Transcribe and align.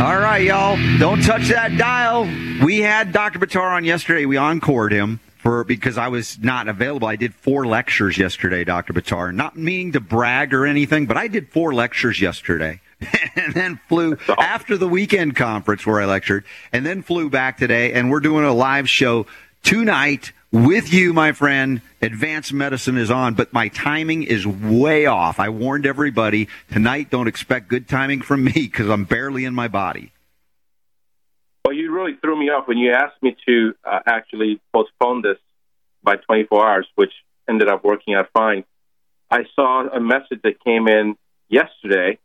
All 0.00 0.18
right, 0.18 0.42
y'all. 0.42 0.78
Don't 0.98 1.22
touch 1.22 1.48
that 1.48 1.76
dial. 1.76 2.24
We 2.64 2.78
had 2.78 3.12
Dr. 3.12 3.38
Buttar 3.38 3.76
on 3.76 3.84
yesterday. 3.84 4.24
We 4.24 4.38
encored 4.38 4.92
him 4.92 5.20
for 5.36 5.62
because 5.62 5.98
I 5.98 6.08
was 6.08 6.38
not 6.38 6.68
available. 6.68 7.06
I 7.06 7.16
did 7.16 7.34
four 7.34 7.66
lectures 7.66 8.16
yesterday, 8.16 8.64
Dr. 8.64 8.94
Buttar. 8.94 9.34
Not 9.34 9.58
meaning 9.58 9.92
to 9.92 10.00
brag 10.00 10.54
or 10.54 10.64
anything, 10.64 11.04
but 11.04 11.18
I 11.18 11.28
did 11.28 11.50
four 11.50 11.74
lectures 11.74 12.18
yesterday. 12.18 12.80
and 13.36 13.52
then 13.52 13.78
flew 13.90 14.16
after 14.38 14.78
the 14.78 14.88
weekend 14.88 15.36
conference 15.36 15.84
where 15.84 16.00
I 16.00 16.06
lectured, 16.06 16.46
and 16.72 16.86
then 16.86 17.02
flew 17.02 17.28
back 17.28 17.58
today, 17.58 17.92
and 17.92 18.10
we're 18.10 18.20
doing 18.20 18.46
a 18.46 18.54
live 18.54 18.88
show 18.88 19.26
tonight 19.62 20.32
with 20.52 20.92
you, 20.92 21.12
my 21.12 21.32
friend. 21.32 21.82
Advanced 22.02 22.52
medicine 22.52 22.96
is 22.96 23.10
on, 23.10 23.34
but 23.34 23.52
my 23.52 23.68
timing 23.68 24.22
is 24.22 24.46
way 24.46 25.06
off. 25.06 25.38
I 25.38 25.48
warned 25.50 25.86
everybody 25.86 26.48
tonight. 26.72 27.10
Don't 27.10 27.28
expect 27.28 27.68
good 27.68 27.88
timing 27.88 28.22
from 28.22 28.44
me 28.44 28.52
because 28.52 28.88
I'm 28.88 29.04
barely 29.04 29.44
in 29.44 29.54
my 29.54 29.68
body. 29.68 30.12
Well, 31.64 31.74
you 31.74 31.92
really 31.94 32.16
threw 32.20 32.38
me 32.38 32.46
off 32.50 32.66
when 32.66 32.78
you 32.78 32.92
asked 32.92 33.22
me 33.22 33.36
to 33.46 33.74
uh, 33.84 34.00
actually 34.06 34.60
postpone 34.72 35.22
this 35.22 35.36
by 36.02 36.16
24 36.16 36.68
hours, 36.68 36.86
which 36.94 37.12
ended 37.48 37.68
up 37.68 37.84
working 37.84 38.14
out 38.14 38.28
fine. 38.32 38.64
I 39.30 39.44
saw 39.54 39.86
a 39.86 40.00
message 40.00 40.40
that 40.42 40.64
came 40.64 40.88
in 40.88 41.16
yesterday, 41.48 42.18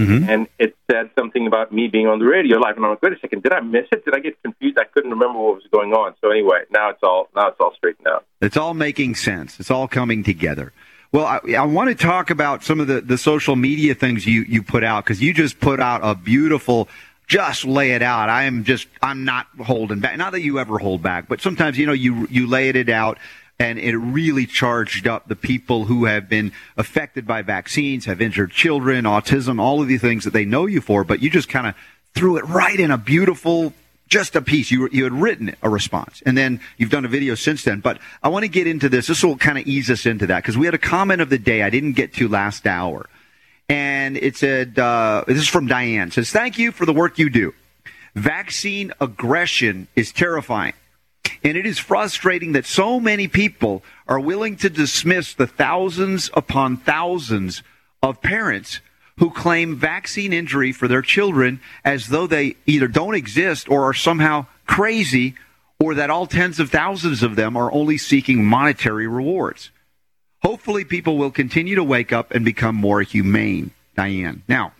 Mm-hmm. 0.00 0.30
and 0.30 0.48
it 0.58 0.76
said 0.90 1.10
something 1.18 1.46
about 1.46 1.72
me 1.72 1.88
being 1.88 2.06
on 2.06 2.18
the 2.18 2.24
radio 2.24 2.58
live. 2.58 2.76
And 2.76 2.84
I'm 2.84 2.92
like, 2.92 3.02
wait 3.02 3.12
a 3.12 3.18
second, 3.18 3.42
did 3.42 3.52
I 3.52 3.60
miss 3.60 3.86
it? 3.92 4.04
Did 4.04 4.14
I 4.14 4.20
get 4.20 4.42
confused? 4.42 4.78
I 4.78 4.84
couldn't 4.84 5.10
remember 5.10 5.38
what 5.38 5.56
was 5.56 5.66
going 5.70 5.92
on. 5.92 6.14
So 6.20 6.30
anyway, 6.30 6.64
now 6.70 6.90
it's 6.90 7.02
all 7.02 7.28
now 7.34 7.48
it's 7.48 7.60
all 7.60 7.74
straightened 7.76 8.06
out. 8.06 8.24
It's 8.40 8.56
all 8.56 8.74
making 8.74 9.14
sense. 9.16 9.60
It's 9.60 9.70
all 9.70 9.88
coming 9.88 10.24
together. 10.24 10.72
Well, 11.12 11.26
I, 11.26 11.40
I 11.54 11.64
want 11.64 11.88
to 11.88 11.94
talk 11.96 12.30
about 12.30 12.62
some 12.62 12.78
of 12.78 12.86
the, 12.86 13.00
the 13.00 13.18
social 13.18 13.56
media 13.56 13.94
things 13.94 14.26
you, 14.26 14.42
you 14.42 14.62
put 14.62 14.84
out 14.84 15.04
because 15.04 15.20
you 15.20 15.34
just 15.34 15.58
put 15.58 15.80
out 15.80 16.02
a 16.04 16.14
beautiful, 16.14 16.88
just 17.26 17.64
lay 17.64 17.92
it 17.92 18.02
out. 18.02 18.28
I 18.28 18.44
am 18.44 18.62
just, 18.62 18.86
I'm 19.02 19.24
not 19.24 19.48
holding 19.60 19.98
back. 19.98 20.16
Not 20.18 20.32
that 20.32 20.42
you 20.42 20.60
ever 20.60 20.78
hold 20.78 21.02
back, 21.02 21.26
but 21.28 21.40
sometimes, 21.40 21.76
you 21.76 21.86
know, 21.86 21.92
you, 21.92 22.28
you 22.30 22.46
laid 22.46 22.76
it 22.76 22.88
out 22.88 23.18
and 23.60 23.78
it 23.78 23.96
really 23.96 24.46
charged 24.46 25.06
up 25.06 25.28
the 25.28 25.36
people 25.36 25.84
who 25.84 26.06
have 26.06 26.30
been 26.30 26.50
affected 26.78 27.26
by 27.26 27.42
vaccines, 27.42 28.06
have 28.06 28.22
injured 28.22 28.50
children, 28.50 29.04
autism, 29.04 29.60
all 29.60 29.82
of 29.82 29.86
the 29.86 29.98
things 29.98 30.24
that 30.24 30.32
they 30.32 30.46
know 30.46 30.64
you 30.64 30.80
for, 30.80 31.04
but 31.04 31.22
you 31.22 31.28
just 31.28 31.50
kind 31.50 31.66
of 31.66 31.74
threw 32.14 32.38
it 32.38 32.44
right 32.46 32.80
in 32.80 32.90
a 32.90 32.96
beautiful, 32.96 33.74
just 34.08 34.34
a 34.34 34.40
piece. 34.40 34.70
You, 34.70 34.88
you 34.90 35.04
had 35.04 35.12
written 35.12 35.54
a 35.62 35.68
response, 35.68 36.22
and 36.24 36.38
then 36.38 36.58
you've 36.78 36.88
done 36.88 37.04
a 37.04 37.08
video 37.08 37.34
since 37.34 37.62
then. 37.62 37.80
But 37.80 37.98
I 38.22 38.30
want 38.30 38.44
to 38.44 38.48
get 38.48 38.66
into 38.66 38.88
this. 38.88 39.08
This 39.08 39.22
will 39.22 39.36
kind 39.36 39.58
of 39.58 39.66
ease 39.66 39.90
us 39.90 40.06
into 40.06 40.26
that 40.28 40.42
because 40.42 40.56
we 40.56 40.64
had 40.64 40.74
a 40.74 40.78
comment 40.78 41.20
of 41.20 41.28
the 41.28 41.38
day 41.38 41.62
I 41.62 41.68
didn't 41.68 41.92
get 41.92 42.14
to 42.14 42.28
last 42.28 42.66
hour, 42.66 43.10
and 43.68 44.16
it 44.16 44.38
said, 44.38 44.78
uh, 44.78 45.24
"This 45.26 45.36
is 45.36 45.48
from 45.48 45.66
Diane." 45.66 46.08
It 46.08 46.14
says, 46.14 46.30
"Thank 46.30 46.58
you 46.58 46.72
for 46.72 46.86
the 46.86 46.94
work 46.94 47.18
you 47.18 47.28
do. 47.28 47.52
Vaccine 48.14 48.94
aggression 49.02 49.86
is 49.94 50.12
terrifying." 50.12 50.72
And 51.42 51.56
it 51.56 51.66
is 51.66 51.78
frustrating 51.78 52.52
that 52.52 52.66
so 52.66 53.00
many 53.00 53.26
people 53.26 53.82
are 54.06 54.20
willing 54.20 54.56
to 54.56 54.70
dismiss 54.70 55.32
the 55.32 55.46
thousands 55.46 56.30
upon 56.34 56.76
thousands 56.76 57.62
of 58.02 58.20
parents 58.20 58.80
who 59.18 59.30
claim 59.30 59.76
vaccine 59.76 60.32
injury 60.32 60.72
for 60.72 60.88
their 60.88 61.02
children 61.02 61.60
as 61.84 62.08
though 62.08 62.26
they 62.26 62.56
either 62.66 62.88
don't 62.88 63.14
exist 63.14 63.68
or 63.68 63.84
are 63.84 63.94
somehow 63.94 64.46
crazy 64.66 65.34
or 65.78 65.94
that 65.94 66.10
all 66.10 66.26
tens 66.26 66.60
of 66.60 66.70
thousands 66.70 67.22
of 67.22 67.36
them 67.36 67.56
are 67.56 67.72
only 67.72 67.96
seeking 67.96 68.44
monetary 68.44 69.06
rewards. 69.06 69.70
Hopefully, 70.42 70.84
people 70.84 71.18
will 71.18 71.30
continue 71.30 71.74
to 71.74 71.84
wake 71.84 72.12
up 72.12 72.30
and 72.30 72.44
become 72.44 72.74
more 72.74 73.02
humane, 73.02 73.70
Diane. 73.94 74.42
Now, 74.48 74.72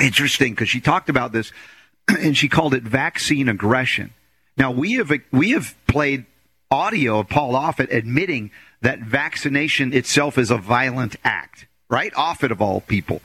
interesting 0.00 0.52
because 0.52 0.68
she 0.68 0.80
talked 0.80 1.08
about 1.08 1.32
this 1.32 1.52
and 2.08 2.36
she 2.36 2.48
called 2.48 2.74
it 2.74 2.82
vaccine 2.82 3.48
aggression. 3.48 4.12
Now 4.56 4.70
we 4.70 4.94
have 4.94 5.12
we 5.32 5.50
have 5.50 5.74
played 5.86 6.24
audio 6.70 7.20
of 7.20 7.28
Paul 7.28 7.52
Offit 7.52 7.92
admitting 7.92 8.50
that 8.80 9.00
vaccination 9.00 9.92
itself 9.92 10.38
is 10.38 10.50
a 10.50 10.56
violent 10.56 11.16
act, 11.24 11.66
right? 11.88 12.12
Offit 12.14 12.50
of 12.50 12.62
all 12.62 12.80
people. 12.80 13.20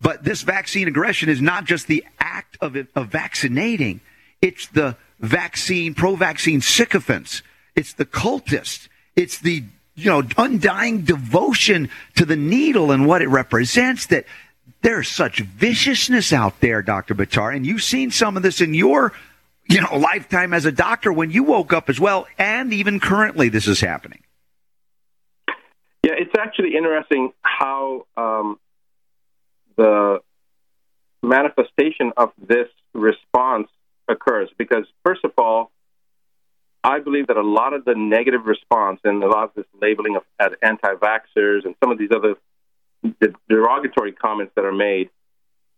But 0.00 0.24
this 0.24 0.42
vaccine 0.42 0.88
aggression 0.88 1.28
is 1.28 1.40
not 1.40 1.64
just 1.64 1.86
the 1.86 2.04
act 2.18 2.56
of, 2.60 2.76
of 2.94 3.08
vaccinating; 3.08 4.00
it's 4.42 4.66
the 4.66 4.96
vaccine 5.20 5.94
pro-vaccine 5.94 6.60
sycophants. 6.60 7.42
It's 7.74 7.92
the 7.92 8.06
cultists. 8.06 8.88
It's 9.16 9.38
the 9.38 9.64
you 9.94 10.10
know 10.10 10.22
undying 10.36 11.02
devotion 11.02 11.88
to 12.16 12.24
the 12.24 12.36
needle 12.36 12.90
and 12.90 13.06
what 13.06 13.22
it 13.22 13.28
represents. 13.28 14.06
That 14.06 14.24
there's 14.82 15.08
such 15.08 15.40
viciousness 15.40 16.32
out 16.32 16.60
there, 16.60 16.82
Doctor 16.82 17.14
Buttar, 17.14 17.54
and 17.54 17.64
you've 17.64 17.82
seen 17.82 18.10
some 18.10 18.36
of 18.36 18.42
this 18.42 18.60
in 18.60 18.74
your 18.74 19.12
you 19.68 19.80
know, 19.80 19.96
lifetime 19.96 20.54
as 20.54 20.64
a 20.64 20.72
doctor 20.72 21.12
when 21.12 21.30
you 21.30 21.44
woke 21.44 21.72
up 21.72 21.88
as 21.88 22.00
well, 22.00 22.26
and 22.38 22.72
even 22.72 23.00
currently 23.00 23.48
this 23.48 23.66
is 23.66 23.80
happening. 23.80 24.22
Yeah, 26.02 26.14
it's 26.16 26.34
actually 26.38 26.76
interesting 26.76 27.32
how 27.42 28.06
um, 28.16 28.58
the 29.76 30.20
manifestation 31.22 32.12
of 32.16 32.32
this 32.38 32.68
response 32.94 33.68
occurs. 34.08 34.48
Because, 34.56 34.84
first 35.04 35.24
of 35.24 35.32
all, 35.36 35.70
I 36.82 37.00
believe 37.00 37.26
that 37.26 37.36
a 37.36 37.42
lot 37.42 37.74
of 37.74 37.84
the 37.84 37.94
negative 37.94 38.46
response 38.46 39.00
and 39.04 39.22
a 39.22 39.26
lot 39.26 39.44
of 39.44 39.54
this 39.54 39.66
labeling 39.82 40.16
of 40.16 40.22
as 40.38 40.52
anti-vaxxers 40.62 41.64
and 41.64 41.74
some 41.82 41.90
of 41.90 41.98
these 41.98 42.10
other 42.14 42.36
derogatory 43.48 44.12
comments 44.12 44.52
that 44.56 44.64
are 44.64 44.72
made 44.72 45.10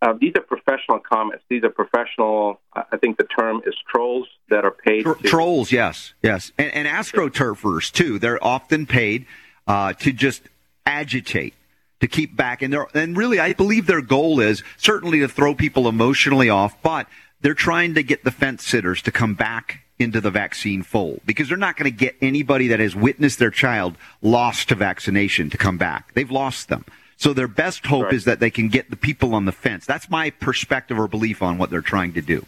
uh, 0.02 0.14
these 0.18 0.32
are 0.36 0.42
professional 0.42 0.98
comments. 0.98 1.44
These 1.48 1.62
are 1.62 1.70
professional. 1.70 2.60
I 2.72 2.96
think 2.96 3.18
the 3.18 3.24
term 3.24 3.60
is 3.66 3.74
trolls 3.88 4.26
that 4.48 4.64
are 4.64 4.70
paid. 4.70 5.02
Tro- 5.02 5.14
to, 5.14 5.28
trolls, 5.28 5.72
yes, 5.72 6.14
yes, 6.22 6.52
and, 6.58 6.72
and 6.72 6.88
astroturfers 6.88 7.92
too. 7.92 8.18
They're 8.18 8.42
often 8.42 8.86
paid 8.86 9.26
uh, 9.66 9.92
to 9.94 10.12
just 10.12 10.42
agitate, 10.86 11.54
to 12.00 12.08
keep 12.08 12.34
back, 12.34 12.62
and 12.62 12.72
they're 12.72 12.86
and 12.94 13.16
really, 13.16 13.38
I 13.38 13.52
believe 13.52 13.86
their 13.86 14.00
goal 14.00 14.40
is 14.40 14.62
certainly 14.78 15.20
to 15.20 15.28
throw 15.28 15.54
people 15.54 15.86
emotionally 15.86 16.48
off, 16.48 16.80
but 16.82 17.06
they're 17.42 17.54
trying 17.54 17.94
to 17.94 18.02
get 18.02 18.24
the 18.24 18.30
fence 18.30 18.64
sitters 18.64 19.02
to 19.02 19.12
come 19.12 19.34
back 19.34 19.80
into 19.98 20.20
the 20.20 20.30
vaccine 20.30 20.82
fold 20.82 21.20
because 21.26 21.48
they're 21.48 21.58
not 21.58 21.76
going 21.76 21.90
to 21.90 21.96
get 21.96 22.16
anybody 22.22 22.68
that 22.68 22.80
has 22.80 22.96
witnessed 22.96 23.38
their 23.38 23.50
child 23.50 23.96
lost 24.22 24.70
to 24.70 24.74
vaccination 24.74 25.50
to 25.50 25.58
come 25.58 25.76
back. 25.76 26.14
They've 26.14 26.30
lost 26.30 26.68
them. 26.70 26.86
So 27.20 27.34
their 27.34 27.48
best 27.48 27.84
hope 27.84 28.04
Right. 28.04 28.14
is 28.14 28.24
that 28.24 28.40
they 28.40 28.48
can 28.50 28.68
get 28.68 28.88
the 28.88 28.96
people 28.96 29.34
on 29.34 29.44
the 29.44 29.52
fence. 29.52 29.84
That's 29.84 30.08
my 30.08 30.30
perspective 30.30 30.98
or 30.98 31.06
belief 31.06 31.42
on 31.42 31.58
what 31.58 31.68
they're 31.68 31.82
trying 31.82 32.14
to 32.14 32.22
do. 32.22 32.46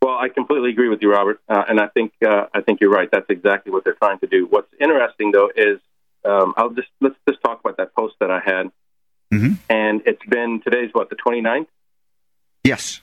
Well, 0.00 0.16
I 0.18 0.30
completely 0.30 0.70
agree 0.70 0.88
with 0.88 1.02
you, 1.02 1.12
Robert, 1.12 1.38
uh, 1.46 1.62
and 1.68 1.78
I 1.78 1.88
think 1.88 2.14
uh, 2.26 2.46
I 2.54 2.62
think 2.62 2.80
you're 2.80 2.90
right. 2.90 3.10
That's 3.12 3.28
exactly 3.28 3.70
what 3.70 3.84
they're 3.84 3.98
trying 4.02 4.18
to 4.20 4.26
do. 4.26 4.46
What's 4.48 4.72
interesting, 4.80 5.30
though, 5.30 5.50
is 5.54 5.78
um, 6.24 6.54
I'll 6.56 6.70
just 6.70 6.88
let's 7.02 7.14
just 7.28 7.42
talk 7.42 7.60
about 7.60 7.76
that 7.76 7.94
post 7.94 8.14
that 8.20 8.30
I 8.30 8.40
had, 8.42 8.72
Mhm. 9.30 9.58
and 9.68 10.02
it's 10.06 10.24
been 10.26 10.60
today's 10.62 10.88
what 10.94 11.10
the 11.10 11.16
29th. 11.16 11.68
Yes. 12.64 13.02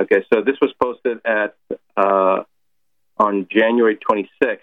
Okay, 0.00 0.24
so 0.32 0.40
this 0.40 0.56
was 0.62 0.72
posted 0.82 1.20
at 1.26 1.54
uh, 1.96 2.42
on 3.18 3.46
January 3.50 3.96
26th, 3.96 4.60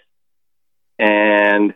and 0.98 1.74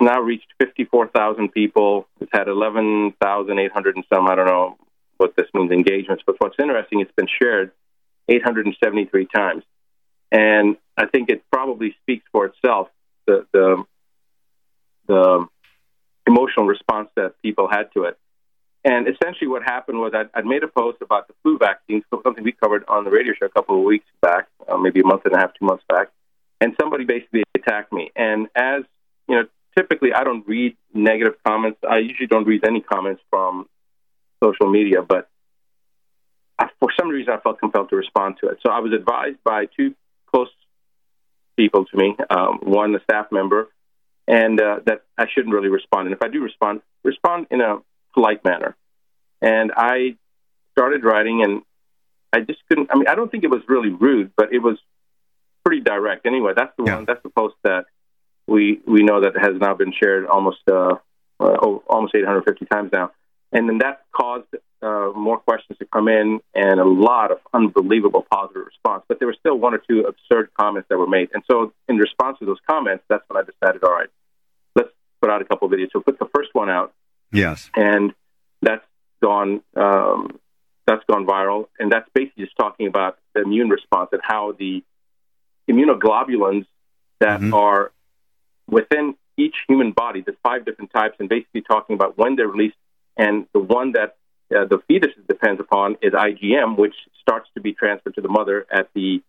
now 0.00 0.20
reached 0.20 0.48
54,000 0.58 1.52
people. 1.52 2.06
It's 2.20 2.30
had 2.32 2.48
11,800 2.48 3.96
and 3.96 4.04
some. 4.12 4.28
I 4.28 4.34
don't 4.34 4.46
know 4.46 4.76
what 5.16 5.36
this 5.36 5.46
means 5.52 5.70
engagements, 5.70 6.22
but 6.26 6.36
what's 6.38 6.56
interesting, 6.58 7.00
it's 7.00 7.12
been 7.14 7.28
shared 7.40 7.72
873 8.28 9.26
times, 9.26 9.64
and 10.32 10.76
I 10.96 11.06
think 11.06 11.28
it 11.28 11.42
probably 11.52 11.94
speaks 12.02 12.24
for 12.32 12.46
itself. 12.46 12.88
The 13.26 13.46
the 13.52 13.84
the 15.08 15.46
emotional 16.26 16.66
response 16.66 17.10
that 17.16 17.34
people 17.42 17.68
had 17.70 17.92
to 17.94 18.04
it. 18.04 18.16
And 18.84 19.06
essentially, 19.08 19.48
what 19.48 19.62
happened 19.62 19.98
was 19.98 20.12
I'd, 20.14 20.30
I'd 20.32 20.46
made 20.46 20.62
a 20.62 20.68
post 20.68 21.02
about 21.02 21.28
the 21.28 21.34
flu 21.42 21.58
vaccine, 21.58 22.02
something 22.24 22.42
we 22.42 22.52
covered 22.52 22.84
on 22.88 23.04
the 23.04 23.10
radio 23.10 23.34
show 23.38 23.46
a 23.46 23.50
couple 23.50 23.78
of 23.78 23.84
weeks 23.84 24.06
back, 24.22 24.48
uh, 24.68 24.78
maybe 24.78 25.00
a 25.00 25.04
month 25.04 25.22
and 25.26 25.34
a 25.34 25.38
half, 25.38 25.52
two 25.58 25.66
months 25.66 25.84
back. 25.88 26.08
And 26.62 26.74
somebody 26.80 27.04
basically 27.04 27.42
attacked 27.54 27.92
me. 27.92 28.10
And 28.16 28.48
as 28.54 28.84
you 29.28 29.36
know, 29.36 29.44
typically 29.80 30.12
I 30.12 30.24
don't 30.24 30.46
read 30.46 30.76
negative 30.92 31.34
comments. 31.46 31.78
I 31.88 31.98
usually 31.98 32.26
don't 32.26 32.46
read 32.46 32.66
any 32.66 32.80
comments 32.80 33.22
from 33.30 33.66
social 34.44 34.70
media, 34.70 35.02
but 35.02 35.28
I, 36.58 36.66
for 36.78 36.90
some 36.98 37.08
reason 37.08 37.32
I 37.32 37.40
felt 37.40 37.58
compelled 37.58 37.90
to 37.90 37.96
respond 37.96 38.36
to 38.42 38.48
it. 38.48 38.58
So 38.64 38.70
I 38.70 38.80
was 38.80 38.92
advised 38.92 39.38
by 39.44 39.66
two 39.76 39.94
close 40.30 40.48
people 41.56 41.84
to 41.86 41.96
me, 41.96 42.16
um, 42.28 42.58
one 42.62 42.94
a 42.94 43.00
staff 43.04 43.26
member, 43.32 43.68
and 44.28 44.60
uh, 44.60 44.80
that 44.86 45.02
I 45.16 45.26
shouldn't 45.32 45.54
really 45.54 45.68
respond. 45.68 46.06
And 46.08 46.14
if 46.14 46.22
I 46.22 46.28
do 46.28 46.42
respond, 46.42 46.82
respond 47.02 47.46
in 47.50 47.60
a 47.60 47.78
polite 48.14 48.44
manner. 48.44 48.76
And 49.40 49.72
I 49.74 50.16
started 50.72 51.04
writing, 51.04 51.42
and 51.42 51.62
I 52.32 52.40
just 52.40 52.60
couldn't. 52.68 52.90
I 52.92 52.96
mean, 52.96 53.08
I 53.08 53.14
don't 53.14 53.30
think 53.30 53.44
it 53.44 53.50
was 53.50 53.62
really 53.66 53.88
rude, 53.88 54.32
but 54.36 54.52
it 54.52 54.58
was 54.58 54.78
pretty 55.64 55.80
direct. 55.80 56.26
Anyway, 56.26 56.52
that's 56.54 56.74
the 56.76 56.84
Yeah. 56.84 56.96
one. 56.96 57.04
That's 57.06 57.22
the 57.22 57.30
post 57.30 57.54
that 57.64 57.86
we 58.50 58.80
we 58.86 59.02
know 59.02 59.20
that 59.22 59.34
has 59.40 59.54
now 59.60 59.74
been 59.74 59.92
shared 60.00 60.26
almost 60.26 60.58
uh, 60.70 60.94
uh, 61.38 61.44
almost 61.94 62.14
850 62.14 62.66
times 62.66 62.90
now, 62.92 63.12
and 63.52 63.68
then 63.68 63.78
that 63.78 64.02
caused 64.12 64.46
uh, 64.82 65.10
more 65.14 65.38
questions 65.38 65.78
to 65.78 65.86
come 65.86 66.08
in 66.08 66.40
and 66.54 66.80
a 66.80 66.84
lot 66.84 67.30
of 67.30 67.38
unbelievable 67.54 68.26
positive 68.30 68.64
response. 68.66 69.04
But 69.08 69.18
there 69.20 69.28
were 69.28 69.36
still 69.38 69.56
one 69.56 69.72
or 69.72 69.78
two 69.88 70.00
absurd 70.00 70.50
comments 70.58 70.88
that 70.90 70.98
were 70.98 71.06
made, 71.06 71.28
and 71.32 71.42
so 71.50 71.72
in 71.88 71.96
response 71.96 72.38
to 72.40 72.44
those 72.46 72.58
comments, 72.68 73.04
that's 73.08 73.22
when 73.28 73.42
I 73.42 73.46
decided, 73.52 73.84
all 73.84 73.92
right, 74.00 74.08
let's 74.74 74.90
put 75.22 75.30
out 75.30 75.40
a 75.42 75.44
couple 75.44 75.66
of 75.68 75.72
videos. 75.72 75.88
So 75.92 76.00
put 76.00 76.18
the 76.18 76.28
first 76.34 76.50
one 76.52 76.68
out 76.70 76.92
Yes. 77.32 77.70
and 77.76 78.12
that's 78.62 78.84
gone 79.22 79.62
um, 79.76 80.38
that's 80.86 81.04
gone 81.08 81.24
viral, 81.24 81.68
and 81.78 81.92
that's 81.92 82.08
basically 82.14 82.44
just 82.46 82.56
talking 82.56 82.88
about 82.88 83.16
the 83.34 83.42
immune 83.42 83.68
response 83.68 84.08
and 84.12 84.20
how 84.24 84.52
the 84.58 84.82
immunoglobulins 85.70 86.66
that 87.20 87.40
Mhm. 87.40 87.54
are 87.54 87.92
within 88.70 89.14
each 89.36 89.56
human 89.68 89.92
body. 89.92 90.22
There's 90.24 90.36
five 90.42 90.64
different 90.64 90.92
types, 90.92 91.16
and 91.18 91.28
basically 91.28 91.62
talking 91.62 91.94
about 91.94 92.16
when 92.18 92.36
they're 92.36 92.48
released, 92.48 92.76
and 93.16 93.46
the 93.52 93.60
one 93.60 93.92
that 93.92 94.16
uh, 94.54 94.64
the 94.66 94.78
fetus 94.88 95.10
depends 95.28 95.60
upon 95.60 95.96
is 96.02 96.12
IgM, 96.12 96.76
which 96.76 96.94
starts 97.20 97.48
to 97.54 97.60
be 97.60 97.72
transferred 97.72 98.14
to 98.16 98.20
the 98.20 98.28
mother 98.28 98.66
at 98.70 98.88
the 98.94 99.22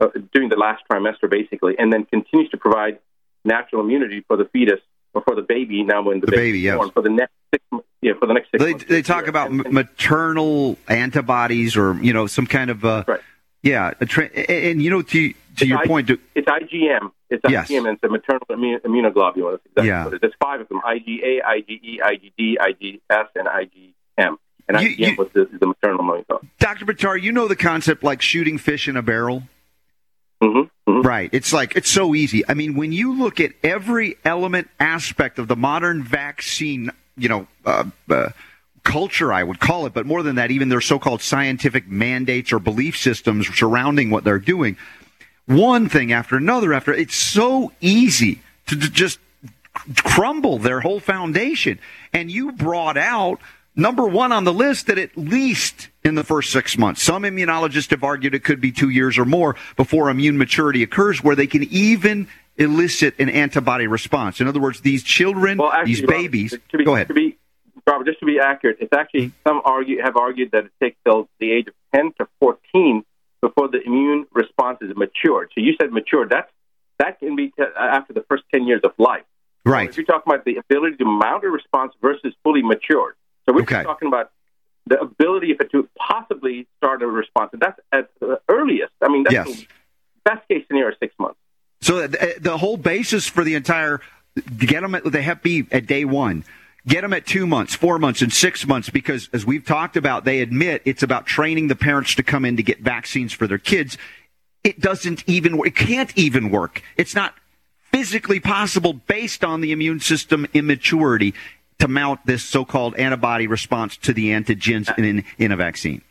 uh, 0.00 0.08
during 0.32 0.48
the 0.48 0.56
last 0.56 0.82
trimester, 0.90 1.28
basically, 1.30 1.74
and 1.78 1.92
then 1.92 2.04
continues 2.04 2.50
to 2.50 2.56
provide 2.56 2.98
natural 3.44 3.82
immunity 3.82 4.24
for 4.28 4.36
the 4.36 4.44
fetus 4.46 4.80
or 5.14 5.22
for 5.22 5.34
the 5.34 5.42
baby. 5.42 5.82
Now, 5.82 6.02
when 6.02 6.20
the, 6.20 6.26
The 6.26 6.32
baby, 6.36 6.60
yes. 6.60 6.76
born, 6.76 6.90
for 6.90 7.02
the 7.02 7.08
next 7.10 7.32
six, 7.52 7.64
yeah, 8.02 8.12
for 8.18 8.26
the 8.26 8.34
next 8.34 8.50
six. 8.50 8.62
They, 8.62 8.70
months 8.72 8.84
they 8.88 9.02
talk 9.02 9.22
year. 9.22 9.30
about 9.30 9.50
And- 9.50 9.72
maternal 9.72 10.76
antibodies 10.88 11.76
or 11.76 11.94
you 12.02 12.12
know 12.12 12.26
some 12.26 12.46
kind 12.46 12.70
of 12.70 12.84
uh, 12.84 13.04
Right. 13.08 13.20
yeah 13.62 13.90
tra- 14.06 14.26
and, 14.34 14.50
and 14.50 14.82
you 14.82 14.90
know 14.90 15.02
to 15.02 15.10
to 15.32 15.34
It's 15.52 15.62
your 15.64 15.78
I- 15.78 15.86
point 15.86 16.08
to, 16.08 16.18
It's 16.34 16.46
IgM. 16.48 17.10
It's 17.30 17.42
Yes. 17.48 17.68
IgM, 17.68 17.92
it's 17.92 18.02
a 18.02 18.08
maternal 18.08 18.46
immu- 18.50 18.80
immunoglobulin. 18.80 19.52
That's 19.52 19.66
exactly 19.66 19.88
Yeah. 19.88 20.04
what 20.04 20.12
it 20.14 20.16
is. 20.16 20.20
There's 20.22 20.34
five 20.42 20.60
of 20.60 20.68
them: 20.68 20.80
IgA, 20.84 21.40
IgE, 21.42 22.00
IgD, 22.00 22.56
IgS, 22.58 23.26
and 23.34 23.46
IgM. 23.48 24.36
And 24.68 24.80
You- 24.80 24.88
IgM 24.90 24.98
you- 25.10 25.16
was 25.16 25.28
the, 25.34 25.48
the 25.58 25.66
maternal 25.66 26.00
immunoglobulin. 26.00 26.46
Dr. 26.58 26.84
Buttar, 26.86 27.20
you 27.20 27.32
know 27.32 27.48
the 27.48 27.56
concept 27.56 28.02
like 28.02 28.22
shooting 28.22 28.58
fish 28.58 28.88
in 28.88 28.96
a 28.96 29.02
barrel. 29.02 29.42
Mm-hmm. 30.42 30.92
hmm 30.92 31.00
Right. 31.06 31.30
It's 31.32 31.52
like 31.52 31.74
it's 31.76 31.90
so 31.90 32.14
easy. 32.14 32.44
I 32.48 32.54
mean, 32.54 32.74
when 32.76 32.92
you 32.92 33.18
look 33.18 33.40
at 33.40 33.52
every 33.62 34.16
element 34.24 34.68
aspect 34.78 35.38
of 35.38 35.48
the 35.48 35.56
modern 35.56 36.02
vaccine, 36.02 36.90
you 37.16 37.28
know, 37.28 37.46
uh, 37.66 37.84
uh, 38.08 38.28
culture, 38.84 39.32
I 39.32 39.42
would 39.42 39.58
call 39.60 39.86
it, 39.86 39.92
but 39.94 40.06
more 40.06 40.22
than 40.22 40.36
that, 40.36 40.50
even 40.50 40.68
their 40.68 40.80
so-called 40.80 41.20
scientific 41.22 41.88
mandates 41.88 42.52
or 42.52 42.58
belief 42.58 42.96
systems 42.96 43.48
surrounding 43.54 44.10
what 44.10 44.24
they're 44.24 44.38
doing, 44.38 44.76
one 45.48 45.88
thing 45.88 46.12
after 46.12 46.36
another 46.36 46.74
after 46.74 46.92
it's 46.92 47.16
so 47.16 47.72
easy 47.80 48.42
to, 48.66 48.78
to 48.78 48.90
just 48.90 49.18
crumble 49.96 50.58
their 50.58 50.80
whole 50.80 51.00
foundation. 51.00 51.78
And 52.12 52.30
you 52.30 52.52
brought 52.52 52.96
out 52.96 53.40
number 53.74 54.06
one 54.06 54.32
on 54.32 54.44
the 54.44 54.52
list 54.52 54.88
that 54.88 54.98
at 54.98 55.16
least 55.16 55.88
in 56.04 56.14
the 56.14 56.24
first 56.24 56.52
six 56.52 56.76
months, 56.76 57.02
some 57.02 57.22
immunologists 57.22 57.90
have 57.90 58.04
argued 58.04 58.34
it 58.34 58.44
could 58.44 58.60
be 58.60 58.72
two 58.72 58.90
years 58.90 59.16
or 59.16 59.24
more 59.24 59.56
before 59.76 60.10
immune 60.10 60.36
maturity 60.36 60.82
occurs, 60.82 61.22
where 61.22 61.36
they 61.36 61.46
can 61.46 61.64
even 61.64 62.28
elicit 62.56 63.14
an 63.18 63.28
antibody 63.28 63.86
response. 63.86 64.40
In 64.40 64.48
other 64.48 64.60
words, 64.60 64.80
these 64.80 65.02
children, 65.02 65.58
Well, 65.58 65.72
actually, 65.72 65.94
these 65.94 66.02
Robert, 66.02 66.16
babies. 66.16 66.58
To 66.70 66.78
be, 66.78 66.84
go 66.84 66.94
ahead. 66.94 67.08
To 67.08 67.14
be, 67.14 67.38
Robert, 67.86 68.04
just 68.04 68.20
to 68.20 68.26
be 68.26 68.38
accurate, 68.40 68.78
it's 68.80 68.92
actually 68.92 69.32
some 69.46 69.62
argue 69.64 70.02
have 70.02 70.16
argued 70.16 70.50
that 70.52 70.66
it 70.66 70.72
takes 70.82 70.96
till 71.04 71.28
the 71.38 71.52
age 71.52 71.68
of 71.68 71.74
10 71.94 72.12
to 72.18 72.28
14 72.40 73.04
before 73.40 73.68
the 73.68 73.80
immune 73.84 74.26
response 74.32 74.78
is 74.80 74.90
matured. 74.96 75.50
So 75.56 75.62
you 75.64 75.74
said 75.80 75.92
matured. 75.92 76.30
That's 76.30 76.50
that 76.98 77.20
can 77.20 77.36
be 77.36 77.48
t- 77.48 77.62
uh, 77.62 77.66
after 77.80 78.12
the 78.12 78.24
first 78.28 78.42
10 78.52 78.66
years 78.66 78.80
of 78.84 78.92
life. 78.98 79.22
right. 79.64 79.88
If 79.88 79.96
you're 79.96 80.06
talking 80.06 80.32
about 80.32 80.44
the 80.44 80.56
ability 80.56 80.96
to 80.96 81.04
mount 81.04 81.44
a 81.44 81.48
response 81.48 81.92
versus 82.02 82.34
fully 82.42 82.62
matured. 82.62 83.14
So 83.46 83.52
we're 83.54 83.62
Okay. 83.62 83.82
talking 83.84 84.08
about 84.08 84.30
the 84.86 84.98
ability 85.00 85.52
of 85.52 85.60
it 85.60 85.70
to 85.72 85.88
possibly 85.96 86.66
start 86.78 87.02
a 87.02 87.06
response. 87.06 87.50
And 87.52 87.62
that's 87.62 87.78
at 87.92 88.08
the 88.20 88.40
earliest. 88.48 88.92
I 89.02 89.08
mean, 89.08 89.22
that's 89.24 89.34
Yes. 89.34 89.46
the 89.60 89.66
best 90.24 90.48
case 90.48 90.64
scenario, 90.66 90.96
six 90.98 91.14
months. 91.20 91.38
So 91.82 91.98
uh, 91.98 92.06
the, 92.08 92.34
the 92.40 92.58
whole 92.58 92.76
basis 92.76 93.28
for 93.28 93.44
the 93.44 93.54
entire 93.54 94.00
get 94.56 94.80
them 94.82 94.94
at 94.94 95.04
the 95.04 95.22
Hep 95.22 95.42
B 95.42 95.66
at 95.70 95.86
day 95.86 96.04
one, 96.04 96.44
get 96.86 97.02
them 97.02 97.12
at 97.12 97.26
two 97.26 97.46
months, 97.46 97.74
four 97.74 97.98
months, 97.98 98.22
and 98.22 98.32
six 98.32 98.66
months 98.66 98.90
because 98.90 99.28
as 99.32 99.44
we've 99.44 99.64
talked 99.64 99.96
about, 99.96 100.24
they 100.24 100.40
admit 100.40 100.82
it's 100.84 101.02
about 101.02 101.26
training 101.26 101.68
the 101.68 101.76
parents 101.76 102.14
to 102.14 102.22
come 102.22 102.44
in 102.44 102.56
to 102.56 102.62
get 102.62 102.80
vaccines 102.80 103.32
for 103.32 103.46
their 103.46 103.58
kids. 103.58 103.98
It 104.64 104.80
doesn't 104.80 105.24
even. 105.26 105.60
It 105.64 105.76
can't 105.76 106.16
even 106.16 106.50
work. 106.50 106.82
It's 106.96 107.14
not 107.14 107.34
physically 107.92 108.40
possible 108.40 108.92
based 108.92 109.44
on 109.44 109.60
the 109.60 109.72
immune 109.72 110.00
system 110.00 110.46
immaturity 110.52 111.34
to 111.78 111.88
mount 111.88 112.20
this 112.26 112.42
so-called 112.42 112.94
antibody 112.96 113.46
response 113.46 113.96
to 113.98 114.12
the 114.12 114.30
antigens 114.30 114.96
in, 114.98 115.24
in 115.38 115.52
a 115.52 115.56
vaccine. 115.56 116.02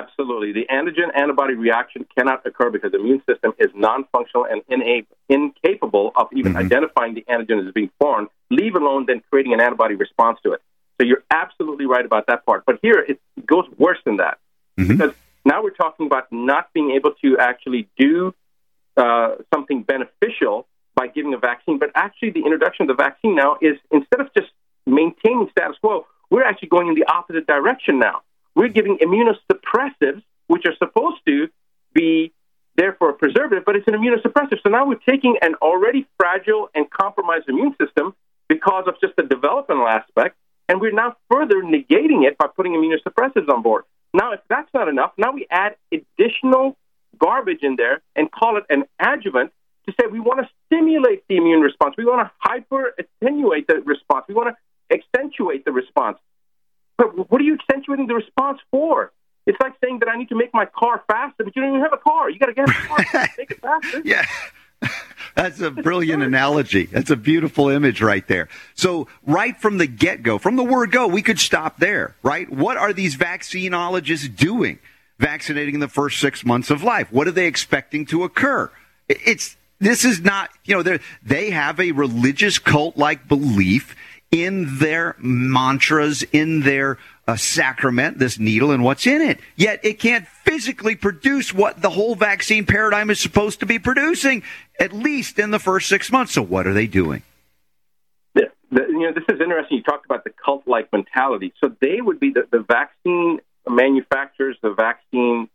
Absolutely. 0.00 0.52
The 0.52 0.66
antigen 0.70 1.10
antibody 1.14 1.54
reaction 1.54 2.06
cannot 2.16 2.44
occur 2.46 2.70
because 2.70 2.92
the 2.92 3.00
immune 3.00 3.22
system 3.28 3.52
is 3.58 3.70
non 3.74 4.04
functional 4.12 4.44
and 4.52 4.62
ina- 4.74 5.06
incapable 5.28 6.12
of 6.16 6.28
even 6.32 6.52
Mhm. 6.52 6.64
identifying 6.64 7.14
the 7.14 7.24
antigen 7.34 7.66
as 7.66 7.72
being 7.72 7.90
foreign, 8.00 8.26
leave 8.50 8.74
alone 8.76 9.06
then 9.06 9.20
creating 9.30 9.52
an 9.52 9.60
antibody 9.60 9.94
response 9.94 10.38
to 10.44 10.52
it. 10.52 10.60
So 10.96 11.06
you're 11.06 11.24
absolutely 11.30 11.86
right 11.86 12.06
about 12.10 12.26
that 12.26 12.44
part. 12.46 12.64
But 12.66 12.78
here 12.82 12.98
it 13.10 13.18
goes 13.46 13.66
worse 13.78 14.00
than 14.04 14.16
that 14.18 14.38
Mhm. 14.78 14.88
because 14.88 15.12
now 15.44 15.62
we're 15.62 15.78
talking 15.84 16.06
about 16.06 16.30
not 16.30 16.72
being 16.72 16.90
able 16.92 17.12
to 17.24 17.38
actually 17.38 17.88
do 17.98 18.34
uh, 18.96 19.36
something 19.54 19.82
beneficial 19.82 20.66
by 20.94 21.06
giving 21.06 21.32
a 21.32 21.38
vaccine, 21.38 21.78
but 21.78 21.90
actually 21.94 22.30
the 22.30 22.44
introduction 22.44 22.82
of 22.84 22.88
the 22.94 23.02
vaccine 23.02 23.34
now 23.34 23.56
is 23.60 23.78
instead 23.90 24.20
of 24.20 24.28
just 24.34 24.50
maintaining 24.84 25.48
status 25.50 25.76
quo, 25.78 26.06
we're 26.28 26.42
actually 26.42 26.68
going 26.68 26.88
in 26.88 26.94
the 26.94 27.06
opposite 27.06 27.46
direction 27.46 27.98
now. 27.98 28.20
We're 28.54 28.68
giving 28.68 28.98
immunosuppressives, 28.98 30.22
which 30.48 30.64
are 30.66 30.74
supposed 30.76 31.18
to 31.26 31.48
be 31.92 32.32
there 32.76 32.94
for 32.98 33.10
a 33.10 33.14
preservative, 33.14 33.64
but 33.64 33.76
it's 33.76 33.86
an 33.88 33.94
immunosuppressive. 33.94 34.58
So 34.62 34.70
now 34.70 34.86
we're 34.86 35.00
taking 35.08 35.36
an 35.42 35.54
already 35.56 36.06
fragile 36.18 36.70
and 36.74 36.88
compromised 36.90 37.48
immune 37.48 37.74
system 37.80 38.14
because 38.48 38.84
of 38.86 38.94
just 39.00 39.14
the 39.16 39.22
developmental 39.22 39.86
aspect, 39.86 40.36
and 40.68 40.80
we're 40.80 40.92
now 40.92 41.16
further 41.30 41.62
negating 41.62 42.26
it 42.26 42.36
by 42.38 42.46
putting 42.46 42.72
immunosuppressives 42.72 43.48
on 43.48 43.62
board. 43.62 43.84
Now, 44.12 44.32
if 44.32 44.40
that's 44.48 44.72
not 44.74 44.88
enough, 44.88 45.12
now 45.16 45.32
we 45.32 45.46
add 45.50 45.76
additional 45.92 46.76
garbage 47.18 47.62
in 47.62 47.76
there 47.76 48.02
and 48.16 48.30
call 48.30 48.56
it 48.56 48.64
an 48.68 48.84
adjuvant 48.98 49.52
to 49.86 49.94
say 50.00 50.06
we 50.10 50.20
want 50.20 50.40
to 50.40 50.48
stimulate 50.66 51.24
the 51.28 51.36
immune 51.36 51.60
response. 51.60 51.94
We 51.96 52.04
want 52.04 52.26
to 52.26 52.30
hyper 52.38 52.94
attenuate 52.98 53.66
the 53.66 53.80
response. 53.80 54.24
We 54.28 54.34
want 54.34 54.54
to 54.54 54.96
accentuate 54.96 55.64
the 55.64 55.72
response. 55.72 56.18
But 57.00 57.30
what 57.30 57.40
are 57.40 57.44
you 57.44 57.54
accentuating 57.54 58.08
the 58.08 58.14
response 58.14 58.58
for? 58.70 59.10
It's 59.46 59.56
like 59.58 59.72
saying 59.82 60.00
that 60.00 60.10
I 60.10 60.18
need 60.18 60.28
to 60.28 60.34
make 60.34 60.52
my 60.52 60.66
car 60.66 61.02
faster, 61.10 61.44
but 61.44 61.56
you 61.56 61.62
don't 61.62 61.70
even 61.70 61.80
have 61.80 61.94
a 61.94 61.96
car. 61.96 62.28
You 62.28 62.38
got 62.38 62.46
to 62.46 62.52
get 62.52 62.68
a 62.68 62.72
car. 62.72 62.98
make 63.38 63.50
it 63.50 63.60
faster. 63.60 64.02
Yeah. 64.04 64.26
That's 65.34 65.60
a 65.60 65.70
brilliant 65.70 66.22
analogy. 66.22 66.84
That's 66.84 67.08
a 67.08 67.16
beautiful 67.16 67.70
image 67.70 68.02
right 68.02 68.26
there. 68.28 68.48
So, 68.74 69.08
right 69.26 69.56
from 69.58 69.78
the 69.78 69.86
get 69.86 70.22
go, 70.22 70.36
from 70.36 70.56
the 70.56 70.64
word 70.64 70.90
go, 70.90 71.06
we 71.06 71.22
could 71.22 71.38
stop 71.38 71.78
there, 71.78 72.16
right? 72.22 72.50
What 72.50 72.76
are 72.76 72.92
these 72.92 73.16
vaccinologists 73.16 74.34
doing? 74.34 74.78
Vaccinating 75.18 75.74
in 75.74 75.80
the 75.80 75.88
first 75.88 76.18
six 76.18 76.44
months 76.44 76.70
of 76.70 76.82
life. 76.82 77.10
What 77.10 77.28
are 77.28 77.32
they 77.32 77.46
expecting 77.46 78.04
to 78.06 78.24
occur? 78.24 78.70
It's, 79.08 79.56
this 79.78 80.04
is 80.04 80.20
not, 80.20 80.50
you 80.64 80.82
know, 80.82 80.98
they 81.22 81.50
have 81.50 81.80
a 81.80 81.92
religious 81.92 82.58
cult 82.58 82.96
like 82.96 83.26
belief 83.26 83.94
in 84.30 84.78
their 84.78 85.16
mantras, 85.18 86.22
in 86.32 86.60
their 86.60 86.98
uh, 87.26 87.36
sacrament, 87.36 88.18
this 88.18 88.38
needle 88.38 88.70
and 88.70 88.84
what's 88.84 89.06
in 89.06 89.20
it. 89.20 89.40
Yet 89.56 89.80
it 89.84 89.98
can't 89.98 90.26
physically 90.26 90.96
produce 90.96 91.52
what 91.52 91.82
the 91.82 91.90
whole 91.90 92.14
vaccine 92.14 92.66
paradigm 92.66 93.10
is 93.10 93.20
supposed 93.20 93.60
to 93.60 93.66
be 93.66 93.78
producing, 93.78 94.42
at 94.78 94.92
least 94.92 95.38
in 95.38 95.50
the 95.50 95.58
first 95.58 95.88
six 95.88 96.12
months. 96.12 96.32
So 96.32 96.42
what 96.42 96.66
are 96.66 96.72
they 96.72 96.86
doing? 96.86 97.22
the, 98.34 98.46
the, 98.70 98.82
you 98.88 99.00
know, 99.00 99.12
this 99.12 99.24
is 99.28 99.40
interesting. 99.40 99.78
You 99.78 99.82
talked 99.82 100.06
about 100.06 100.24
the 100.24 100.30
cult-like 100.30 100.92
mentality. 100.92 101.52
So 101.62 101.74
they 101.80 102.00
would 102.00 102.20
be 102.20 102.30
the, 102.30 102.46
the 102.50 102.64
vaccine 102.66 103.40
manufacturers, 103.68 104.56
the 104.62 104.74
vaccine 104.74 105.48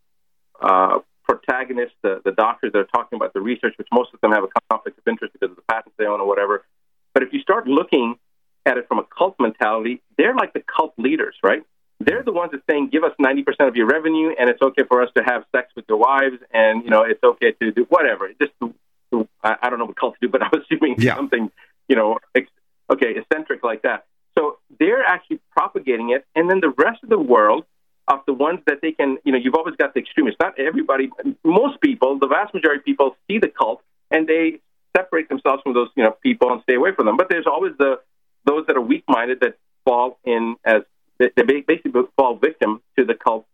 uh, 0.61 0.99
protagonists, 1.23 1.95
the, 2.03 2.21
the 2.23 2.31
doctors 2.31 2.71
that 2.73 2.79
are 2.79 2.87
talking 2.93 3.15
about 3.15 3.33
the 3.33 3.41
research, 3.41 3.73
which 3.77 3.87
most 3.91 4.13
of 4.13 4.21
them 4.21 4.31
have 4.31 4.43
a 4.43 4.49
conflict 4.69 4.97
of 4.97 5.07
interest 5.07 5.33
because 5.33 5.51
of 5.51 5.55
the 5.55 5.63
patents 5.63 5.95
they 5.97 6.05
own 6.05 6.19
or 6.19 6.27
whatever. 6.27 6.65
But 7.13 7.23
if 7.23 7.33
you 7.33 7.39
start 7.39 7.67
looking 7.67 8.15
at 8.65 8.77
it 8.77 8.87
from 8.87 8.99
a 8.99 9.03
cult 9.03 9.35
mentality, 9.39 10.01
they're 10.17 10.35
like 10.35 10.53
the 10.53 10.61
cult 10.75 10.93
leaders, 10.97 11.35
right? 11.43 11.63
They're 11.99 12.23
the 12.23 12.31
ones 12.33 12.51
that 12.51 12.61
saying, 12.69 12.89
"Give 12.89 13.03
us 13.03 13.13
ninety 13.19 13.43
percent 13.43 13.69
of 13.69 13.75
your 13.75 13.87
revenue, 13.87 14.31
and 14.37 14.49
it's 14.49 14.61
okay 14.61 14.83
for 14.87 15.01
us 15.01 15.09
to 15.15 15.23
have 15.23 15.43
sex 15.55 15.71
with 15.75 15.85
your 15.87 15.97
wives, 15.97 16.37
and 16.53 16.83
you 16.83 16.89
know 16.89 17.03
it's 17.03 17.23
okay 17.23 17.51
to 17.61 17.71
do 17.71 17.85
whatever." 17.89 18.29
Just 18.41 18.51
I, 19.43 19.55
I 19.61 19.69
don't 19.69 19.79
know 19.79 19.85
what 19.85 19.95
cults 19.95 20.17
do, 20.21 20.27
but 20.27 20.43
I'm 20.45 20.51
assuming 20.61 20.95
Yeah. 20.99 21.15
something, 21.15 21.49
you 21.87 21.95
know, 21.95 22.17
ex- 22.33 22.49
okay, 22.91 23.15
eccentric 23.15 23.63
like 23.63 23.83
that. 23.83 24.05
So 24.37 24.57
they're 24.79 25.03
actually 25.03 25.39
propagating 25.51 26.09
it, 26.09 26.25
and 26.35 26.49
then 26.49 26.59
the 26.59 26.69
rest 26.77 27.01
of 27.03 27.09
the 27.09 27.19
world 27.19 27.63
of 28.07 28.19
the 28.27 28.33
ones 28.33 28.59
that 28.67 28.79
they 28.81 28.91
can, 28.91 29.17
you 29.23 29.31
know, 29.31 29.37
you've 29.37 29.55
always 29.55 29.75
got 29.77 29.93
the 29.93 29.99
extremists. 30.01 30.37
Not 30.39 30.59
everybody, 30.59 31.09
most 31.43 31.79
people, 31.81 32.19
the 32.19 32.27
vast 32.27 32.53
majority 32.53 32.79
of 32.81 32.85
people 32.85 33.15
see 33.27 33.39
the 33.39 33.47
cult 33.47 33.81
and 34.11 34.27
they 34.27 34.59
separate 34.95 35.27
themselves 35.29 35.63
from 35.63 35.73
those, 35.73 35.87
you 35.95 36.03
know, 36.03 36.11
people 36.21 36.51
and 36.51 36.61
stay 36.63 36.75
away 36.75 36.91
from 36.93 37.05
them. 37.07 37.17
But 37.17 37.29
there's 37.29 37.47
always 37.47 37.73
the 37.79 37.99
those 38.45 38.65
that 38.67 38.75
are 38.77 38.81
weak-minded 38.81 39.39
that 39.41 39.57
fall 39.85 40.19
in 40.25 40.55
as 40.65 40.81
they 41.17 41.61
basically 41.61 41.91
fall 42.17 42.35
victim 42.35 42.81
to 42.97 43.05
the 43.05 43.13
cult 43.13 43.45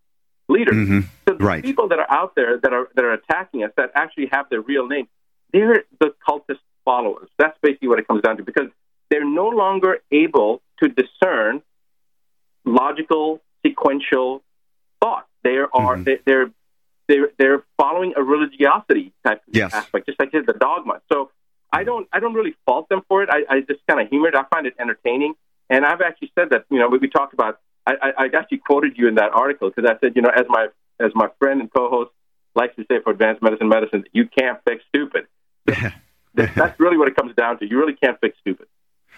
leaders. 0.49 0.75
Mhm. 0.75 1.03
So 1.27 1.35
the 1.35 1.43
Right. 1.45 1.63
people 1.63 1.87
that 1.89 1.99
are 1.99 2.11
out 2.11 2.35
there 2.35 2.57
that 2.57 2.73
are 2.73 2.89
that 2.95 3.05
are 3.05 3.13
attacking 3.13 3.63
us 3.63 3.71
that 3.77 3.91
actually 3.95 4.27
have 4.31 4.49
their 4.49 4.61
real 4.61 4.87
name, 4.87 5.07
they're 5.53 5.83
the 5.99 6.13
cultist 6.27 6.59
followers. 6.85 7.29
That's 7.37 7.57
basically 7.61 7.87
what 7.89 7.99
it 7.99 8.07
comes 8.07 8.21
down 8.21 8.37
to 8.37 8.43
because 8.43 8.69
they're 9.09 9.25
no 9.25 9.47
longer 9.49 9.99
able 10.11 10.61
to 10.81 10.87
discern 10.89 11.61
logical, 12.65 13.41
sequential 13.65 14.43
thought. 15.01 15.27
They 15.43 15.57
are 15.57 15.97
Mhm. 15.97 16.05
they, 16.05 16.19
they're 16.25 16.51
they're 17.07 17.29
they're 17.37 17.63
following 17.77 18.13
a 18.15 18.23
religiosity 18.23 19.13
type 19.23 19.41
Yes. 19.47 19.73
aspect, 19.73 20.05
just 20.07 20.19
like 20.19 20.31
the 20.31 20.41
dogma. 20.53 21.01
So 21.11 21.31
I 21.71 21.83
don't 21.83 22.07
I 22.11 22.19
don't 22.19 22.33
really 22.33 22.55
fault 22.65 22.89
them 22.89 23.01
for 23.07 23.23
it. 23.23 23.29
I, 23.31 23.55
I 23.55 23.59
just 23.61 23.79
kind 23.87 24.01
of 24.01 24.09
humor 24.09 24.27
it. 24.27 24.35
I 24.35 24.43
find 24.53 24.67
it 24.67 24.75
entertaining, 24.79 25.33
and 25.69 25.85
I've 25.85 26.01
actually 26.01 26.31
said 26.37 26.49
that. 26.51 26.65
You 26.69 26.79
know, 26.79 26.89
we, 26.89 26.97
we 26.97 27.09
talked 27.09 27.33
about. 27.33 27.59
I, 27.87 27.93
I, 28.01 28.25
I 28.25 28.29
actually 28.37 28.59
quoted 28.59 28.97
you 28.97 29.07
in 29.07 29.15
that 29.15 29.31
article 29.33 29.71
because 29.73 29.89
I 29.89 29.99
said, 29.99 30.15
you 30.15 30.21
know, 30.21 30.29
as 30.29 30.45
my 30.49 30.67
as 30.99 31.11
my 31.15 31.29
friend 31.39 31.61
and 31.61 31.73
co-host 31.73 32.11
likes 32.55 32.75
to 32.75 32.85
say 32.91 33.01
for 33.03 33.11
advanced 33.11 33.41
medicine 33.41 33.69
medicine, 33.69 34.03
you 34.11 34.27
can't 34.27 34.59
fix 34.67 34.83
stupid. 34.89 35.27
That's 36.33 36.79
really 36.79 36.97
what 36.97 37.07
it 37.07 37.15
comes 37.15 37.35
down 37.35 37.59
to. 37.59 37.65
You 37.67 37.79
really 37.79 37.95
can't 37.95 38.19
fix 38.19 38.37
stupid. 38.39 38.67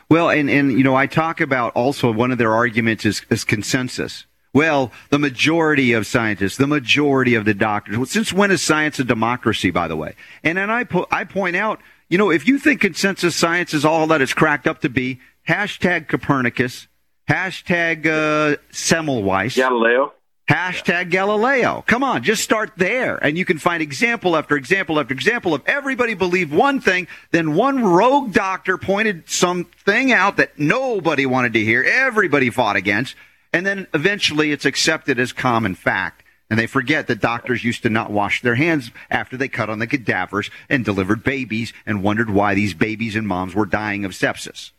Well, 0.09 0.29
and, 0.29 0.49
and 0.49 0.71
you 0.71 0.83
know, 0.83 0.95
I 0.95 1.07
talk 1.07 1.41
about 1.41 1.73
also 1.73 2.11
one 2.11 2.31
of 2.31 2.37
their 2.37 2.53
arguments 2.53 3.05
is, 3.05 3.21
is 3.29 3.43
consensus. 3.43 4.25
Well, 4.53 4.91
the 5.09 5.17
majority 5.17 5.93
of 5.93 6.05
scientists, 6.05 6.57
the 6.57 6.67
majority 6.67 7.33
of 7.33 7.45
the 7.45 7.55
doctors. 7.55 7.97
Well, 7.97 8.05
since 8.05 8.31
when 8.31 8.51
is 8.51 8.61
science 8.61 8.99
a 8.99 9.03
democracy, 9.03 9.71
by 9.71 9.87
the 9.87 9.95
way? 9.95 10.15
And 10.43 10.57
then 10.57 10.69
I 10.69 10.83
po- 10.83 11.07
I 11.09 11.23
point 11.23 11.55
out, 11.55 11.79
you 12.13 12.19
know, 12.19 12.29
if 12.29 12.47
you 12.47 12.59
think 12.59 12.79
consensus 12.79 13.35
science 13.35 13.73
is 13.73 13.83
all 13.83 14.05
that 14.05 14.21
it's 14.21 14.35
cracked 14.35 14.67
up 14.67 14.81
to 14.81 14.89
be, 14.89 15.19
hashtag 15.49 16.07
Copernicus, 16.07 16.87
hashtag 17.27 18.05
uh, 18.05 18.57
Semmelweis. 18.71 19.55
Galileo. 19.55 20.13
Hashtag 20.47 21.09
Galileo. 21.09 21.83
Come 21.87 22.03
on, 22.03 22.21
just 22.21 22.43
start 22.43 22.73
there. 22.77 23.15
And 23.15 23.35
you 23.35 23.45
can 23.45 23.57
find 23.57 23.81
example 23.81 24.37
after 24.37 24.55
example 24.55 24.99
after 24.99 25.11
example 25.11 25.55
of 25.55 25.63
everybody 25.65 26.13
believed 26.13 26.53
one 26.53 26.79
thing, 26.79 27.07
then 27.31 27.55
one 27.55 27.83
rogue 27.83 28.31
doctor 28.31 28.77
pointed 28.77 29.27
something 29.27 30.11
out 30.11 30.37
that 30.37 30.59
nobody 30.59 31.25
wanted 31.25 31.53
to 31.53 31.65
hear, 31.65 31.81
everybody 31.81 32.51
fought 32.51 32.75
against, 32.75 33.15
and 33.51 33.65
then 33.65 33.87
eventually 33.91 34.51
it's 34.51 34.65
accepted 34.65 35.17
as 35.17 35.33
common 35.33 35.73
fact. 35.73 36.22
And 36.53 36.59
they 36.59 36.67
forget 36.67 37.07
that 37.07 37.19
doctors 37.19 37.63
used 37.63 37.81
to 37.81 37.89
not 37.89 38.11
wash 38.11 38.43
their 38.43 38.53
hands 38.53 38.91
after 39.09 39.37
they 39.37 39.47
cut 39.47 39.71
on 39.71 39.79
the 39.79 39.87
cadavers 39.87 40.51
and 40.69 40.85
delivered 40.85 41.23
babies 41.23 41.73
and 41.83 42.03
wondered 42.03 42.29
why 42.29 42.53
these 42.53 42.75
babies 42.75 43.15
and 43.15 43.27
moms 43.27 43.55
were 43.55 43.65
dying 43.65 44.05
of 44.05 44.11
sepsis. 44.11 44.69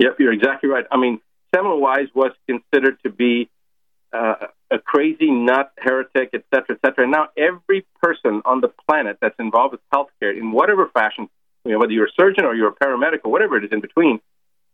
Yep, 0.00 0.16
you're 0.18 0.32
exactly 0.32 0.68
right. 0.68 0.84
I 0.90 0.96
mean, 0.96 1.20
Semmelweis 1.54 2.08
was 2.12 2.32
considered 2.48 2.98
to 3.04 3.10
be 3.10 3.50
uh, 4.12 4.48
a 4.68 4.80
crazy 4.80 5.30
nut, 5.30 5.70
heretic, 5.78 6.30
et 6.34 6.42
cetera, 6.52 6.74
et 6.74 6.78
cetera. 6.84 7.04
And 7.04 7.12
now 7.12 7.28
every 7.36 7.86
person 8.02 8.42
on 8.44 8.60
the 8.60 8.72
planet 8.88 9.18
that's 9.20 9.38
involved 9.38 9.74
with 9.74 9.80
healthcare 9.94 10.36
in 10.36 10.50
whatever 10.50 10.88
fashion, 10.88 11.28
you 11.64 11.70
know, 11.70 11.78
whether 11.78 11.92
you're 11.92 12.06
a 12.06 12.12
surgeon 12.18 12.44
or 12.44 12.56
you're 12.56 12.70
a 12.70 12.74
paramedic 12.74 13.20
or 13.22 13.30
whatever 13.30 13.56
it 13.58 13.62
is 13.62 13.70
in 13.70 13.80
between, 13.80 14.18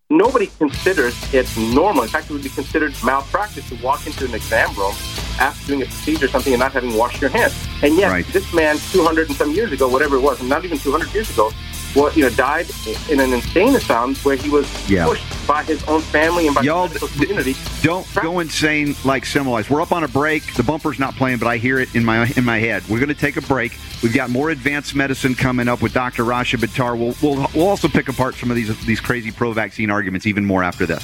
nobody 0.08 0.46
considers 0.46 1.14
it 1.34 1.46
normal. 1.58 2.04
In 2.04 2.08
fact, 2.08 2.30
it 2.30 2.32
would 2.32 2.42
be 2.42 2.48
considered 2.48 2.94
malpractice 3.04 3.68
to 3.68 3.74
walk 3.84 4.06
into 4.06 4.24
an 4.24 4.32
exam 4.32 4.74
room 4.74 4.94
after 5.38 5.66
doing 5.68 5.82
a 5.82 5.86
procedure 5.86 6.26
or 6.26 6.28
something 6.28 6.52
and 6.52 6.60
not 6.60 6.72
having 6.72 6.94
washed 6.94 7.20
your 7.20 7.30
hands. 7.30 7.54
And 7.82 7.96
yet, 7.96 8.10
Right. 8.10 8.26
this 8.28 8.52
man, 8.52 8.78
200 8.92 9.28
and 9.28 9.36
some 9.36 9.52
years 9.52 9.72
ago, 9.72 9.88
whatever 9.88 10.16
it 10.16 10.20
was, 10.20 10.40
and 10.40 10.48
not 10.48 10.64
even 10.64 10.78
200 10.78 11.12
years 11.14 11.30
ago, 11.30 11.52
well, 11.94 12.12
you 12.12 12.22
know, 12.22 12.30
died 12.30 12.66
in 13.08 13.18
an 13.18 13.32
insane 13.32 13.74
asylum 13.74 14.14
where 14.16 14.36
he 14.36 14.50
was 14.50 14.66
Yeah. 14.88 15.06
pushed 15.06 15.24
by 15.46 15.62
his 15.64 15.82
own 15.84 16.02
family 16.02 16.46
and 16.46 16.54
by 16.54 16.60
Y'all 16.62 16.82
the 16.86 16.94
medical 16.94 17.08
community. 17.08 17.56
Don't 17.82 18.06
go 18.14 18.40
insane 18.40 18.94
like 19.04 19.24
Semmelweis. 19.24 19.70
We're 19.70 19.80
up 19.80 19.90
on 19.92 20.04
a 20.04 20.08
break. 20.08 20.54
The 20.54 20.62
bumper's 20.62 20.98
not 20.98 21.16
playing, 21.16 21.38
but 21.38 21.48
I 21.48 21.56
hear 21.56 21.78
it 21.78 21.88
in 21.94 22.04
my 22.04 22.26
in 22.36 22.44
my 22.44 22.58
head. 22.58 22.82
We're 22.88 22.98
going 22.98 23.08
to 23.08 23.14
take 23.14 23.36
a 23.38 23.40
break. 23.42 23.78
We've 24.02 24.12
got 24.12 24.28
more 24.28 24.50
advanced 24.50 24.94
medicine 24.94 25.34
coming 25.34 25.66
up 25.66 25.80
with 25.80 25.94
Dr. 25.94 26.24
Rasha 26.24 26.58
Buttar. 26.58 26.96
We'll, 26.98 27.14
we'll 27.22 27.48
we'll 27.54 27.68
also 27.68 27.88
pick 27.88 28.08
apart 28.08 28.34
some 28.34 28.50
of 28.50 28.56
these 28.56 28.76
these 28.84 29.00
crazy 29.00 29.30
pro-vaccine 29.30 29.90
arguments 29.90 30.26
even 30.26 30.44
more 30.44 30.62
after 30.62 30.84
this. 30.84 31.02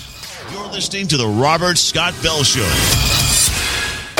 You're 0.52 0.66
listening 0.66 1.06
to 1.08 1.16
the 1.16 1.26
Robert 1.26 1.78
Scott 1.78 2.14
Bell 2.22 2.42
Show. 2.44 3.33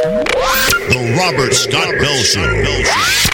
The 0.05 1.17
Robert 1.19 1.55
Scott 1.55 1.95
Bell 1.99 2.17
Show. 2.17 2.43
Bell 2.43 2.83
Show. 2.85 3.31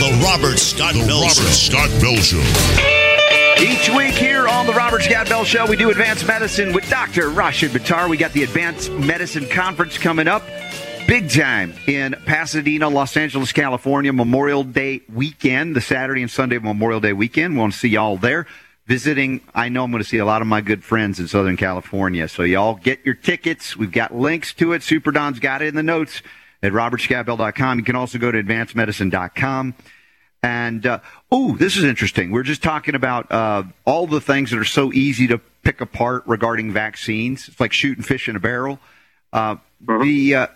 The 0.00 0.20
Robert 0.24 0.58
Scott 0.58 0.94
the 0.94 1.06
Bell 1.06 1.20
Robert 1.20 1.30
Show. 1.30 1.44
Scott 1.52 1.90
Bell 2.00 2.16
Show. 2.16 2.42
Each 3.62 3.88
week 3.90 4.14
here 4.14 4.48
on 4.48 4.66
the 4.66 4.72
Robert 4.72 5.02
Scott 5.02 5.28
Bell 5.28 5.44
Show, 5.44 5.64
we 5.66 5.76
do 5.76 5.90
advanced 5.90 6.26
medicine 6.26 6.72
with 6.72 6.90
Dr. 6.90 7.28
Rashid 7.28 7.70
Buttar. 7.70 8.08
We 8.10 8.16
got 8.16 8.32
the 8.32 8.42
Advanced 8.42 8.90
Medicine 8.90 9.48
Conference 9.48 9.96
coming 9.96 10.26
up. 10.26 10.42
Big 11.10 11.28
time 11.28 11.74
in 11.88 12.14
Pasadena, 12.24 12.88
Los 12.88 13.16
Angeles, 13.16 13.50
California, 13.50 14.12
Memorial 14.12 14.62
Day 14.62 15.02
weekend, 15.12 15.74
the 15.74 15.80
Saturday 15.80 16.22
and 16.22 16.30
Sunday 16.30 16.54
of 16.54 16.62
Memorial 16.62 17.00
Day 17.00 17.12
weekend. 17.12 17.54
We 17.54 17.58
want 17.58 17.72
to 17.72 17.78
see 17.80 17.88
y'all 17.88 18.16
there. 18.16 18.46
Visiting, 18.86 19.40
I 19.52 19.70
know 19.70 19.82
I'm 19.82 19.90
going 19.90 20.04
to 20.04 20.08
see 20.08 20.18
a 20.18 20.24
lot 20.24 20.40
of 20.40 20.46
my 20.46 20.60
good 20.60 20.84
friends 20.84 21.18
in 21.18 21.26
Southern 21.26 21.56
California. 21.56 22.28
So 22.28 22.44
y'all 22.44 22.76
get 22.76 23.04
your 23.04 23.16
tickets. 23.16 23.76
We've 23.76 23.90
got 23.90 24.14
links 24.14 24.54
to 24.54 24.72
it. 24.72 24.84
Super 24.84 25.10
Don's 25.10 25.40
got 25.40 25.62
it 25.62 25.66
in 25.66 25.74
the 25.74 25.82
notes 25.82 26.22
at 26.62 26.70
robertscottbell.com. 26.70 27.80
You 27.80 27.84
can 27.84 27.96
also 27.96 28.16
go 28.18 28.30
to 28.30 28.40
advancedmedicine.com. 28.40 29.74
And 30.44 30.86
uh, 30.86 31.00
oh, 31.32 31.56
this 31.56 31.76
is 31.76 31.82
interesting. 31.82 32.30
We're 32.30 32.44
just 32.44 32.62
talking 32.62 32.94
about 32.94 33.32
uh, 33.32 33.64
all 33.84 34.06
the 34.06 34.20
things 34.20 34.52
that 34.52 34.60
are 34.60 34.64
so 34.64 34.92
easy 34.92 35.26
to 35.26 35.38
pick 35.64 35.80
apart 35.80 36.22
regarding 36.26 36.72
vaccines. 36.72 37.48
It's 37.48 37.58
like 37.58 37.72
shooting 37.72 38.04
fish 38.04 38.28
in 38.28 38.36
a 38.36 38.40
barrel. 38.40 38.78
Uh, 39.32 39.56
The 39.80 40.34
uh, 40.36 40.46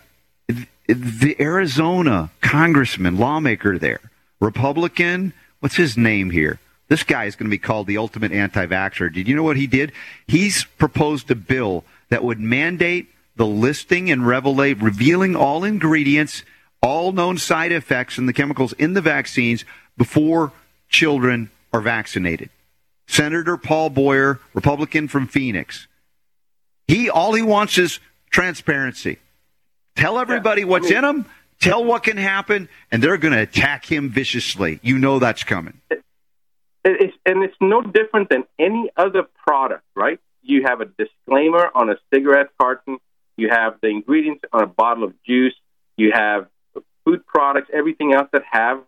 the 0.86 1.36
Arizona 1.40 2.30
congressman, 2.40 3.18
lawmaker 3.18 3.78
there, 3.78 4.00
Republican. 4.40 5.32
What's 5.60 5.76
his 5.76 5.96
name 5.96 6.30
here? 6.30 6.58
This 6.88 7.02
guy 7.02 7.24
is 7.24 7.36
going 7.36 7.46
to 7.46 7.50
be 7.50 7.58
called 7.58 7.86
the 7.86 7.96
ultimate 7.96 8.32
anti-vaxxer. 8.32 9.12
Did 9.12 9.26
you 9.26 9.34
know 9.34 9.42
what 9.42 9.56
he 9.56 9.66
did? 9.66 9.92
He's 10.26 10.64
proposed 10.64 11.30
a 11.30 11.34
bill 11.34 11.84
that 12.10 12.22
would 12.22 12.38
mandate 12.38 13.08
the 13.36 13.46
listing 13.46 14.10
and 14.10 14.22
revelate, 14.22 14.82
revealing 14.82 15.34
all 15.34 15.64
ingredients, 15.64 16.44
all 16.82 17.12
known 17.12 17.38
side 17.38 17.72
effects, 17.72 18.18
and 18.18 18.28
the 18.28 18.34
chemicals 18.34 18.74
in 18.74 18.92
the 18.92 19.00
vaccines 19.00 19.64
before 19.96 20.52
children 20.88 21.50
are 21.72 21.80
vaccinated. 21.80 22.50
Senator 23.06 23.56
Paul 23.56 23.90
Boyer, 23.90 24.38
Republican 24.52 25.08
from 25.08 25.26
Phoenix. 25.26 25.86
He 26.86 27.08
all 27.08 27.32
he 27.32 27.42
wants 27.42 27.78
is 27.78 27.98
transparency. 28.30 29.18
Tell 29.96 30.18
everybody 30.18 30.64
what's 30.64 30.90
in 30.90 31.02
them. 31.02 31.26
Tell 31.60 31.84
what 31.84 32.02
can 32.02 32.16
happen, 32.16 32.68
and 32.90 33.02
they're 33.02 33.16
going 33.16 33.32
to 33.32 33.40
attack 33.40 33.84
him 33.90 34.10
viciously. 34.10 34.80
You 34.82 34.98
know 34.98 35.18
that's 35.18 35.44
coming. 35.44 35.80
It- 35.90 36.02
It's, 36.86 37.16
and 37.24 37.42
it's 37.42 37.56
no 37.62 37.80
different 37.80 38.28
than 38.28 38.44
any 38.58 38.90
other 38.96 39.22
product, 39.46 39.84
right? 39.96 40.20
You 40.42 40.64
have 40.66 40.82
a 40.82 40.84
disclaimer 40.84 41.70
on 41.74 41.88
a 41.88 41.96
cigarette 42.12 42.48
carton. 42.60 42.98
You 43.38 43.48
have 43.48 43.76
the 43.80 43.88
ingredients 43.88 44.42
on 44.52 44.62
a 44.62 44.66
bottle 44.66 45.04
of 45.04 45.14
juice. 45.22 45.54
You 45.96 46.12
have 46.12 46.46
food 47.06 47.26
products, 47.26 47.70
everything 47.72 48.12
else 48.12 48.28
that 48.32 48.42
have 48.50 48.82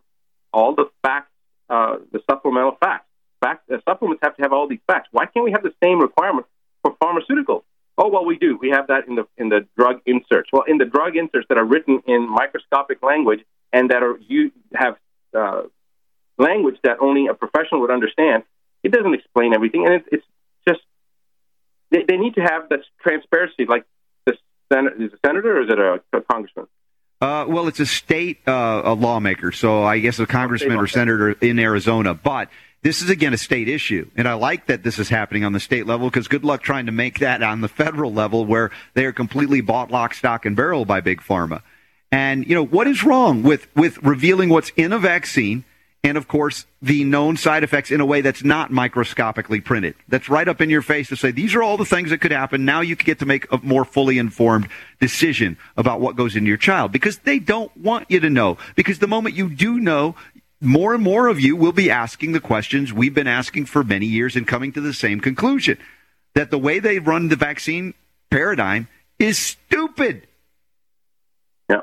all 0.53 0.75
the 0.75 0.91
facts, 1.03 1.31
uh, 1.71 1.97
the 2.13 2.21
supplemental 2.31 2.77
facts. 2.79 3.07
Fact, 3.41 3.71
uh, 3.71 3.79
supplements 3.89 4.21
have 4.23 4.37
to 4.37 4.43
have 4.43 4.53
all 4.53 4.69
these 4.69 4.81
facts. 4.87 5.09
Why 5.13 5.25
can't 5.27 5.45
we 5.45 5.53
have 5.53 5.63
the 5.63 5.73
same 5.83 5.99
requirement 6.01 6.47
for 6.83 6.95
pharmaceuticals? 7.03 7.63
Oh 7.99 8.09
well, 8.09 8.25
we 8.25 8.37
do. 8.37 8.59
We 8.61 8.71
have 8.71 8.88
that 8.88 9.09
in 9.09 9.15
the 9.15 9.26
in 9.37 9.49
the 9.49 9.67
drug 9.76 10.00
inserts. 10.07 10.50
Well, 10.53 10.65
in 10.67 10.79
the 10.79 10.85
drug 10.85 11.17
inserts 11.17 11.47
that 11.49 11.59
are 11.59 11.65
written 11.65 12.03
in 12.07 12.29
microscopic 12.29 13.03
language 13.03 13.41
and 13.73 13.91
that 13.91 14.03
are 14.03 14.19
you 14.29 14.53
have 14.75 14.97
uh, 15.35 15.62
language 16.38 16.76
that 16.85 16.99
only 17.00 17.26
a 17.26 17.35
professional 17.35 17.81
would 17.81 17.91
understand, 17.91 18.43
it 18.83 18.93
doesn't 18.93 19.15
explain 19.15 19.55
everything, 19.55 19.87
and 19.87 19.95
it's, 19.95 20.09
it's 20.12 20.26
just 20.69 20.81
they, 21.91 22.05
they 22.07 22.17
need 22.17 22.35
to 22.35 22.43
have 22.43 22.69
this 22.69 22.85
transparency, 23.00 23.65
like 23.67 23.85
this 24.26 24.37
sen- 24.73 24.88
is 24.99 25.12
a 25.12 25.19
senator 25.26 25.59
or 25.59 25.62
is 25.62 25.71
it 25.71 25.79
a, 25.79 26.00
a 26.17 26.21
congressman? 26.23 26.67
Uh, 27.21 27.47
well, 27.49 27.67
it's 27.67 27.81
a 27.81 27.87
state 27.87 28.47
uh, 28.47 28.83
a 28.85 28.93
lawmaker, 28.93 29.50
so 29.50 29.83
I 29.83 30.00
guess 30.00 30.19
a 30.19 30.26
congressman 30.26 30.76
or 30.76 30.87
senator 30.87 31.33
in 31.33 31.59
Arizona. 31.59 32.12
But 32.12 32.50
this 32.83 33.02
is 33.02 33.11
again 33.11 33.35
a 33.35 33.38
state 33.38 33.68
issue, 33.68 34.09
and 34.16 34.28
I 34.28 34.35
like 34.35 34.66
that 34.66 34.83
this 34.83 34.99
is 34.99 35.09
happening 35.09 35.45
on 35.45 35.52
the 35.52 35.61
state 35.61 35.87
level 35.87 36.09
because 36.09 36.28
good 36.28 36.45
luck 36.45 36.62
trying 36.62 36.87
to 36.87 36.92
make 36.92 37.18
that 37.18 37.42
on 37.42 37.61
the 37.61 37.68
federal 37.68 38.12
level 38.12 38.45
where 38.45 38.71
they 38.95 39.04
are 39.04 39.12
completely 39.12 39.61
bought 39.61 39.90
lock, 39.90 40.14
stock, 40.14 40.47
and 40.47 40.54
barrel 40.54 40.85
by 40.85 41.00
big 41.00 41.21
pharma. 41.21 41.62
And 42.12 42.47
you 42.47 42.54
know 42.54 42.64
what 42.64 42.87
is 42.87 43.02
wrong 43.02 43.42
with 43.42 43.75
with 43.75 44.02
revealing 44.02 44.49
what's 44.49 44.71
in 44.76 44.92
a 44.92 44.99
vaccine, 44.99 45.64
and 46.04 46.16
of 46.16 46.28
course 46.28 46.66
the 46.80 47.02
known 47.02 47.37
side 47.37 47.64
effects 47.64 47.90
in 47.90 48.00
a 48.00 48.06
way 48.06 48.21
that's 48.21 48.45
not 48.45 48.71
microscopically 48.71 49.61
printed. 49.61 49.97
That's 50.09 50.28
right 50.28 50.47
up 50.47 50.61
in 50.61 50.71
your 50.71 50.83
face 50.83 51.09
to 51.09 51.16
say 51.16 51.33
these 51.33 51.56
are 51.56 51.62
all 51.62 51.76
the 51.76 51.85
things 51.85 52.11
that 52.11 52.21
could 52.21 52.30
happen. 52.30 52.64
Now 52.64 52.83
you 52.83 52.95
get 52.95 53.18
to 53.18 53.26
make 53.26 53.50
a 53.50 53.59
more 53.62 53.85
fully 53.85 54.18
informed 54.18 54.68
decision 55.00 55.59
about 55.76 56.00
what 56.00 56.14
goes 56.14 56.37
into 56.37 56.49
your 56.49 56.56
child 56.56 56.92
because 56.92 57.18
they 57.18 57.40
don't 57.40 57.76
want 57.76 58.09
you 58.09 58.21
to 58.21 58.30
know. 58.30 58.59
Because 58.76 59.00
the 59.00 59.09
moment 59.09 59.35
you 59.35 59.50
do 59.50 59.80
know, 59.80 60.14
more 60.66 60.94
and 60.94 61.02
more 61.02 61.28
of 61.28 61.40
you 61.40 61.56
will 61.56 61.73
be 61.73 61.90
asking 61.90 62.32
the 62.32 62.40
questions 62.40 62.92
we've 62.92 63.14
been 63.14 63.26
asking 63.26 63.66
for 63.66 63.85
many 63.85 64.06
years 64.06 64.37
and 64.37 64.46
coming 64.46 64.73
to 64.73 64.80
the 64.80 64.92
same 64.92 65.20
conclusion 65.20 65.78
that 66.35 66.50
the 66.50 66.58
way 66.58 66.78
they 66.78 66.99
run 66.99 67.28
the 67.28 67.37
vaccine 67.37 67.94
paradigm 68.30 68.88
is 69.18 69.38
stupid. 69.38 70.26
Yeah, 71.70 71.80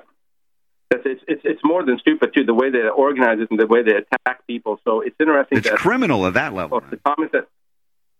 it's, 0.91 1.23
it's 1.27 1.41
it's 1.43 1.61
more 1.63 1.83
than 1.83 1.97
stupid 1.99 2.33
too. 2.33 2.43
The 2.43 2.53
way 2.53 2.69
they 2.69 2.87
organize 2.87 3.39
it 3.39 3.49
and 3.49 3.59
the 3.59 3.67
way 3.67 3.83
they 3.83 3.95
attack 3.95 4.45
people. 4.47 4.79
So 4.83 5.01
it's 5.01 5.15
interesting. 5.19 5.57
It's 5.57 5.69
that, 5.69 5.77
criminal 5.77 6.25
at 6.27 6.35
that 6.35 6.53
level. 6.53 6.81
The 6.89 6.97
comment 6.97 7.31
that 7.31 7.47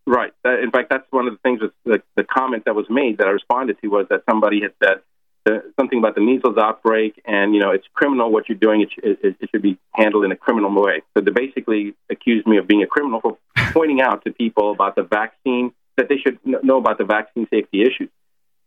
right. 0.06 0.34
In 0.44 0.72
fact, 0.72 0.90
that's 0.90 1.06
one 1.12 1.28
of 1.28 1.34
the 1.34 1.40
things 1.40 1.62
with 1.62 1.72
the, 1.86 2.02
the 2.16 2.24
comment 2.24 2.66
that 2.66 2.76
was 2.76 2.88
made 2.90 3.20
that 3.20 3.28
I 3.28 3.32
responded 3.32 3.78
to 3.82 3.88
was 3.88 4.08
that 4.10 4.24
somebody 4.30 4.62
had 4.62 4.74
said 4.84 5.02
uh, 5.46 5.60
something 5.80 6.00
about 6.00 6.16
the 6.16 6.22
measles 6.22 6.58
outbreak, 6.58 7.22
and 7.26 7.54
you 7.54 7.60
know 7.60 7.72
it's 7.72 7.86
criminal 7.94 8.32
what 8.32 8.48
you're 8.48 8.58
doing. 8.58 8.82
It, 8.82 8.90
it, 9.04 9.36
it 9.40 9.50
should 9.50 9.62
be 9.62 9.78
handled 9.94 10.26
in 10.26 10.32
a 10.32 10.36
criminal 10.36 10.72
way. 10.74 11.02
So 11.14 11.24
they 11.24 11.32
basically 11.32 11.96
accused 12.10 12.48
me 12.48 12.58
of 12.58 12.68
being 12.68 12.84
a 12.84 12.88
criminal 12.88 13.20
for 13.22 13.38
pointing 13.74 14.02
out 14.02 14.24
to 14.26 14.32
people 14.32 14.72
about 14.72 14.96
the 14.96 15.04
vaccine 15.04 15.74
that 15.98 16.10
they 16.10 16.18
should 16.18 16.40
know 16.46 16.78
about 16.78 16.98
the 16.98 17.06
vaccine 17.06 17.48
safety 17.50 17.82
issues. 17.82 18.10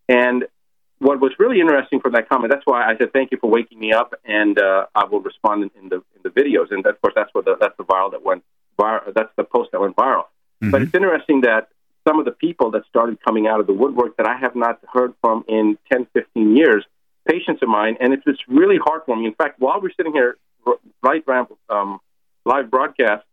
And 0.09 0.45
what 0.99 1.21
was 1.21 1.33
really 1.39 1.61
interesting 1.61 2.01
from 2.01 2.13
that 2.13 2.29
comment, 2.29 2.53
that's 2.53 2.65
why 2.65 2.85
I 2.85 2.97
said 2.97 3.13
thank 3.13 3.31
you 3.33 3.39
for 3.39 3.51
waking 3.51 3.79
me 3.79 3.93
up, 3.93 4.15
and 4.25 4.59
uh, 4.59 4.87
I 4.95 5.05
will 5.05 5.21
respond 5.21 5.65
in, 5.65 5.71
in 5.83 5.89
the 5.89 5.97
in 5.97 6.23
the 6.23 6.31
videos. 6.31 6.71
And 6.71 6.85
of 6.87 7.01
course, 7.01 7.15
that's 7.17 7.31
what 7.33 7.45
the, 7.45 7.57
that's 7.61 7.77
the 7.77 7.85
viral 7.85 8.13
that 8.13 8.23
went 8.23 8.45
viral. 8.79 9.13
That's 9.15 9.33
the 9.37 9.45
post 9.45 9.71
that 9.73 9.81
went 9.81 9.97
viral. 9.97 10.25
But 10.61 10.83
it's 10.83 10.95
interesting 10.95 11.43
that 11.43 11.69
some 12.07 12.19
of 12.19 12.25
the 12.25 12.31
people 12.33 12.71
that 12.73 12.83
started 12.89 13.19
coming 13.25 13.47
out 13.47 13.61
of 13.61 13.67
the 13.67 13.73
woodwork 13.73 14.17
that 14.17 14.27
I 14.27 14.37
have 14.37 14.55
not 14.55 14.81
heard 14.93 15.15
from 15.21 15.45
in 15.49 15.79
10, 15.93 16.07
15 16.13 16.57
years, 16.57 16.85
patients 17.27 17.63
of 17.63 17.69
mine, 17.69 17.97
and 18.01 18.13
it's 18.13 18.25
just 18.25 18.43
really 18.49 18.79
heartwarming. 18.79 19.27
In 19.27 19.35
fact, 19.35 19.59
while 19.59 19.81
we're 19.81 19.93
sitting 19.97 20.13
here, 20.13 20.37
right 21.03 21.25
um, 21.69 22.01
live 22.45 22.71
broadcast, 22.71 23.25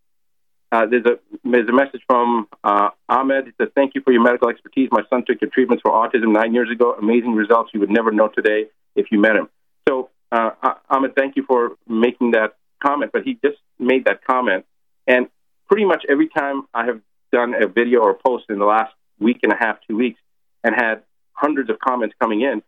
uh, 0.72 0.88
there's 0.88 1.06
a 1.06 1.20
there's 1.44 1.70
a 1.70 1.74
message 1.74 2.02
from 2.08 2.48
uh, 2.64 2.90
Ahmed. 3.08 3.48
It 3.50 3.54
says, 3.60 3.70
"Thank 3.76 3.94
you 3.94 4.02
for 4.02 4.12
your 4.12 4.24
medical 4.24 4.50
expertise. 4.50 4.90
My 4.92 5.04
son 5.10 5.24
took 5.26 5.40
your 5.40 5.52
treatments 5.52 5.84
for 5.84 5.92
autism 5.92 6.32
nine 6.34 6.54
years 6.54 6.72
ago. 6.72 6.96
Amazing 7.00 7.36
results 7.36 7.70
you 7.74 7.80
would 7.80 7.92
never 7.92 8.12
know 8.12 8.28
today 8.28 8.66
if 8.96 9.12
you 9.12 9.20
met 9.20 9.36
him." 9.36 9.50
So, 9.88 10.10
uh, 10.32 10.52
Ah- 10.64 10.80
Ahmed, 10.90 11.16
thank 11.16 11.36
you 11.36 11.44
for 11.44 11.74
making 11.88 12.32
that 12.32 12.56
comment. 12.84 13.12
But 13.12 13.22
he 13.24 13.38
just 13.46 13.58
made 13.78 14.06
that 14.06 14.26
comment, 14.26 14.66
and 15.06 15.28
pretty 15.68 15.86
much 15.86 16.06
every 16.10 16.28
time 16.28 16.64
I 16.74 16.86
have 16.86 17.02
done 17.34 17.54
a 17.62 17.68
video 17.68 18.00
or 18.02 18.14
post 18.14 18.46
in 18.50 18.60
the 18.60 18.66
last 18.66 18.94
week 19.20 19.40
and 19.44 19.52
a 19.52 19.56
half, 19.60 19.78
two 19.88 19.98
weeks, 19.98 20.20
and 20.64 20.74
had 20.74 21.04
hundreds 21.34 21.70
of 21.70 21.80
comments 21.80 22.16
coming 22.22 22.42
in, 22.42 22.62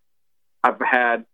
I've 0.63 0.81
had 0.81 1.25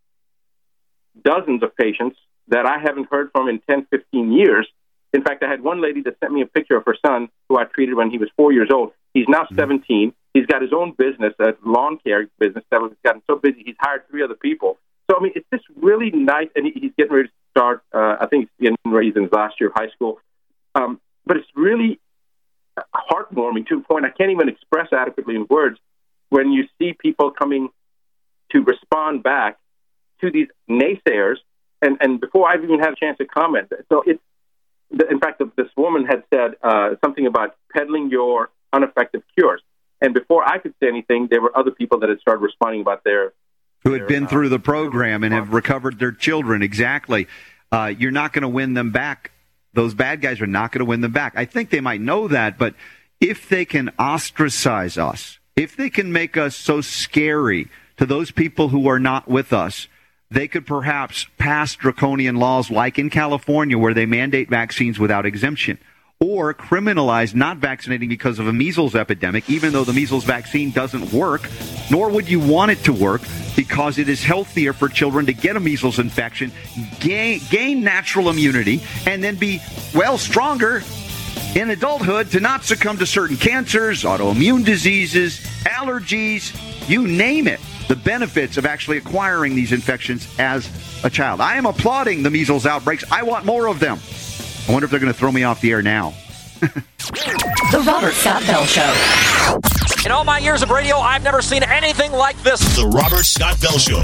dozens 1.24 1.62
of 1.62 1.74
patients 1.76 2.16
that 2.48 2.66
I 2.66 2.78
haven't 2.78 3.08
heard 3.10 3.30
from 3.32 3.48
in 3.48 3.60
10, 3.68 3.86
15 3.90 4.32
years. 4.32 4.68
In 5.14 5.22
fact, 5.22 5.42
I 5.42 5.48
had 5.48 5.62
one 5.62 5.80
lady 5.80 6.02
that 6.02 6.18
sent 6.20 6.32
me 6.32 6.42
a 6.42 6.46
picture 6.46 6.76
of 6.76 6.84
her 6.86 6.96
son 7.04 7.28
who 7.48 7.58
I 7.58 7.64
treated 7.64 7.94
when 7.94 8.10
he 8.10 8.18
was 8.18 8.28
four 8.36 8.52
years 8.52 8.70
old. 8.72 8.92
He's 9.14 9.26
now 9.28 9.46
17. 9.54 10.12
He's 10.34 10.46
got 10.46 10.62
his 10.62 10.72
own 10.72 10.92
business, 10.96 11.34
a 11.38 11.54
lawn 11.64 11.98
care 12.04 12.28
business 12.38 12.64
that 12.70 12.80
has 12.80 12.92
gotten 13.04 13.22
so 13.26 13.36
busy 13.36 13.62
he's 13.64 13.76
hired 13.80 14.08
three 14.08 14.22
other 14.22 14.34
people. 14.34 14.78
So, 15.10 15.16
I 15.18 15.22
mean, 15.22 15.32
it's 15.34 15.46
just 15.52 15.64
really 15.76 16.10
nice. 16.10 16.48
And 16.56 16.66
he- 16.66 16.78
he's 16.80 16.92
getting 16.96 17.12
ready 17.12 17.28
to 17.28 17.34
start, 17.50 17.82
uh, 17.92 18.16
I 18.20 18.26
think 18.26 18.48
he's 18.58 18.70
getting 18.70 18.92
ready 18.92 19.12
in 19.14 19.24
his 19.24 19.32
last 19.32 19.60
year 19.60 19.68
of 19.68 19.74
high 19.76 19.90
school. 19.90 20.20
Um, 20.74 21.00
but 21.26 21.36
it's 21.36 21.48
really 21.54 22.00
heartwarming 22.94 23.66
to 23.68 23.78
a 23.78 23.80
point 23.80 24.04
I 24.04 24.10
can't 24.10 24.30
even 24.30 24.48
express 24.48 24.88
adequately 24.92 25.36
in 25.36 25.46
words 25.48 25.78
when 26.30 26.52
you 26.52 26.64
see 26.78 26.94
people 26.94 27.30
coming 27.30 27.68
to 28.52 28.62
respond 28.62 29.22
back 29.22 29.58
to 30.20 30.30
these 30.30 30.48
naysayers. 30.68 31.36
And, 31.80 31.98
and 32.00 32.20
before 32.20 32.48
I've 32.48 32.62
even 32.62 32.78
had 32.78 32.92
a 32.92 32.96
chance 32.96 33.18
to 33.18 33.26
comment, 33.26 33.70
so 33.90 34.02
it's 34.06 34.22
in 35.10 35.20
fact, 35.20 35.42
this 35.56 35.68
woman 35.76 36.04
had 36.04 36.22
said 36.32 36.56
uh, 36.62 36.90
something 37.02 37.26
about 37.26 37.56
peddling 37.74 38.10
your 38.10 38.50
ineffective 38.74 39.22
cures. 39.36 39.62
And 40.00 40.14
before 40.14 40.44
I 40.44 40.58
could 40.58 40.74
say 40.80 40.88
anything, 40.88 41.28
there 41.30 41.40
were 41.40 41.56
other 41.56 41.70
people 41.70 42.00
that 42.00 42.08
had 42.08 42.20
started 42.20 42.40
responding 42.40 42.80
about 42.80 43.04
their. 43.04 43.32
who 43.84 43.92
had 43.92 44.06
been 44.06 44.24
uh, 44.24 44.28
through 44.28 44.48
the 44.48 44.58
program 44.58 45.22
and 45.22 45.32
have 45.32 45.52
recovered 45.52 45.98
their 45.98 46.12
children. 46.12 46.62
Exactly. 46.62 47.28
Uh, 47.70 47.92
you're 47.96 48.10
not 48.10 48.32
going 48.32 48.42
to 48.42 48.48
win 48.48 48.74
them 48.74 48.90
back. 48.90 49.30
Those 49.74 49.94
bad 49.94 50.20
guys 50.20 50.40
are 50.40 50.46
not 50.46 50.72
going 50.72 50.80
to 50.80 50.84
win 50.84 51.00
them 51.00 51.12
back. 51.12 51.34
I 51.36 51.44
think 51.44 51.70
they 51.70 51.80
might 51.80 52.00
know 52.00 52.28
that, 52.28 52.58
but 52.58 52.74
if 53.20 53.48
they 53.48 53.64
can 53.64 53.90
ostracize 53.98 54.98
us, 54.98 55.38
if 55.56 55.76
they 55.76 55.90
can 55.90 56.12
make 56.12 56.36
us 56.36 56.56
so 56.56 56.80
scary 56.80 57.68
to 57.96 58.06
those 58.06 58.30
people 58.30 58.68
who 58.68 58.88
are 58.88 58.98
not 58.98 59.28
with 59.28 59.52
us, 59.52 59.88
they 60.30 60.48
could 60.48 60.66
perhaps 60.66 61.26
pass 61.38 61.74
draconian 61.74 62.36
laws 62.36 62.70
like 62.70 62.98
in 62.98 63.10
California 63.10 63.78
where 63.78 63.94
they 63.94 64.06
mandate 64.06 64.48
vaccines 64.48 64.98
without 64.98 65.26
exemption 65.26 65.78
or 66.22 66.54
criminalize 66.54 67.34
not 67.34 67.56
vaccinating 67.56 68.08
because 68.08 68.38
of 68.38 68.46
a 68.46 68.52
measles 68.52 68.94
epidemic, 68.94 69.50
even 69.50 69.72
though 69.72 69.82
the 69.82 69.92
measles 69.92 70.22
vaccine 70.22 70.70
doesn't 70.70 71.12
work, 71.12 71.50
nor 71.90 72.08
would 72.08 72.28
you 72.28 72.38
want 72.38 72.70
it 72.70 72.78
to 72.84 72.92
work 72.92 73.22
because 73.56 73.98
it 73.98 74.08
is 74.08 74.22
healthier 74.22 74.72
for 74.72 74.88
children 74.88 75.26
to 75.26 75.32
get 75.32 75.56
a 75.56 75.60
measles 75.60 75.98
infection, 75.98 76.52
gain, 77.00 77.40
gain 77.50 77.82
natural 77.82 78.30
immunity, 78.30 78.80
and 79.04 79.22
then 79.22 79.34
be, 79.34 79.60
well, 79.96 80.16
stronger 80.16 80.82
in 81.56 81.70
adulthood 81.70 82.30
to 82.30 82.38
not 82.38 82.62
succumb 82.62 82.96
to 82.98 83.04
certain 83.04 83.36
cancers, 83.36 84.04
autoimmune 84.04 84.64
diseases, 84.64 85.40
allergies, 85.64 86.56
you 86.88 87.06
name 87.06 87.48
it. 87.48 87.60
The 87.88 87.96
benefits 87.96 88.56
of 88.56 88.64
actually 88.64 88.98
acquiring 88.98 89.56
these 89.56 89.72
infections 89.72 90.32
as 90.38 90.70
a 91.04 91.10
child. 91.10 91.40
I 91.40 91.56
am 91.56 91.66
applauding 91.66 92.22
the 92.22 92.30
measles 92.30 92.64
outbreaks. 92.64 93.02
I 93.10 93.24
want 93.24 93.44
more 93.44 93.66
of 93.66 93.80
them. 93.80 93.98
I 94.68 94.72
wonder 94.72 94.84
if 94.84 94.90
they're 94.90 95.00
going 95.00 95.12
to 95.12 95.18
throw 95.18 95.32
me 95.32 95.44
off 95.44 95.60
the 95.60 95.70
air 95.72 95.82
now. 95.82 96.14
The 96.60 97.82
Robert 97.86 98.12
Scott 98.12 98.42
Bell 98.46 98.64
Show. 98.64 98.94
In 100.06 100.12
all 100.12 100.24
my 100.24 100.38
years 100.38 100.62
of 100.62 100.70
radio, 100.70 100.96
I've 100.96 101.22
never 101.22 101.42
seen 101.42 101.62
anything 101.62 102.12
like 102.12 102.40
this. 102.42 102.60
The 102.76 102.86
Robert 102.86 103.24
Scott 103.24 103.60
Bell 103.60 103.78
Show. 103.78 104.02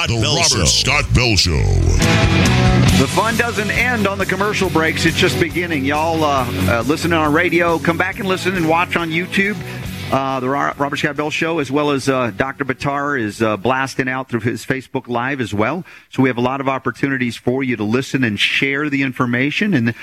Scott 0.00 0.08
The 0.08 0.22
Bell 0.22 0.36
Robert 0.36 0.48
Show. 0.48 0.64
Scott 0.64 1.04
Bell 1.14 1.36
Show. 1.36 1.62
The 3.00 3.06
fun 3.08 3.36
doesn't 3.36 3.70
end 3.70 4.06
on 4.06 4.16
the 4.16 4.24
commercial 4.24 4.70
breaks. 4.70 5.04
It's 5.04 5.16
just 5.16 5.38
beginning. 5.38 5.84
Y'all 5.84 6.24
uh, 6.24 6.46
uh, 6.70 6.84
listen 6.86 7.12
on 7.12 7.34
radio. 7.34 7.78
Come 7.78 7.98
back 7.98 8.18
and 8.18 8.26
listen 8.26 8.56
and 8.56 8.66
watch 8.66 8.96
on 8.96 9.10
YouTube. 9.10 9.58
Uh, 10.10 10.40
the 10.40 10.48
Robert 10.48 10.96
Scott 10.96 11.16
Bell 11.16 11.28
Show, 11.28 11.58
as 11.58 11.70
well 11.70 11.90
as 11.90 12.08
uh, 12.08 12.30
Dr. 12.30 12.64
Buttar, 12.64 13.20
is 13.20 13.42
uh, 13.42 13.58
blasting 13.58 14.08
out 14.08 14.30
through 14.30 14.40
his 14.40 14.64
Facebook 14.64 15.06
Live 15.06 15.38
as 15.38 15.52
well. 15.52 15.84
So 16.08 16.22
we 16.22 16.30
have 16.30 16.38
a 16.38 16.42
lot 16.42 16.62
of 16.62 16.68
opportunities 16.68 17.36
for 17.36 17.62
you 17.62 17.76
to 17.76 17.84
listen 17.84 18.24
and 18.24 18.40
share 18.40 18.88
the 18.88 19.02
information. 19.02 19.74
And 19.74 19.94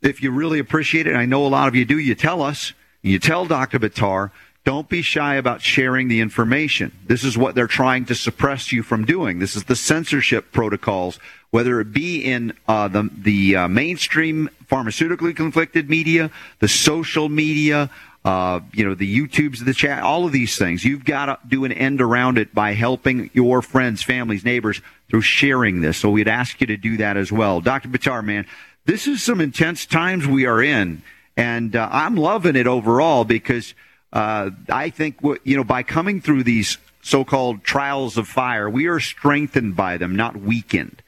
if 0.00 0.22
you 0.22 0.30
really 0.30 0.60
appreciate 0.60 1.06
it, 1.06 1.14
I 1.14 1.26
know 1.26 1.44
a 1.44 1.48
lot 1.48 1.68
of 1.68 1.74
you 1.74 1.84
do, 1.84 1.98
you 1.98 2.14
tell 2.14 2.40
us. 2.40 2.72
You 3.02 3.18
tell 3.18 3.44
Dr. 3.44 3.78
Buttar. 3.78 4.30
Don't 4.64 4.88
be 4.88 5.02
shy 5.02 5.34
about 5.34 5.60
sharing 5.60 6.06
the 6.06 6.20
information. 6.20 6.92
This 7.04 7.24
is 7.24 7.36
what 7.36 7.56
they're 7.56 7.66
trying 7.66 8.04
to 8.06 8.14
suppress 8.14 8.70
you 8.70 8.84
from 8.84 9.04
doing. 9.04 9.40
This 9.40 9.56
is 9.56 9.64
the 9.64 9.74
censorship 9.74 10.52
protocols, 10.52 11.18
whether 11.50 11.80
it 11.80 11.92
be 11.92 12.20
in 12.24 12.52
uh, 12.68 12.86
the 12.86 13.10
the 13.12 13.56
uh, 13.56 13.68
mainstream 13.68 14.48
pharmaceutically 14.70 15.34
conflicted 15.34 15.90
media, 15.90 16.30
the 16.60 16.68
social 16.68 17.28
media, 17.28 17.90
uh, 18.24 18.60
you 18.72 18.84
know, 18.84 18.94
the 18.94 19.18
YouTubes, 19.18 19.64
the 19.64 19.74
chat, 19.74 20.02
all 20.02 20.26
of 20.26 20.32
these 20.32 20.56
things. 20.56 20.84
You've 20.84 21.04
got 21.04 21.26
to 21.26 21.38
do 21.48 21.64
an 21.64 21.72
end 21.72 22.00
around 22.00 22.38
it 22.38 22.54
by 22.54 22.72
helping 22.72 23.30
your 23.32 23.62
friends, 23.62 24.02
families, 24.02 24.44
neighbors 24.44 24.80
through 25.10 25.22
sharing 25.22 25.80
this. 25.80 25.98
So 25.98 26.10
we'd 26.10 26.28
ask 26.28 26.60
you 26.60 26.68
to 26.68 26.76
do 26.76 26.98
that 26.98 27.16
as 27.16 27.32
well. 27.32 27.60
Dr. 27.60 27.88
Buttar, 27.88 28.24
man, 28.24 28.46
this 28.84 29.08
is 29.08 29.22
some 29.22 29.40
intense 29.40 29.86
times 29.86 30.26
we 30.26 30.46
are 30.46 30.62
in, 30.62 31.02
and 31.36 31.74
uh, 31.74 31.88
I'm 31.90 32.16
loving 32.16 32.54
it 32.54 32.68
overall 32.68 33.24
because 33.24 33.74
uh, 34.12 34.50
I 34.68 34.90
think 34.90 35.18
you 35.44 35.56
know 35.56 35.64
by 35.64 35.82
coming 35.82 36.20
through 36.20 36.44
these 36.44 36.78
so-called 37.02 37.64
trials 37.64 38.16
of 38.16 38.28
fire, 38.28 38.68
we 38.68 38.86
are 38.86 39.00
strengthened 39.00 39.76
by 39.76 39.96
them, 39.96 40.16
not 40.16 40.36
weakened. 40.36 41.02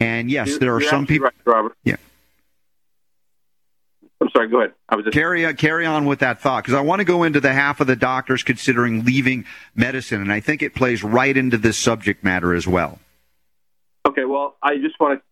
And 0.00 0.30
yes, 0.30 0.58
there 0.58 0.74
are 0.74 0.80
You're 0.80 0.90
some 0.90 1.06
people. 1.06 1.26
Right, 1.26 1.34
Robert. 1.44 1.76
Yeah. 1.84 1.96
I'm 4.20 4.28
sorry. 4.30 4.48
Go 4.48 4.60
ahead. 4.60 4.72
I 4.88 4.96
was 4.96 5.04
just 5.04 5.14
Carry 5.14 5.44
on, 5.44 5.56
carry 5.56 5.84
on 5.86 6.06
with 6.06 6.20
that 6.20 6.40
thought 6.40 6.64
because 6.64 6.74
I 6.74 6.80
want 6.80 7.00
to 7.00 7.04
go 7.04 7.24
into 7.24 7.40
the 7.40 7.52
half 7.52 7.80
of 7.80 7.86
the 7.86 7.96
doctors 7.96 8.42
considering 8.42 9.04
leaving 9.04 9.44
medicine, 9.74 10.20
and 10.20 10.32
I 10.32 10.40
think 10.40 10.62
it 10.62 10.74
plays 10.74 11.04
right 11.04 11.36
into 11.36 11.58
this 11.58 11.76
subject 11.76 12.24
matter 12.24 12.54
as 12.54 12.66
well. 12.66 12.98
Okay, 14.06 14.24
well, 14.24 14.56
I 14.62 14.76
just 14.76 14.98
want 14.98 15.20
to 15.20 15.24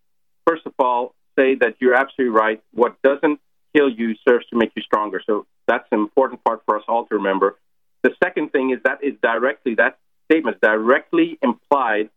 first 0.47 0.67
of 0.67 0.75
all 0.79 1.15
say 1.39 1.55
that 1.57 1.77
you're 1.81 1.95
absolutely 1.95 2.37
right. 2.37 2.63
What 2.73 3.01
doesn't 3.03 3.41
kill 3.75 3.89
you 3.91 4.15
serves 4.27 4.47
to 4.49 4.57
make 4.57 4.73
you 4.77 4.83
stronger. 4.83 5.21
So 5.27 5.47
that's 5.67 5.87
an 5.93 6.01
important 6.01 6.43
part 6.45 6.63
for 6.67 6.77
us 6.77 6.85
all 6.89 7.07
to 7.07 7.15
remember. 7.17 7.57
The 8.03 8.15
second 8.23 8.51
thing 8.53 8.71
is 8.71 8.79
that 8.85 9.03
is 9.03 9.15
directly 9.23 9.75
that 9.77 9.99
statement 10.31 10.57
is 10.57 10.61
directly 10.61 11.39
implied 11.43 12.11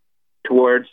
towards 0.44 0.88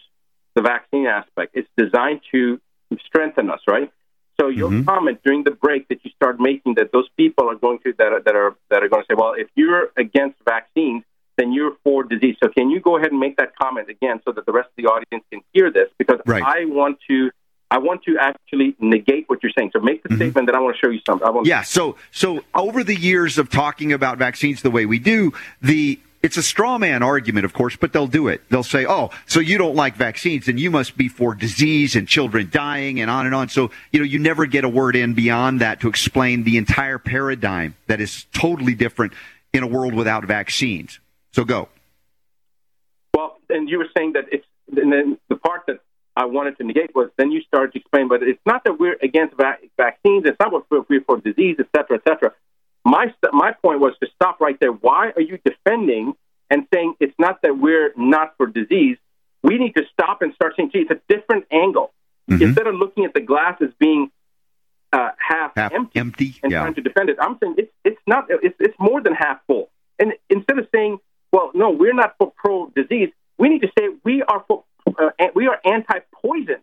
the 0.56 0.62
vaccine 0.62 1.08
aspect. 1.08 1.52
It's 1.56 1.69
designed 1.78 2.21
to 2.32 2.60
strengthen 3.06 3.49
us, 3.49 3.62
right? 3.67 3.91
So 4.39 4.47
your 4.49 4.69
Mhm. 4.71 4.86
comment 4.86 5.21
during 5.23 5.43
the 5.43 5.52
break 5.52 5.88
that 5.89 6.04
you 6.04 6.12
start 6.12 6.39
making 6.39 6.76
that 6.76 6.91
those 6.91 7.08
people 7.17 7.49
are 7.49 7.56
going 7.56 7.80
to 7.80 7.93
that 7.93 8.12
are, 8.13 8.19
that 8.21 8.36
are 8.36 8.56
that 8.69 8.84
are 8.84 8.89
going 8.89 9.04
to 9.04 9.08
say, 9.10 9.15
well, 9.15 9.34
if 9.34 9.47
you're 9.56 9.91
against 9.95 10.38
vaccines, 10.45 11.04
then 11.38 11.52
you're 11.52 11.76
for 11.84 12.04
disease. 12.04 12.36
So 12.43 12.49
can 12.49 12.69
you 12.69 12.80
go 12.80 12.97
ahead 12.97 13.12
and 13.12 13.19
make 13.19 13.38
that 13.38 13.56
comment 13.56 13.89
again 13.89 14.21
so 14.26 14.32
that 14.32 14.45
the 14.45 14.52
rest 14.52 14.69
of 14.69 14.76
the 14.84 14.88
audience 14.89 15.23
can 15.32 15.41
hear 15.54 15.71
this? 15.71 15.89
Because 15.97 16.19
Right. 16.26 16.43
I 16.43 16.65
want 16.65 16.99
to 17.10 17.32
I 17.71 17.80
want 17.80 18.04
to 18.04 18.17
actually 18.19 18.76
negate 18.80 19.26
what 19.28 19.41
you're 19.41 19.52
saying. 19.58 19.71
So 19.73 19.80
make 19.80 20.04
the 20.04 20.10
mm-hmm. 20.10 20.17
statement 20.17 20.47
that 20.47 20.56
I 20.56 20.60
want 20.60 20.76
to 20.76 20.80
show 20.80 20.91
you 20.91 20.99
something. 21.08 21.28
I 21.28 21.32
want 21.32 21.47
Yeah. 21.47 21.63
So, 21.63 21.97
so 22.12 22.43
over 22.54 22.84
the 22.84 22.95
years 22.95 23.38
of 23.38 23.49
talking 23.49 23.93
about 23.93 24.17
vaccines 24.17 24.62
the 24.62 24.71
way 24.71 24.86
we 24.86 24.99
do, 24.99 25.34
the 25.62 25.99
it's 26.23 26.38
a 26.38 26.43
straw 26.43 26.78
man 26.78 27.04
argument, 27.04 27.43
of 27.43 27.54
course, 27.54 27.76
but 27.76 27.91
they'll 27.91 28.08
do 28.08 28.30
it. 28.30 28.41
They'll 28.49 28.63
say, 28.63 28.86
"Oh, 28.88 29.10
so 29.26 29.41
you 29.41 29.58
don't 29.58 29.76
like 29.76 29.95
vaccines, 29.95 30.47
and 30.47 30.58
you 30.58 30.71
must 30.71 30.95
be 30.95 31.10
for 31.10 31.36
disease 31.36 31.97
and 31.97 32.08
children 32.08 32.49
dying, 32.49 33.02
and 33.02 33.12
on 33.12 33.26
and 33.26 33.36
on." 33.36 33.49
So, 33.49 33.71
you 33.91 33.99
know, 33.99 34.06
you 34.06 34.19
never 34.19 34.45
get 34.45 34.63
a 34.63 34.69
word 34.69 34.95
in 34.95 35.13
beyond 35.13 35.60
that 35.60 35.82
to 35.82 35.89
explain 35.89 36.45
the 36.45 36.58
entire 36.58 36.97
paradigm 36.97 37.76
that 37.88 37.99
is 37.99 38.26
totally 38.34 38.73
different 38.73 39.12
in 39.52 39.63
a 39.63 39.67
world 39.67 39.93
without 39.93 40.23
vaccines. 40.23 40.99
So, 41.34 41.43
go. 41.43 41.67
Well, 43.13 43.38
and 43.49 43.69
you 43.69 43.78
were 43.78 43.89
saying 43.95 44.13
that 44.13 44.26
it's, 44.32 44.45
and 44.76 44.91
then 44.93 45.17
the 45.28 45.36
part 45.36 45.63
that 45.67 45.82
I 46.15 46.26
wanted 46.26 46.58
to 46.58 46.63
negate 46.63 46.93
was 46.95 47.10
then 47.17 47.32
you 47.32 47.41
started 47.41 47.73
to 47.73 47.80
explain, 47.80 48.08
but 48.08 48.21
it's 48.23 48.39
not 48.45 48.63
that 48.65 48.80
we're 48.80 48.97
against 49.02 49.36
va- 49.36 49.58
vaccines. 49.78 50.23
It's 50.26 50.38
not 50.39 50.52
what 50.52 50.65
we're, 50.69 51.02
for 51.02 51.17
disease, 51.19 51.58
et 51.60 51.67
cetera, 51.76 51.97
et 51.97 52.04
cetera. 52.08 52.32
My, 52.86 53.06
st- 53.08 53.34
my 53.34 53.54
point 53.54 53.80
was 53.80 53.93
to 54.02 54.08
stop 54.15 54.39
right 54.41 54.58
there. 54.60 54.71
Why 54.71 55.12
are 55.15 55.21
you 55.21 55.39
defending 55.43 56.13
and 56.49 56.67
saying 56.73 56.95
it's 56.99 57.15
not 57.17 57.41
that 57.41 57.58
we're 57.58 57.93
not 57.97 58.36
for 58.38 58.45
disease? 58.45 58.97
We 59.41 59.58
need 59.58 59.76
to 59.76 59.84
stop 59.91 60.21
and 60.21 60.34
start 60.36 60.54
saying, 60.56 60.69
gee, 60.71 60.80
it's 60.88 60.91
a 60.91 61.02
different 61.13 61.45
angle. 61.52 61.91
Mhm. 62.30 62.41
Instead 62.41 62.67
of 62.67 62.76
looking 62.76 63.06
at 63.06 63.13
the 63.13 63.21
glass 63.21 63.60
as 63.62 63.69
being 63.80 64.12
uh, 64.93 65.10
half, 65.17 65.54
Half 65.56 65.73
empty, 65.73 65.99
empty. 65.99 66.36
and 66.43 66.52
Yeah. 66.52 66.62
trying 66.62 66.76
to 66.76 66.82
defend 66.82 67.10
it. 67.10 67.17
I'm 67.19 67.38
saying 67.41 67.56
it's 67.58 67.71
it's 67.84 67.99
not 68.06 68.28
it's 68.30 68.56
it's 68.60 68.76
more 68.80 69.02
than 69.02 69.13
half 69.15 69.39
full. 69.47 69.71
And 69.97 70.13
instead 70.30 70.60
of 70.60 70.67
saying, 70.73 70.99
well, 71.32 71.49
no, 71.56 71.71
we're 71.71 71.93
not 71.95 72.13
for 72.19 72.32
pro 72.38 72.67
disease, 72.76 73.10
we 73.39 73.49
need 73.49 73.62
to 73.63 73.71
say 73.78 73.89
we 74.04 74.21
are 74.21 74.43
for 74.47 74.63
uh, 75.00 75.10
we 75.36 75.48
are 75.48 75.60
anti 75.66 76.00
poison. 76.22 76.58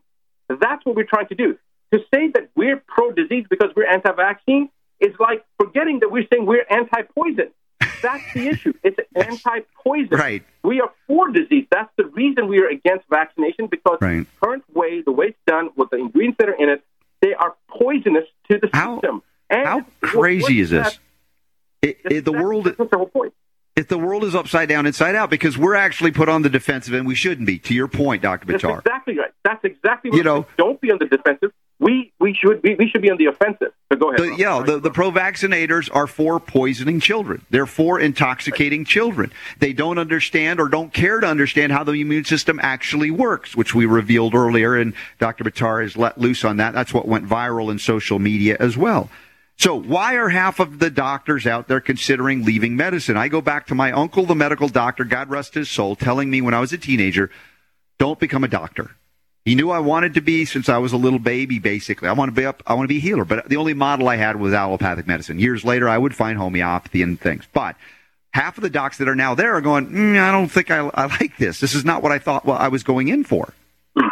That's 0.48 0.84
what 0.84 0.96
we're 0.96 1.04
trying 1.04 1.28
to 1.28 1.34
do. 1.34 1.58
To 1.92 1.98
say 2.14 2.28
that 2.34 2.50
we're 2.54 2.82
pro 2.86 3.10
disease 3.12 3.46
because 3.48 3.70
we're 3.74 3.86
anti 3.86 4.12
vaccine 4.12 4.68
is 5.00 5.14
like 5.18 5.44
forgetting 5.58 6.00
that 6.00 6.10
we're 6.10 6.26
saying 6.32 6.46
we're 6.46 6.66
anti 6.70 7.02
poison. 7.14 7.50
That's 8.02 8.22
the 8.34 8.48
issue. 8.48 8.72
It's 8.82 8.98
anti 9.14 9.60
poison. 9.82 10.08
Right. 10.16 10.42
We 10.62 10.80
are 10.80 10.90
for 11.06 11.30
disease. 11.30 11.66
That's 11.70 11.90
the 11.96 12.06
reason 12.06 12.48
we 12.48 12.58
are 12.58 12.68
against 12.68 13.06
vaccination 13.10 13.66
because 13.66 13.98
Right. 14.00 14.18
the 14.26 14.26
current 14.46 14.64
way, 14.74 15.02
the 15.02 15.12
way 15.12 15.26
it's 15.28 15.38
done, 15.46 15.70
with 15.76 15.90
the 15.90 15.96
ingredients 15.98 16.38
that 16.38 16.48
are 16.48 16.54
in 16.54 16.68
it, 16.68 16.84
they 17.20 17.34
are 17.34 17.54
poisonous 17.68 18.24
to 18.50 18.58
the 18.58 18.68
How- 18.72 18.96
system. 18.96 19.22
And 19.50 19.66
How 19.66 19.84
crazy 20.00 20.60
is 20.60 20.70
this? 20.70 20.98
It, 21.82 21.98
it, 22.04 22.24
the 22.24 22.32
world. 22.32 22.66
That's 22.66 22.76
the 22.90 22.96
whole 22.96 23.06
point. 23.08 23.32
If 23.80 23.88
the 23.88 23.96
world 23.96 24.24
is 24.24 24.34
upside 24.34 24.68
down, 24.68 24.84
inside 24.84 25.14
out, 25.14 25.30
because 25.30 25.56
we're 25.56 25.74
actually 25.74 26.10
put 26.10 26.28
on 26.28 26.42
the 26.42 26.50
defensive, 26.50 26.92
and 26.92 27.06
we 27.06 27.14
shouldn't 27.14 27.46
be. 27.46 27.58
To 27.60 27.72
your 27.72 27.88
point, 27.88 28.20
Doctor 28.20 28.52
That's 28.52 28.62
Buttar. 28.62 28.80
exactly 28.80 29.16
right. 29.16 29.30
That's 29.42 29.64
exactly 29.64 30.10
what 30.10 30.18
You 30.18 30.22
know-. 30.22 30.46
Don't 30.58 30.78
be 30.82 30.90
on 30.90 30.98
the 30.98 31.06
defensive. 31.06 31.50
We 31.78 32.12
we 32.20 32.34
should 32.34 32.60
be 32.60 32.74
we 32.74 32.90
should 32.90 33.00
be 33.00 33.10
on 33.10 33.16
the 33.16 33.24
offensive. 33.24 33.72
So 33.90 33.98
go 33.98 34.12
ahead. 34.12 34.20
The, 34.20 34.36
yeah, 34.36 34.62
the, 34.62 34.78
the 34.78 34.90
pro 34.90 35.10
vaccinators 35.10 35.88
are 35.96 36.06
for 36.06 36.38
poisoning 36.38 37.00
children. 37.00 37.46
They're 37.48 37.64
for 37.64 37.98
intoxicating 37.98 38.84
children. 38.84 39.32
They 39.60 39.72
don't 39.72 39.96
understand 39.96 40.60
or 40.60 40.68
don't 40.68 40.92
care 40.92 41.20
to 41.20 41.26
understand 41.26 41.72
how 41.72 41.82
the 41.84 41.92
immune 41.92 42.26
system 42.26 42.60
actually 42.62 43.10
works, 43.10 43.56
which 43.56 43.74
we 43.74 43.86
revealed 43.86 44.34
earlier, 44.34 44.76
and 44.76 44.92
Dr. 45.18 45.42
Buttar 45.42 45.82
has 45.82 45.96
let 45.96 46.18
loose 46.20 46.44
on 46.44 46.58
that. 46.58 46.74
That's 46.74 46.92
what 46.92 47.08
went 47.08 47.26
viral 47.26 47.70
in 47.70 47.78
social 47.78 48.18
media 48.18 48.58
as 48.60 48.76
well. 48.76 49.08
So, 49.60 49.74
why 49.74 50.14
are 50.14 50.30
half 50.30 50.58
of 50.58 50.78
the 50.78 50.88
doctors 50.88 51.46
out 51.46 51.68
there 51.68 51.82
considering 51.82 52.46
leaving 52.46 52.76
medicine? 52.76 53.18
I 53.18 53.28
go 53.28 53.42
back 53.42 53.66
to 53.66 53.74
my 53.74 53.92
uncle, 53.92 54.24
the 54.24 54.34
medical 54.34 54.68
doctor, 54.68 55.04
God 55.04 55.28
rest 55.28 55.52
his 55.52 55.68
soul, 55.68 55.96
telling 55.96 56.30
me 56.30 56.40
when 56.40 56.54
I 56.54 56.60
was 56.60 56.72
a 56.72 56.78
teenager, 56.78 57.30
don't 57.98 58.18
become 58.18 58.42
a 58.42 58.48
doctor. 58.48 58.92
He 59.44 59.54
knew 59.54 59.70
I 59.70 59.80
wanted 59.80 60.14
to 60.14 60.22
be 60.22 60.46
since 60.46 60.70
I 60.70 60.78
was 60.78 60.94
a 60.94 60.96
little 60.96 61.18
baby. 61.18 61.58
Basically, 61.58 62.08
I 62.08 62.12
want 62.12 62.34
to 62.34 62.40
be 62.40 62.46
up. 62.46 62.62
I 62.66 62.72
want 62.72 62.84
to 62.84 62.88
be 62.88 62.96
a 62.96 63.02
healer. 63.02 63.26
But 63.26 63.50
the 63.50 63.58
only 63.58 63.74
model 63.74 64.08
I 64.08 64.16
had 64.16 64.36
was 64.36 64.54
allopathic 64.54 65.06
medicine. 65.06 65.38
Years 65.38 65.62
later, 65.62 65.90
I 65.90 65.98
would 65.98 66.16
find 66.16 66.38
homeopathy 66.38 67.02
and 67.02 67.20
things. 67.20 67.44
But 67.52 67.76
half 68.32 68.56
of 68.56 68.62
the 68.62 68.70
docs 68.70 68.96
that 68.96 69.08
are 69.10 69.14
now 69.14 69.34
there 69.34 69.56
are 69.56 69.60
going. 69.60 69.88
Mm, 69.88 70.18
I 70.18 70.32
don't 70.32 70.48
think 70.48 70.70
I, 70.70 70.88
I 70.94 71.04
like 71.04 71.36
this. 71.36 71.60
This 71.60 71.74
is 71.74 71.84
not 71.84 72.02
what 72.02 72.12
I 72.12 72.18
thought. 72.18 72.46
Well, 72.46 72.56
I 72.56 72.68
was 72.68 72.82
going 72.82 73.08
in 73.08 73.24
for. 73.24 73.52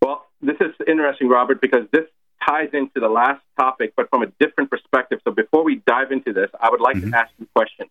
Well, 0.00 0.26
this 0.42 0.56
is 0.60 0.74
interesting, 0.86 1.28
Robert, 1.28 1.62
because 1.62 1.86
this 1.90 2.04
ties 2.46 2.70
into 2.72 3.00
the 3.00 3.08
last 3.08 3.42
topic, 3.58 3.94
but 3.96 4.08
from 4.10 4.22
a 4.22 4.26
different 4.40 4.70
perspective. 4.70 5.20
So 5.24 5.30
before 5.32 5.64
we 5.64 5.76
dive 5.86 6.12
into 6.12 6.32
this, 6.32 6.50
I 6.60 6.70
would 6.70 6.80
like 6.80 6.96
Mhm. 6.96 7.10
to 7.10 7.16
ask 7.18 7.30
you 7.38 7.46
a 7.46 7.58
question. 7.58 7.88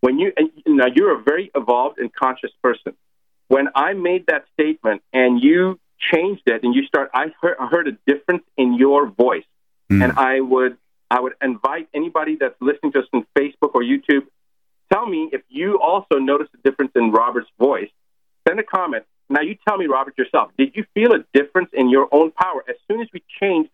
When 0.00 0.18
you 0.18 0.32
and 0.36 0.50
now 0.66 0.86
you're 0.94 1.12
a 1.12 1.22
very 1.22 1.50
evolved 1.54 1.98
and 1.98 2.12
conscious 2.12 2.52
person. 2.62 2.94
When 3.48 3.68
I 3.74 3.92
made 3.94 4.26
that 4.26 4.46
statement 4.54 5.02
and 5.12 5.42
you 5.42 5.78
changed 5.98 6.42
it 6.46 6.62
and 6.62 6.74
you 6.74 6.84
start, 6.84 7.10
I 7.14 7.32
heard, 7.40 7.56
I 7.58 7.66
heard 7.66 7.88
a 7.88 7.92
difference 8.06 8.44
in 8.56 8.74
your 8.74 9.06
voice, 9.06 9.44
Mm. 9.90 10.02
and 10.02 10.12
I 10.18 10.40
would 10.40 10.76
I 11.10 11.20
would 11.20 11.34
invite 11.40 11.88
anybody 11.94 12.34
that's 12.36 12.60
listening 12.60 12.90
to 12.92 13.00
us 13.00 13.06
on 13.12 13.24
Facebook 13.38 13.72
or 13.74 13.82
YouTube. 13.82 14.26
Tell 14.92 15.06
me 15.06 15.28
if 15.32 15.42
you 15.48 15.78
also 15.80 16.18
noticed 16.18 16.52
a 16.54 16.58
difference 16.68 16.92
in 16.96 17.12
Robert's 17.12 17.50
voice. 17.58 17.90
Send 18.48 18.58
a 18.58 18.62
comment. 18.64 19.04
Now 19.28 19.42
you 19.42 19.54
tell 19.66 19.78
me, 19.78 19.86
Robert, 19.86 20.16
yourself. 20.18 20.50
Did 20.58 20.74
you 20.76 20.84
feel 20.94 21.12
a 21.12 21.20
difference 21.32 21.70
in 21.72 21.88
your 21.88 22.08
own 22.12 22.30
power 22.32 22.64
as 22.68 22.76
soon 22.88 23.00
as 23.00 23.08
we 23.12 23.22
changed 23.40 23.70
the 23.70 23.73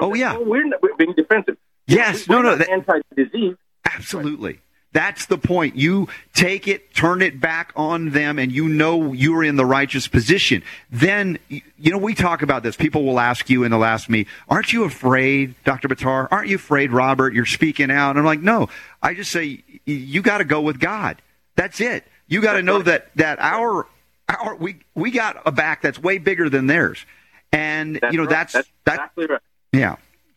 Oh, 0.00 0.14
yeah. 0.14 0.36
we're, 0.38 0.64
not, 0.64 0.82
we're 0.82 0.94
being 0.96 1.12
defensive. 1.14 1.56
Yes. 1.86 2.28
We're 2.28 2.42
No, 2.42 2.50
no, 2.50 2.56
that- 2.56 2.68
anti-disease. 2.70 3.56
Absolutely. 3.84 4.60
That's 4.92 5.26
the 5.26 5.38
point. 5.38 5.76
You 5.76 6.08
take 6.34 6.66
it, 6.66 6.92
turn 6.94 7.22
it 7.22 7.40
back 7.40 7.72
on 7.76 8.10
them, 8.10 8.40
and 8.40 8.50
you 8.50 8.68
know 8.68 9.12
you're 9.12 9.44
in 9.44 9.54
the 9.54 9.64
righteous 9.64 10.08
position. 10.08 10.64
Then, 10.90 11.38
you 11.48 11.92
know, 11.92 11.98
we 11.98 12.12
talk 12.12 12.42
about 12.42 12.64
this. 12.64 12.74
People 12.76 13.04
will 13.04 13.20
ask 13.20 13.48
you, 13.48 13.62
and 13.62 13.72
they'll 13.72 13.84
ask 13.84 14.08
me, 14.08 14.26
Aren't 14.48 14.72
you 14.72 14.82
afraid, 14.82 15.54
Dr. 15.64 15.86
Buttar? 15.86 16.26
Aren't 16.32 16.48
you 16.48 16.56
afraid, 16.56 16.90
Robert? 16.90 17.34
You're 17.34 17.46
speaking 17.46 17.88
out. 17.92 18.10
And 18.10 18.18
I'm 18.18 18.24
like, 18.24 18.40
No. 18.40 18.68
I 19.00 19.14
just 19.14 19.30
say, 19.30 19.62
You 19.86 20.22
got 20.22 20.38
to 20.38 20.44
go 20.44 20.60
with 20.60 20.80
God. 20.80 21.22
That's 21.54 21.80
it. 21.80 22.04
You 22.26 22.40
got 22.40 22.54
to 22.54 22.62
know 22.62 22.82
that, 22.82 23.10
that 23.14 23.38
our, 23.38 23.86
our, 24.28 24.56
we, 24.56 24.80
we 24.96 25.12
got 25.12 25.40
a 25.46 25.52
back 25.52 25.82
that's 25.82 26.00
way 26.00 26.18
bigger 26.18 26.48
than 26.50 26.66
theirs. 26.66 27.04
And, 27.52 27.96
That's 28.02 28.12
you 28.12 28.18
know, 28.18 28.24
right. 28.24 28.30
that's, 28.30 28.52
that's 28.54 28.68
that, 28.86 28.94
exactly 28.94 29.26
right. 29.26 29.40
Yeah. 29.72 29.96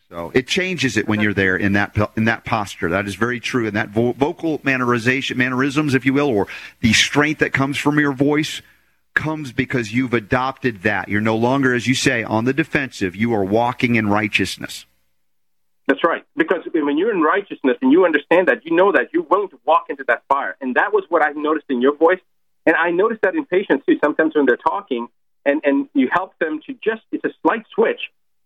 So 0.09 0.31
it 0.35 0.47
changes 0.47 0.95
it 0.95 1.07
when 1.07 1.21
you're 1.21 1.33
there 1.33 1.57
in 1.57 1.73
that 1.73 1.97
in 2.15 2.25
that 2.25 2.45
posture. 2.45 2.89
That 2.89 3.07
is 3.07 3.15
very 3.15 3.39
true. 3.39 3.65
And 3.65 3.75
that 3.75 3.89
vo- 3.89 4.13
vocal 4.13 4.59
mannerization, 4.59 5.37
mannerisms, 5.37 5.95
if 5.95 6.05
you 6.05 6.13
will, 6.13 6.29
or 6.29 6.47
the 6.81 6.93
strength 6.93 7.39
that 7.39 7.51
comes 7.51 7.77
from 7.77 7.97
your 7.97 8.13
voice, 8.13 8.61
comes 9.15 9.51
because 9.51 9.91
you've 9.91 10.13
adopted 10.13 10.83
that. 10.83 11.09
You're 11.09 11.21
no 11.21 11.35
longer, 11.35 11.73
as 11.73 11.87
you 11.87 11.95
say, 11.95 12.23
on 12.23 12.45
the 12.45 12.53
defensive. 12.53 13.15
You 13.15 13.33
are 13.33 13.43
walking 13.43 13.95
in 13.95 14.07
righteousness. 14.07 14.85
That's 15.87 16.03
right. 16.03 16.23
Because 16.35 16.61
when 16.73 16.97
you're 16.97 17.11
in 17.11 17.21
righteousness 17.21 17.77
and 17.81 17.91
you 17.91 18.05
understand 18.05 18.47
that, 18.47 18.65
you 18.65 18.75
know 18.75 18.91
that 18.91 19.09
you're 19.13 19.23
willing 19.23 19.49
to 19.49 19.59
walk 19.65 19.87
into 19.89 20.03
that 20.07 20.23
fire. 20.29 20.55
And 20.61 20.75
that 20.75 20.93
was 20.93 21.03
what 21.09 21.21
I 21.21 21.31
noticed 21.31 21.65
in 21.69 21.81
your 21.81 21.95
voice. 21.95 22.19
And 22.65 22.75
I 22.75 22.91
noticed 22.91 23.21
that 23.23 23.35
in 23.35 23.45
patients 23.45 23.85
too. 23.85 23.97
Sometimes 24.03 24.35
when 24.35 24.45
they're 24.45 24.57
talking 24.57 25.07
and, 25.45 25.61
and 25.65 25.89
you 25.93 26.07
help 26.11 26.37
them 26.39 26.61
to 26.67 26.73
just, 26.73 27.01
it's 27.11 27.25
a 27.25 27.31
slight 27.41 27.65
switch, 27.75 27.99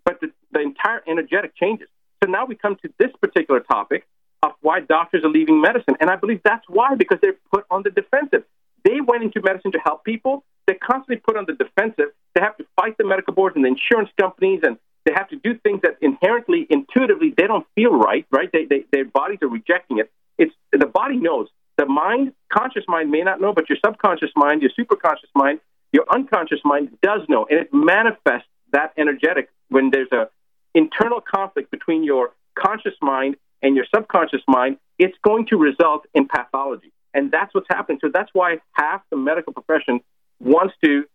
but 0.07 0.21
the, 0.21 0.31
the 0.53 0.61
entire 0.61 1.03
energetic 1.05 1.53
changes. 1.57 1.89
So 2.23 2.29
now 2.29 2.45
we 2.45 2.55
come 2.55 2.77
to 2.81 2.89
this 2.97 3.11
particular 3.19 3.59
topic 3.59 4.07
of 4.41 4.53
why 4.61 4.79
doctors 4.79 5.25
are 5.25 5.29
leaving 5.29 5.59
medicine. 5.59 5.95
And 5.99 6.09
I 6.09 6.15
believe 6.15 6.39
that's 6.45 6.63
why, 6.69 6.95
because 6.95 7.17
they're 7.21 7.35
put 7.53 7.65
on 7.69 7.83
the 7.83 7.89
defensive. 7.89 8.43
They 8.85 9.01
went 9.05 9.23
into 9.23 9.41
medicine 9.41 9.73
to 9.73 9.79
help 9.79 10.05
people. 10.05 10.45
They're 10.65 10.77
constantly 10.81 11.17
put 11.17 11.35
on 11.35 11.45
the 11.45 11.55
defensive. 11.55 12.13
They 12.35 12.41
have 12.41 12.55
to 12.55 12.65
fight 12.77 12.97
the 12.97 13.05
medical 13.05 13.33
boards 13.33 13.57
and 13.57 13.65
the 13.65 13.67
insurance 13.67 14.09
companies, 14.17 14.61
and 14.63 14.77
they 15.05 15.11
have 15.13 15.27
to 15.29 15.35
do 15.35 15.57
things 15.57 15.81
that 15.81 15.97
inherently, 16.01 16.67
intuitively, 16.69 17.33
they 17.35 17.47
don't 17.47 17.67
feel 17.75 17.91
right. 17.91 18.25
Right? 18.31 18.49
They, 18.53 18.63
they, 18.63 18.85
their 18.93 19.03
bodies 19.05 19.39
are 19.41 19.49
rejecting 19.49 19.99
it. 19.99 20.09
It's 20.37 20.53
the 20.71 20.85
body 20.85 21.17
knows. 21.17 21.47
The 21.77 21.85
mind 21.85 22.31
conscious 22.57 22.85
mind 22.87 23.11
may 23.11 23.23
not 23.23 23.41
know, 23.41 23.51
but 23.51 23.67
your 23.69 23.77
subconscious 23.85 24.31
mind, 24.37 24.61
your 24.61 24.71
superconscious 24.79 25.33
mind, 25.35 25.59
your 25.91 26.05
unconscious 26.09 26.59
mind 26.63 26.97
does 27.03 27.21
know, 27.27 27.45
and 27.49 27.59
it 27.59 27.73
manifests 27.73 28.47
that 28.71 28.93
energetic 28.97 29.49
when 29.69 29.89
there's 29.91 30.11
a 30.11 30.29
internal 30.73 31.21
conflict 31.21 31.71
between 31.71 32.03
your 32.03 32.33
conscious 32.55 32.93
mind 33.01 33.35
and 33.61 33.75
your 33.75 33.85
subconscious 33.93 34.41
mind. 34.47 34.77
It's 34.99 35.17
going 35.23 35.47
to 35.47 35.57
result 35.57 36.05
in 36.13 36.27
pathology, 36.27 36.91
and 37.13 37.31
that's 37.31 37.53
what's 37.53 37.67
happening. 37.69 37.99
So 38.01 38.09
that's 38.13 38.29
why 38.33 38.57
half 38.73 39.01
the 39.09 39.17
medical 39.17 39.53
profession 39.53 39.99
wants 40.39 40.73
to 40.83 41.05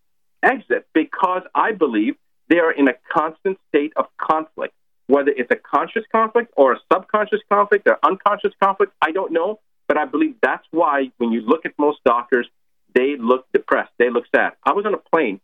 exit 0.42 0.86
because 0.92 1.42
I 1.54 1.72
believe 1.72 2.14
they 2.48 2.58
are 2.58 2.72
in 2.72 2.88
a 2.88 2.94
constant 3.12 3.58
state 3.68 3.92
of 3.96 4.06
conflict. 4.20 4.74
Whether 5.08 5.32
it's 5.36 5.50
a 5.50 5.56
conscious 5.56 6.04
conflict 6.12 6.52
or 6.56 6.74
a 6.74 6.78
subconscious 6.92 7.40
conflict 7.52 7.88
or 7.88 7.98
unconscious 8.02 8.52
conflict, 8.62 8.92
I 9.02 9.10
don't 9.10 9.32
know. 9.32 9.60
But 9.88 9.98
I 9.98 10.04
believe 10.04 10.36
that's 10.40 10.64
why 10.70 11.10
when 11.18 11.32
you 11.32 11.40
look 11.40 11.66
at 11.66 11.72
most 11.76 11.98
doctors, 12.04 12.48
they 12.94 13.16
look 13.18 13.46
depressed. 13.52 13.90
They 13.98 14.10
look 14.10 14.24
sad. 14.34 14.52
I 14.64 14.72
was 14.72 14.86
on 14.86 14.94
a 14.94 14.98
plane 14.98 15.40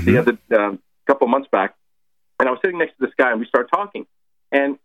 the 0.00 0.18
other 0.18 0.38
um, 0.58 0.78
couple 1.06 1.26
of 1.26 1.30
months 1.30 1.48
back, 1.50 1.74
and 2.38 2.48
I 2.48 2.52
was 2.52 2.60
sitting 2.64 2.78
next 2.78 2.92
to 2.98 3.06
this 3.06 3.14
guy, 3.18 3.30
and 3.30 3.40
we 3.40 3.46
started 3.46 3.68
talking. 3.72 4.06
And 4.50 4.78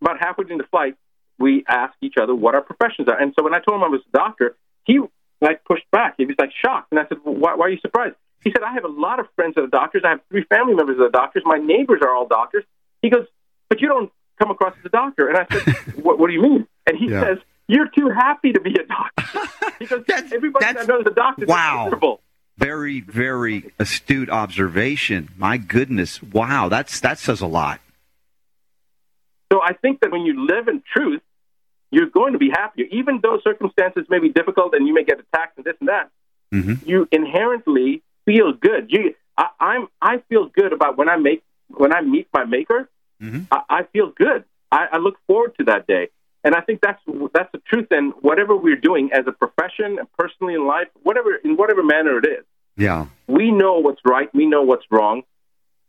about 0.00 0.18
halfway 0.20 0.44
during 0.44 0.58
the 0.58 0.66
flight, 0.70 0.96
we 1.38 1.64
asked 1.68 1.96
each 2.02 2.14
other 2.20 2.34
what 2.34 2.54
our 2.54 2.60
professions 2.62 3.08
are. 3.08 3.18
And 3.20 3.32
so 3.38 3.42
when 3.44 3.54
I 3.54 3.58
told 3.60 3.76
him 3.78 3.84
I 3.84 3.88
was 3.88 4.00
a 4.12 4.16
doctor, 4.16 4.56
he 4.84 5.00
like 5.40 5.64
pushed 5.64 5.90
back. 5.90 6.14
He 6.18 6.26
was 6.26 6.36
like 6.38 6.50
shocked, 6.52 6.88
and 6.90 7.00
I 7.00 7.06
said, 7.08 7.18
well, 7.24 7.34
why, 7.34 7.54
"Why 7.54 7.66
are 7.66 7.70
you 7.70 7.78
surprised?" 7.80 8.14
He 8.44 8.50
said, 8.50 8.62
"I 8.62 8.72
have 8.74 8.84
a 8.84 8.88
lot 8.88 9.20
of 9.20 9.26
friends 9.36 9.54
that 9.54 9.62
are 9.62 9.66
doctors. 9.68 10.02
I 10.04 10.10
have 10.10 10.20
three 10.28 10.44
family 10.44 10.74
members 10.74 10.96
that 10.98 11.04
are 11.04 11.10
doctors. 11.10 11.42
My 11.46 11.58
neighbors 11.58 12.00
are 12.02 12.14
all 12.14 12.26
doctors." 12.26 12.64
He 13.02 13.10
goes, 13.10 13.26
"But 13.68 13.80
you 13.80 13.88
don't 13.88 14.10
come 14.38 14.50
across 14.50 14.74
as 14.78 14.84
a 14.84 14.88
doctor." 14.88 15.28
And 15.28 15.36
I 15.38 15.46
said, 15.50 15.62
"What, 16.02 16.18
what 16.18 16.26
do 16.28 16.32
you 16.32 16.42
mean?" 16.42 16.66
And 16.86 16.96
he 16.96 17.06
Yeah. 17.10 17.22
says, 17.24 17.38
"You're 17.68 17.88
too 17.88 18.08
happy 18.10 18.52
to 18.52 18.60
be 18.60 18.74
a 18.74 18.84
doctor." 18.86 19.48
He 19.78 19.86
goes, 19.86 20.04
that's, 20.06 20.32
"Everybody 20.32 20.64
that 20.74 20.86
knows 20.86 21.02
a 21.06 21.10
doctor 21.10 21.44
wow. 21.46 21.90
Is 22.56 22.60
miserable." 22.60 22.80
Very, 22.80 23.00
very 23.00 23.72
astute 23.78 24.30
observation. 24.30 25.28
My 25.36 25.56
goodness. 25.56 26.22
Wow. 26.22 26.68
That's 26.68 27.00
that 27.00 27.18
says 27.18 27.40
a 27.40 27.46
lot. 27.46 27.80
So 29.52 29.60
I 29.62 29.74
think 29.74 30.00
that 30.00 30.10
when 30.10 30.22
you 30.22 30.46
live 30.46 30.68
in 30.68 30.82
truth, 30.94 31.20
you're 31.90 32.08
going 32.08 32.32
to 32.32 32.38
be 32.38 32.48
happier, 32.48 32.86
even 32.90 33.20
though 33.22 33.38
circumstances 33.44 34.06
may 34.08 34.18
be 34.18 34.30
difficult 34.30 34.74
and 34.74 34.86
you 34.86 34.94
may 34.94 35.04
get 35.04 35.20
attacked 35.20 35.58
and 35.58 35.64
this 35.66 35.76
and 35.80 35.90
that. 35.90 36.10
Mm-hmm. 36.54 36.88
You 36.88 37.06
inherently 37.12 38.02
feel 38.24 38.54
good. 38.54 38.90
You, 38.90 39.14
I, 39.36 39.48
I'm, 39.60 39.88
I 40.00 40.22
feel 40.30 40.46
good 40.46 40.72
about 40.72 40.96
when 40.96 41.10
I 41.10 41.16
make 41.16 41.42
when 41.68 41.92
I 41.94 42.00
meet 42.00 42.28
my 42.32 42.44
maker. 42.44 42.88
Mhm. 43.22 43.46
I, 43.50 43.62
I 43.68 43.82
feel 43.84 44.10
good. 44.10 44.44
I, 44.70 44.88
I 44.92 44.96
look 44.98 45.18
forward 45.26 45.54
to 45.58 45.64
that 45.64 45.86
day, 45.86 46.08
and 46.44 46.54
I 46.54 46.60
think 46.60 46.80
that's 46.82 47.00
that's 47.34 47.50
the 47.52 47.60
truth. 47.66 47.88
And 47.90 48.12
whatever 48.20 48.56
we're 48.56 48.76
doing 48.76 49.10
as 49.12 49.24
a 49.26 49.32
profession, 49.32 49.98
and 49.98 50.08
personally 50.18 50.54
in 50.54 50.66
life, 50.66 50.88
whatever 51.02 51.34
in 51.36 51.56
whatever 51.56 51.82
manner 51.82 52.18
it 52.18 52.26
is, 52.26 52.44
Yeah. 52.76 53.06
we 53.26 53.50
know 53.50 53.78
what's 53.78 54.00
right, 54.04 54.32
we 54.34 54.46
know 54.46 54.62
what's 54.62 54.84
wrong, 54.90 55.22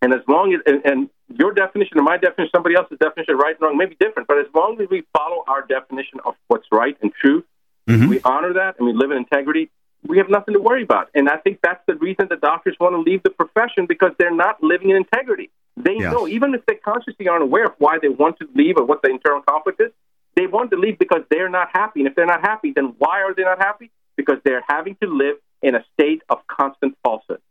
and 0.01 0.13
as 0.13 0.21
long 0.27 0.53
as 0.53 0.61
and, 0.65 0.81
and 0.85 1.09
your 1.35 1.53
definition 1.53 1.97
and 1.97 2.05
my 2.05 2.17
definition, 2.17 2.51
somebody 2.53 2.75
else's 2.75 2.99
definition, 2.99 3.33
of 3.35 3.39
right 3.39 3.55
and 3.55 3.61
wrong, 3.61 3.77
may 3.77 3.85
be 3.85 3.95
different, 3.99 4.27
but 4.27 4.37
as 4.37 4.47
long 4.53 4.79
as 4.81 4.89
we 4.89 5.03
follow 5.17 5.43
our 5.47 5.61
definition 5.65 6.19
of 6.25 6.35
what's 6.47 6.67
right 6.71 6.97
and 7.01 7.11
true, 7.13 7.43
Mhm. 7.87 8.07
we 8.09 8.19
honor 8.23 8.53
that 8.53 8.77
and 8.77 8.85
we 8.87 8.93
live 8.93 9.11
in 9.11 9.17
integrity. 9.17 9.69
We 10.05 10.17
have 10.17 10.29
nothing 10.29 10.53
to 10.53 10.59
worry 10.59 10.83
about, 10.83 11.09
and 11.15 11.29
I 11.29 11.37
think 11.37 11.59
that's 11.63 11.83
the 11.87 11.95
reason 11.95 12.27
that 12.29 12.41
doctors 12.41 12.75
want 12.79 12.93
to 12.93 12.99
leave 12.99 13.23
the 13.23 13.29
profession 13.29 13.85
because 13.85 14.11
they're 14.17 14.31
not 14.45 14.61
living 14.61 14.89
in 14.89 14.97
integrity. 14.97 15.49
They 15.77 15.95
Yes. 15.95 16.13
know, 16.13 16.27
even 16.27 16.53
if 16.53 16.65
they 16.65 16.75
consciously 16.75 17.27
aren't 17.27 17.43
aware 17.43 17.65
of 17.65 17.73
why 17.79 17.97
they 17.99 18.09
want 18.09 18.37
to 18.39 18.47
leave 18.53 18.77
or 18.77 18.83
what 18.83 19.01
the 19.01 19.09
internal 19.09 19.41
conflict 19.41 19.81
is, 19.81 19.91
they 20.35 20.47
want 20.47 20.71
to 20.71 20.77
leave 20.77 20.97
because 20.99 21.21
they're 21.29 21.49
not 21.49 21.69
happy. 21.73 22.01
And 22.01 22.07
if 22.07 22.15
they're 22.15 22.25
not 22.25 22.41
happy, 22.41 22.71
then 22.75 22.95
why 22.97 23.21
are 23.21 23.33
they 23.33 23.43
not 23.43 23.59
happy? 23.59 23.91
Because 24.15 24.37
they're 24.43 24.63
having 24.67 24.95
to 25.01 25.07
live 25.07 25.37
in 25.61 25.75
a 25.75 25.83
state 25.93 26.21
of 26.29 26.39
constant 26.47 26.97
falsehood. 27.03 27.41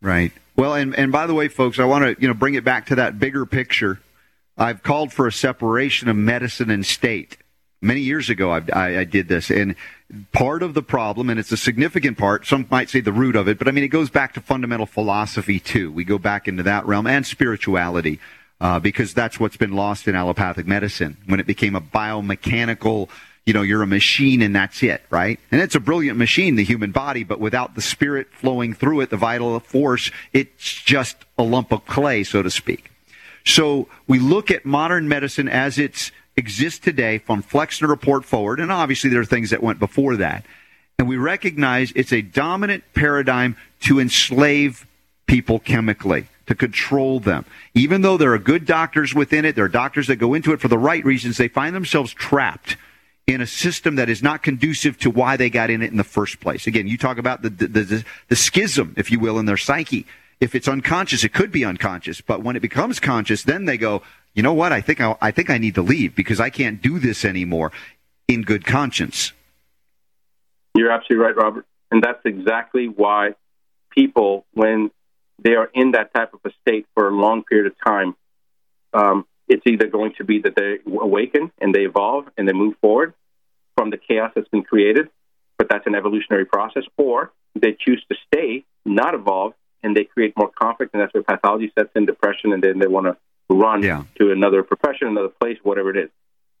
Right. 0.00 0.32
Well, 0.56 0.74
and 0.74 0.94
and 0.96 1.12
by 1.12 1.26
the 1.26 1.34
way, 1.34 1.48
folks, 1.48 1.78
I 1.78 1.84
want 1.84 2.04
to 2.04 2.20
you 2.20 2.28
know 2.28 2.34
bring 2.34 2.54
it 2.54 2.64
back 2.64 2.86
to 2.86 2.96
that 2.96 3.18
bigger 3.18 3.46
picture. 3.46 4.00
I've 4.58 4.82
called 4.82 5.12
for 5.12 5.26
a 5.26 5.32
separation 5.32 6.08
of 6.08 6.16
medicine 6.16 6.70
and 6.70 6.84
state. 6.84 7.38
Many 7.80 8.00
years 8.00 8.30
ago, 8.30 8.52
I, 8.52 8.62
I, 8.72 8.98
I 9.00 9.04
did 9.04 9.26
this, 9.26 9.50
and 9.50 9.74
part 10.32 10.62
of 10.62 10.74
the 10.74 10.82
problem, 10.82 11.30
and 11.30 11.40
it's 11.40 11.50
a 11.50 11.56
significant 11.56 12.18
part. 12.18 12.46
Some 12.46 12.66
might 12.70 12.90
say 12.90 13.00
the 13.00 13.12
root 13.12 13.34
of 13.34 13.48
it, 13.48 13.58
but 13.58 13.66
I 13.66 13.70
mean, 13.70 13.82
it 13.82 13.88
goes 13.88 14.10
back 14.10 14.34
to 14.34 14.40
fundamental 14.40 14.86
philosophy 14.86 15.58
too. 15.58 15.90
We 15.90 16.04
go 16.04 16.18
back 16.18 16.46
into 16.46 16.62
that 16.64 16.86
realm 16.86 17.06
and 17.06 17.26
spirituality. 17.26 18.20
Uh, 18.62 18.78
because 18.78 19.12
that's 19.12 19.40
what's 19.40 19.56
been 19.56 19.72
lost 19.72 20.06
in 20.06 20.14
allopathic 20.14 20.68
medicine 20.68 21.16
when 21.26 21.40
it 21.40 21.46
became 21.46 21.74
a 21.74 21.80
biomechanical 21.80 23.08
you 23.44 23.52
know, 23.52 23.62
you're 23.62 23.82
a 23.82 23.86
machine 23.86 24.40
and 24.40 24.54
that's 24.54 24.82
it, 24.82 25.02
right? 25.10 25.40
And 25.50 25.60
it's 25.60 25.74
a 25.74 25.80
brilliant 25.80 26.16
machine, 26.16 26.54
the 26.54 26.64
human 26.64 26.92
body, 26.92 27.24
but 27.24 27.40
without 27.40 27.74
the 27.74 27.80
spirit 27.80 28.28
flowing 28.32 28.72
through 28.72 29.00
it, 29.00 29.10
the 29.10 29.16
vital 29.16 29.58
force, 29.58 30.10
it's 30.32 30.80
just 30.82 31.16
a 31.36 31.42
lump 31.42 31.72
of 31.72 31.84
clay, 31.86 32.22
so 32.22 32.42
to 32.42 32.50
speak. 32.50 32.90
So 33.44 33.88
we 34.06 34.20
look 34.20 34.50
at 34.50 34.64
modern 34.64 35.08
medicine 35.08 35.48
as 35.48 35.76
it 35.76 36.12
exists 36.36 36.78
today 36.78 37.18
from 37.18 37.42
Flexner 37.42 37.88
report 37.88 38.24
forward, 38.24 38.60
and 38.60 38.70
obviously 38.70 39.10
there 39.10 39.20
are 39.20 39.24
things 39.24 39.50
that 39.50 39.62
went 39.62 39.80
before 39.80 40.16
that. 40.16 40.44
And 40.98 41.08
we 41.08 41.16
recognize 41.16 41.92
it's 41.96 42.12
a 42.12 42.22
dominant 42.22 42.84
paradigm 42.94 43.56
to 43.80 43.98
enslave 43.98 44.86
people 45.26 45.58
chemically, 45.58 46.28
to 46.46 46.54
control 46.54 47.20
them. 47.20 47.44
Even 47.74 48.02
though 48.02 48.16
there 48.16 48.32
are 48.32 48.38
good 48.38 48.66
doctors 48.66 49.14
within 49.14 49.44
it, 49.44 49.54
there 49.54 49.64
are 49.64 49.68
doctors 49.68 50.06
that 50.06 50.16
go 50.16 50.34
into 50.34 50.52
it 50.52 50.60
for 50.60 50.68
the 50.68 50.78
right 50.78 51.04
reasons, 51.04 51.36
they 51.36 51.48
find 51.48 51.74
themselves 51.74 52.12
trapped 52.12 52.76
in 53.26 53.40
a 53.40 53.46
system 53.46 53.96
that 53.96 54.08
is 54.08 54.22
not 54.22 54.42
conducive 54.42 54.98
to 54.98 55.10
why 55.10 55.36
they 55.36 55.48
got 55.48 55.70
in 55.70 55.82
it 55.82 55.90
in 55.90 55.96
the 55.96 56.04
first 56.04 56.40
place. 56.40 56.66
Again, 56.66 56.88
you 56.88 56.98
talk 56.98 57.18
about 57.18 57.42
the, 57.42 57.50
the, 57.50 57.66
the, 57.66 58.04
the 58.28 58.36
schism, 58.36 58.94
if 58.96 59.10
you 59.10 59.20
will, 59.20 59.38
in 59.38 59.46
their 59.46 59.56
psyche. 59.56 60.06
If 60.40 60.56
it's 60.56 60.66
unconscious, 60.66 61.22
it 61.22 61.32
could 61.32 61.52
be 61.52 61.64
unconscious, 61.64 62.20
but 62.20 62.42
when 62.42 62.56
it 62.56 62.60
becomes 62.60 62.98
conscious, 62.98 63.44
then 63.44 63.64
they 63.64 63.78
go, 63.78 64.02
you 64.34 64.42
know 64.42 64.54
what? 64.54 64.72
I 64.72 64.80
think 64.80 65.00
I, 65.00 65.16
I 65.20 65.30
think 65.30 65.50
I 65.50 65.58
need 65.58 65.76
to 65.76 65.82
leave 65.82 66.16
because 66.16 66.40
I 66.40 66.50
can't 66.50 66.82
do 66.82 66.98
this 66.98 67.24
anymore 67.24 67.70
in 68.26 68.42
good 68.42 68.64
conscience. 68.64 69.32
You're 70.74 70.90
absolutely 70.90 71.26
right, 71.26 71.36
Robert. 71.36 71.66
And 71.92 72.02
that's 72.02 72.24
exactly 72.24 72.88
why 72.88 73.34
people, 73.90 74.46
when 74.52 74.90
they 75.38 75.54
are 75.54 75.70
in 75.74 75.92
that 75.92 76.12
type 76.14 76.34
of 76.34 76.40
a 76.44 76.50
state 76.60 76.86
for 76.94 77.08
a 77.08 77.12
long 77.14 77.44
period 77.44 77.66
of 77.66 77.74
time, 77.84 78.14
um, 78.92 79.26
it's 79.48 79.62
either 79.66 79.86
going 79.86 80.14
to 80.18 80.24
be 80.24 80.40
that 80.40 80.54
they 80.56 80.78
awaken 80.86 81.50
and 81.60 81.74
they 81.74 81.82
evolve 81.84 82.26
and 82.36 82.48
they 82.48 82.52
move 82.52 82.74
forward 82.80 83.14
from 83.76 83.90
the 83.90 83.96
chaos 83.96 84.32
that's 84.34 84.48
been 84.48 84.62
created, 84.62 85.08
but 85.58 85.68
that's 85.68 85.86
an 85.86 85.94
evolutionary 85.94 86.44
process, 86.44 86.84
or 86.96 87.32
they 87.54 87.76
choose 87.78 88.04
to 88.10 88.16
stay, 88.26 88.64
not 88.84 89.14
evolve, 89.14 89.54
and 89.82 89.96
they 89.96 90.04
create 90.04 90.32
more 90.36 90.50
conflict, 90.50 90.94
and 90.94 91.02
that's 91.02 91.12
where 91.12 91.22
pathology 91.22 91.72
sets 91.76 91.90
in, 91.96 92.06
depression, 92.06 92.52
and 92.52 92.62
then 92.62 92.78
they 92.78 92.86
want 92.86 93.06
to 93.06 93.16
run 93.50 93.82
Yeah. 93.82 94.04
to 94.16 94.30
another 94.30 94.62
profession, 94.62 95.08
another 95.08 95.28
place, 95.28 95.58
whatever 95.62 95.90
it 95.90 95.96
is. 95.96 96.10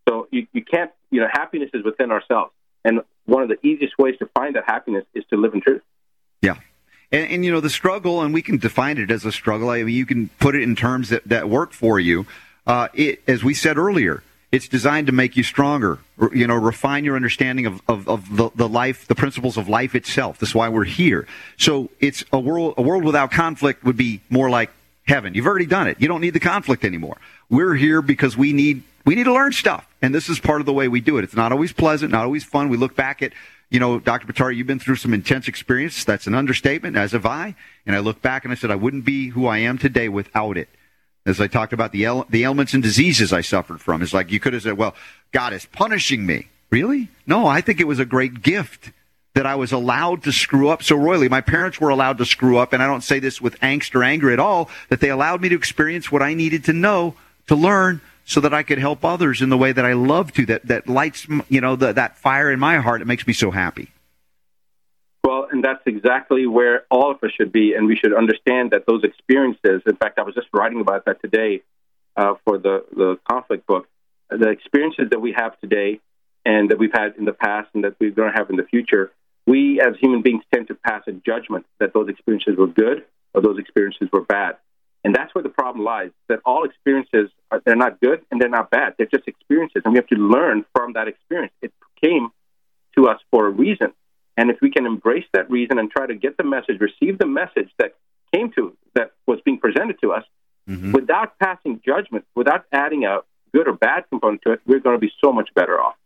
So 0.08 0.26
you, 0.30 0.46
you 0.52 0.64
can't, 0.64 0.90
you 1.10 1.20
know, 1.20 1.28
happiness 1.32 1.70
is 1.72 1.84
within 1.84 2.10
ourselves. 2.10 2.52
And 2.84 3.02
one 3.26 3.42
of 3.42 3.48
the 3.48 3.64
easiest 3.64 3.96
ways 3.98 4.16
to 4.18 4.26
find 4.34 4.56
that 4.56 4.64
happiness 4.66 5.04
is 5.14 5.24
to 5.30 5.36
live 5.36 5.54
in 5.54 5.60
truth. 5.60 5.82
Yeah. 6.40 6.56
And, 7.12 7.30
and 7.30 7.44
you 7.44 7.52
know, 7.52 7.60
the 7.60 7.70
struggle, 7.70 8.22
and 8.22 8.32
we 8.34 8.42
can 8.42 8.56
define 8.56 8.98
it 8.98 9.10
as 9.10 9.24
a 9.24 9.32
struggle. 9.32 9.70
I 9.70 9.82
mean, 9.82 9.94
you 9.94 10.06
can 10.06 10.30
put 10.40 10.54
it 10.54 10.62
in 10.62 10.74
terms 10.74 11.10
that, 11.10 11.28
that 11.28 11.48
work 11.48 11.72
for 11.72 12.00
you. 12.00 12.26
Uh, 12.66 12.88
it, 12.94 13.22
as 13.28 13.44
we 13.44 13.54
said 13.54 13.76
earlier, 13.76 14.22
it's 14.50 14.68
designed 14.68 15.06
to 15.06 15.12
make 15.12 15.36
you 15.36 15.42
stronger, 15.42 15.98
you 16.32 16.46
know, 16.46 16.54
refine 16.54 17.04
your 17.04 17.16
understanding 17.16 17.64
of, 17.64 17.80
of, 17.88 18.06
of 18.06 18.36
the, 18.36 18.50
the 18.54 18.68
life, 18.68 19.06
the 19.06 19.14
principles 19.14 19.56
of 19.56 19.68
life 19.68 19.94
itself. 19.94 20.38
That's 20.38 20.54
why 20.54 20.68
we're 20.68 20.84
here. 20.84 21.26
So 21.56 21.88
it's 22.00 22.22
a 22.32 22.38
world, 22.38 22.74
a 22.76 22.82
world 22.82 23.02
without 23.02 23.30
conflict 23.30 23.82
would 23.84 23.96
be 23.96 24.20
more 24.28 24.50
like 24.50 24.70
heaven. 25.06 25.34
You've 25.34 25.46
already 25.46 25.66
done 25.66 25.88
it. 25.88 26.00
You 26.00 26.08
don't 26.08 26.20
need 26.20 26.34
the 26.34 26.40
conflict 26.40 26.84
anymore. 26.84 27.16
We're 27.48 27.74
here 27.74 28.02
because 28.02 28.36
we 28.36 28.52
need, 28.52 28.82
we 29.06 29.14
need 29.14 29.24
to 29.24 29.32
learn 29.32 29.52
stuff. 29.52 29.86
And 30.02 30.14
this 30.14 30.28
is 30.28 30.38
part 30.38 30.60
of 30.60 30.66
the 30.66 30.72
way 30.72 30.86
we 30.86 31.00
do 31.00 31.16
it. 31.16 31.24
It's 31.24 31.34
not 31.34 31.50
always 31.50 31.72
pleasant, 31.72 32.12
not 32.12 32.24
always 32.24 32.44
fun. 32.44 32.68
We 32.68 32.76
look 32.76 32.94
back 32.94 33.22
at, 33.22 33.32
you 33.72 33.80
know, 33.80 33.98
Dr. 33.98 34.30
Patari, 34.30 34.56
you've 34.56 34.66
been 34.66 34.78
through 34.78 34.96
some 34.96 35.14
intense 35.14 35.48
experience. 35.48 36.04
That's 36.04 36.26
an 36.26 36.34
understatement, 36.34 36.96
as 36.96 37.12
have 37.12 37.26
I. 37.26 37.54
And 37.86 37.96
I 37.96 38.00
look 38.00 38.20
back 38.20 38.44
and 38.44 38.52
I 38.52 38.56
said, 38.56 38.70
I 38.70 38.76
wouldn't 38.76 39.04
be 39.04 39.28
who 39.28 39.46
I 39.46 39.58
am 39.58 39.78
today 39.78 40.08
without 40.08 40.56
it 40.56 40.68
as 41.24 41.40
I 41.40 41.46
talked 41.46 41.72
about 41.72 41.92
the 41.92 42.24
the 42.30 42.44
ailments 42.44 42.74
and 42.74 42.82
diseases 42.82 43.32
I 43.32 43.40
suffered 43.40 43.80
from. 43.80 44.02
It's 44.02 44.12
like 44.12 44.30
you 44.30 44.40
could 44.40 44.52
have 44.52 44.62
said, 44.62 44.76
"Well, 44.76 44.94
God 45.32 45.52
is 45.52 45.66
punishing 45.66 46.26
me." 46.26 46.48
Really? 46.70 47.08
No, 47.26 47.46
I 47.46 47.60
think 47.60 47.80
it 47.80 47.86
was 47.86 47.98
a 47.98 48.04
great 48.04 48.42
gift 48.42 48.92
that 49.34 49.46
I 49.46 49.54
was 49.54 49.72
allowed 49.72 50.22
to 50.24 50.32
screw 50.32 50.68
up 50.68 50.82
so 50.82 50.96
royally. 50.96 51.28
My 51.28 51.40
parents 51.40 51.80
were 51.80 51.90
allowed 51.90 52.18
to 52.18 52.26
screw 52.26 52.58
up, 52.58 52.72
and 52.72 52.82
I 52.82 52.86
don't 52.86 53.02
say 53.02 53.18
this 53.18 53.40
with 53.40 53.58
angst 53.60 53.94
or 53.94 54.04
anger 54.04 54.30
at 54.30 54.40
all. 54.40 54.68
That 54.88 55.00
they 55.00 55.10
allowed 55.10 55.40
me 55.40 55.48
to 55.50 55.54
experience 55.54 56.10
what 56.10 56.22
I 56.22 56.34
needed 56.34 56.64
to 56.64 56.72
know 56.72 57.14
to 57.46 57.54
learn, 57.54 58.00
so 58.24 58.40
that 58.40 58.54
I 58.54 58.62
could 58.62 58.78
help 58.78 59.04
others 59.04 59.42
in 59.42 59.48
the 59.48 59.58
way 59.58 59.72
that 59.72 59.84
I 59.84 59.92
love 59.94 60.32
to. 60.34 60.46
That 60.46 60.66
that 60.66 60.88
lights, 60.88 61.26
you 61.48 61.60
know, 61.60 61.76
the, 61.76 61.92
that 61.92 62.18
fire 62.18 62.50
in 62.50 62.60
my 62.60 62.78
heart. 62.78 63.02
It 63.02 63.06
makes 63.06 63.26
me 63.26 63.32
so 63.32 63.50
happy. 63.50 63.90
Well, 65.24 65.46
and 65.50 65.62
that's 65.62 65.82
exactly 65.86 66.46
where 66.46 66.84
all 66.90 67.10
of 67.12 67.22
us 67.22 67.30
should 67.36 67.52
be, 67.52 67.74
and 67.74 67.86
we 67.86 67.96
should 67.96 68.12
understand 68.14 68.72
that 68.72 68.86
those 68.86 69.04
experiences. 69.04 69.82
In 69.86 69.96
fact, 69.96 70.18
I 70.18 70.22
was 70.22 70.34
just 70.34 70.48
writing 70.52 70.80
about 70.80 71.04
that 71.04 71.20
today 71.20 71.62
uh, 72.16 72.34
for 72.44 72.58
the 72.58 72.84
the 72.94 73.18
conflict 73.28 73.66
book. 73.66 73.88
The 74.30 74.48
experiences 74.48 75.10
that 75.10 75.20
we 75.20 75.32
have 75.32 75.58
today, 75.60 76.00
and 76.44 76.70
that 76.70 76.78
we've 76.78 76.92
had 76.92 77.16
in 77.18 77.24
the 77.24 77.34
past, 77.34 77.68
and 77.74 77.84
that 77.84 77.96
we're 78.00 78.10
going 78.10 78.32
to 78.32 78.38
have 78.38 78.50
in 78.50 78.56
the 78.56 78.64
future, 78.64 79.12
we 79.46 79.80
as 79.80 79.94
human 80.00 80.22
beings 80.22 80.42
tend 80.52 80.68
to 80.68 80.74
pass 80.74 81.02
a 81.06 81.12
judgment 81.12 81.66
that 81.80 81.92
those 81.92 82.08
experiences 82.08 82.56
were 82.56 82.66
good 82.66 83.04
or 83.34 83.42
those 83.42 83.58
experiences 83.58 84.08
were 84.12 84.22
bad. 84.22 84.56
And 85.04 85.14
that's 85.14 85.34
where 85.34 85.42
the 85.42 85.48
problem 85.48 85.84
lies, 85.84 86.10
that 86.28 86.40
all 86.44 86.64
experiences, 86.64 87.30
are, 87.50 87.60
they're 87.64 87.74
not 87.76 88.00
good 88.00 88.24
and 88.30 88.40
they're 88.40 88.48
not 88.48 88.70
bad. 88.70 88.94
They're 88.96 89.08
just 89.12 89.26
experiences, 89.26 89.82
and 89.84 89.92
we 89.92 89.98
have 89.98 90.06
to 90.08 90.16
learn 90.16 90.64
from 90.74 90.92
that 90.92 91.08
experience. 91.08 91.52
It 91.60 91.72
came 92.00 92.28
to 92.96 93.08
us 93.08 93.18
for 93.30 93.46
a 93.46 93.50
reason. 93.50 93.92
And 94.36 94.50
if 94.50 94.58
we 94.62 94.70
can 94.70 94.86
embrace 94.86 95.24
that 95.32 95.50
reason 95.50 95.78
and 95.78 95.90
try 95.90 96.06
to 96.06 96.14
get 96.14 96.36
the 96.36 96.44
message, 96.44 96.80
receive 96.80 97.18
the 97.18 97.26
message 97.26 97.68
that 97.78 97.96
came 98.32 98.52
to, 98.52 98.76
that 98.94 99.12
was 99.26 99.40
being 99.44 99.58
presented 99.58 100.00
to 100.02 100.12
us, 100.12 100.24
Mhm. 100.68 100.92
without 100.94 101.36
passing 101.40 101.80
judgment, 101.84 102.24
without 102.36 102.64
adding 102.72 103.04
a 103.04 103.18
good 103.52 103.66
or 103.66 103.72
bad 103.72 104.04
component 104.08 104.40
to 104.42 104.52
it, 104.52 104.60
we're 104.66 104.78
going 104.78 104.96
to 104.96 105.00
be 105.00 105.12
so 105.22 105.32
much 105.32 105.52
better 105.54 105.80
off. 105.80 105.96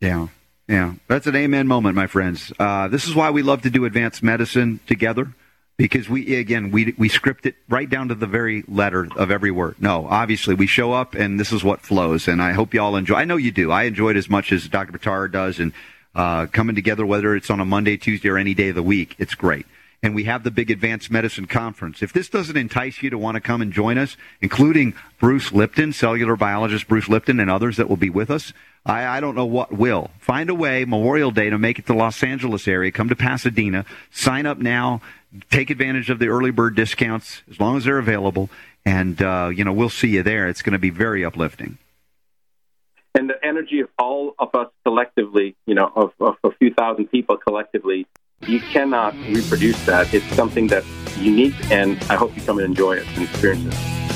Yeah. 0.00 0.28
Yeah. 0.68 0.92
That's 1.08 1.26
an 1.26 1.34
amen 1.34 1.66
moment, 1.66 1.96
my 1.96 2.06
friends. 2.06 2.52
Uh, 2.58 2.88
this 2.88 3.08
is 3.08 3.14
why 3.14 3.30
we 3.30 3.42
love 3.42 3.62
to 3.62 3.70
do 3.70 3.86
advanced 3.86 4.22
medicine 4.22 4.80
together 4.86 5.28
because 5.78 6.08
we, 6.08 6.34
again, 6.36 6.72
we, 6.72 6.92
we 6.98 7.08
script 7.08 7.46
it 7.46 7.54
right 7.68 7.88
down 7.88 8.08
to 8.08 8.14
the 8.16 8.26
very 8.26 8.64
letter 8.66 9.08
of 9.16 9.30
every 9.30 9.52
word. 9.52 9.76
No, 9.80 10.06
obviously 10.10 10.54
we 10.54 10.66
show 10.66 10.92
up 10.92 11.14
and 11.14 11.38
this 11.38 11.52
is 11.52 11.62
what 11.62 11.80
flows. 11.80 12.26
And 12.26 12.42
I 12.42 12.52
hope 12.52 12.74
you 12.74 12.82
all 12.82 12.96
enjoy. 12.96 13.14
I 13.14 13.24
know 13.24 13.36
you 13.36 13.52
do. 13.52 13.70
I 13.70 13.84
enjoy 13.84 14.10
it 14.10 14.16
as 14.16 14.28
much 14.28 14.50
as 14.52 14.68
Dr. 14.68 14.92
Buttar 14.92 15.30
does 15.30 15.60
and, 15.60 15.72
uh, 16.16 16.46
coming 16.46 16.74
together, 16.74 17.06
whether 17.06 17.36
it's 17.36 17.48
on 17.48 17.60
a 17.60 17.64
Monday, 17.64 17.96
Tuesday, 17.96 18.28
or 18.28 18.36
any 18.36 18.54
day 18.54 18.70
of 18.70 18.74
the 18.74 18.82
week. 18.82 19.14
It's 19.18 19.36
great. 19.36 19.66
And 20.02 20.14
we 20.14 20.24
have 20.24 20.42
the 20.42 20.50
big 20.50 20.70
advanced 20.70 21.10
medicine 21.10 21.46
conference. 21.46 22.02
If 22.02 22.12
this 22.12 22.28
doesn't 22.28 22.56
entice 22.56 23.02
you 23.02 23.10
to 23.10 23.18
want 23.18 23.36
to 23.36 23.40
come 23.40 23.62
and 23.62 23.72
join 23.72 23.98
us, 23.98 24.16
including 24.40 24.94
Bruce 25.20 25.52
Lipton, 25.52 25.92
cellular 25.92 26.36
biologist 26.36 26.88
Bruce 26.88 27.08
Lipton, 27.08 27.40
and 27.40 27.50
others 27.50 27.76
that 27.76 27.88
will 27.88 27.96
be 27.96 28.10
with 28.10 28.30
us, 28.30 28.52
I, 28.86 29.04
I 29.04 29.20
don't 29.20 29.34
know 29.34 29.44
what 29.44 29.72
will. 29.72 30.10
Find 30.20 30.50
a 30.50 30.54
way 30.54 30.84
Memorial 30.84 31.30
Day 31.30 31.50
to 31.50 31.58
make 31.58 31.78
it 31.78 31.82
to 31.82 31.92
the 31.92 31.98
Los 31.98 32.22
Angeles 32.22 32.68
area. 32.68 32.92
Come 32.92 33.08
to 33.08 33.16
Pasadena. 33.16 33.84
Sign 34.10 34.46
up 34.46 34.58
now. 34.58 35.02
Take 35.50 35.70
advantage 35.70 36.08
of 36.10 36.18
the 36.18 36.28
early 36.28 36.50
bird 36.50 36.74
discounts 36.74 37.42
as 37.50 37.60
long 37.60 37.76
as 37.76 37.84
they're 37.84 37.98
available. 37.98 38.48
And, 38.84 39.20
uh, 39.20 39.50
you 39.54 39.64
know, 39.64 39.72
we'll 39.72 39.90
see 39.90 40.08
you 40.08 40.22
there. 40.22 40.48
It's 40.48 40.62
going 40.62 40.72
to 40.72 40.78
be 40.78 40.90
very 40.90 41.24
uplifting. 41.24 41.78
And 43.14 43.28
the 43.28 43.44
energy 43.44 43.80
of 43.80 43.88
all 43.98 44.34
of 44.38 44.54
us 44.54 44.68
collectively, 44.84 45.56
you 45.66 45.74
know, 45.74 45.90
of, 45.94 46.12
of 46.20 46.36
a 46.44 46.50
few 46.52 46.72
thousand 46.72 47.06
people 47.08 47.36
collectively, 47.36 48.06
you 48.46 48.60
cannot 48.60 49.14
reproduce 49.14 49.84
that. 49.86 50.12
It's 50.14 50.24
something 50.36 50.68
that's 50.68 50.86
unique, 51.16 51.54
and 51.70 51.98
I 52.04 52.14
hope 52.14 52.36
you 52.36 52.42
come 52.42 52.58
and 52.58 52.66
enjoy 52.66 52.96
it 52.96 53.06
and 53.08 53.24
experience 53.24 53.74
it. 53.74 54.07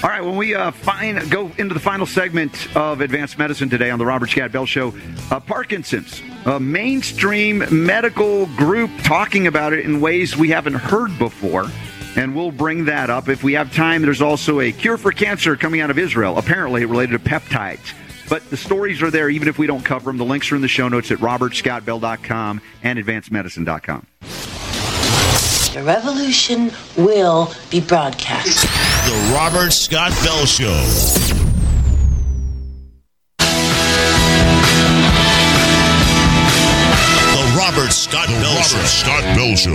All 0.00 0.08
right, 0.08 0.24
when 0.24 0.36
we 0.36 0.54
uh, 0.54 0.70
find, 0.70 1.28
go 1.28 1.50
into 1.58 1.74
the 1.74 1.80
final 1.80 2.06
segment 2.06 2.76
of 2.76 3.00
Advanced 3.00 3.36
Medicine 3.36 3.68
today 3.68 3.90
on 3.90 3.98
the 3.98 4.06
Robert 4.06 4.30
Scott 4.30 4.52
Bell 4.52 4.64
Show, 4.64 4.94
uh, 5.32 5.40
Parkinson's, 5.40 6.22
a 6.46 6.60
mainstream 6.60 7.64
medical 7.84 8.46
group 8.46 8.92
talking 9.02 9.48
about 9.48 9.72
it 9.72 9.84
in 9.84 10.00
ways 10.00 10.36
we 10.36 10.50
haven't 10.50 10.74
heard 10.74 11.18
before. 11.18 11.66
And 12.14 12.36
we'll 12.36 12.52
bring 12.52 12.84
that 12.84 13.10
up. 13.10 13.28
If 13.28 13.42
we 13.42 13.54
have 13.54 13.74
time, 13.74 14.02
there's 14.02 14.22
also 14.22 14.60
a 14.60 14.70
cure 14.70 14.98
for 14.98 15.10
cancer 15.10 15.56
coming 15.56 15.80
out 15.80 15.90
of 15.90 15.98
Israel, 15.98 16.38
apparently 16.38 16.84
related 16.84 17.20
to 17.24 17.28
peptides. 17.28 17.92
But 18.28 18.48
the 18.50 18.56
stories 18.56 19.02
are 19.02 19.10
there 19.10 19.28
even 19.28 19.48
if 19.48 19.58
we 19.58 19.66
don't 19.66 19.84
cover 19.84 20.10
them. 20.10 20.16
The 20.16 20.24
links 20.24 20.52
are 20.52 20.56
in 20.56 20.62
the 20.62 20.68
show 20.68 20.86
notes 20.86 21.10
at 21.10 21.18
robertscottbell.com 21.18 22.60
and 22.84 22.98
advancedmedicine.com. 23.00 24.06
The 25.74 25.82
revolution 25.82 26.70
will 26.96 27.52
be 27.68 27.80
broadcast. 27.80 28.77
The 29.08 29.32
Robert 29.34 29.72
Scott 29.72 30.12
Bell 30.22 30.44
Show. 30.44 30.66
The 37.32 37.54
Robert 37.56 37.90
Scott 37.90 38.28
Bell 38.28 38.54
Robert 38.54 38.86
Scott 38.86 39.22
Bell 39.34 39.56
Show. 39.56 39.72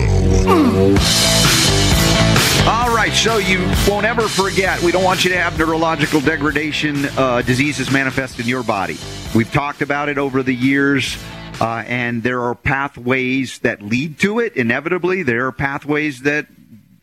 All 2.70 2.96
right, 2.96 3.12
so 3.12 3.40
you 3.40 3.68
won't 3.88 4.06
ever 4.06 4.28
forget. 4.28 4.80
We 4.84 4.92
don't 4.92 5.04
want 5.04 5.24
you 5.24 5.32
to 5.32 5.38
have 5.40 5.58
neurological 5.58 6.22
degradation 6.22 7.06
uh, 7.18 7.42
diseases 7.42 7.90
manifest 7.90 8.40
in 8.40 8.46
your 8.46 8.62
body. 8.62 9.00
We've 9.34 9.52
talked 9.52 9.82
about 9.82 10.10
it 10.10 10.20
over 10.20 10.44
the 10.44 10.54
years, 10.54 11.18
uh, 11.60 11.84
and 11.88 12.22
there 12.22 12.44
are 12.44 12.54
pathways 12.54 13.58
that 13.60 13.82
lead 13.82 14.20
to 14.20 14.38
it. 14.38 14.56
Inevitably, 14.56 15.24
there 15.24 15.48
are 15.48 15.52
pathways 15.52 16.22
that 16.22 16.46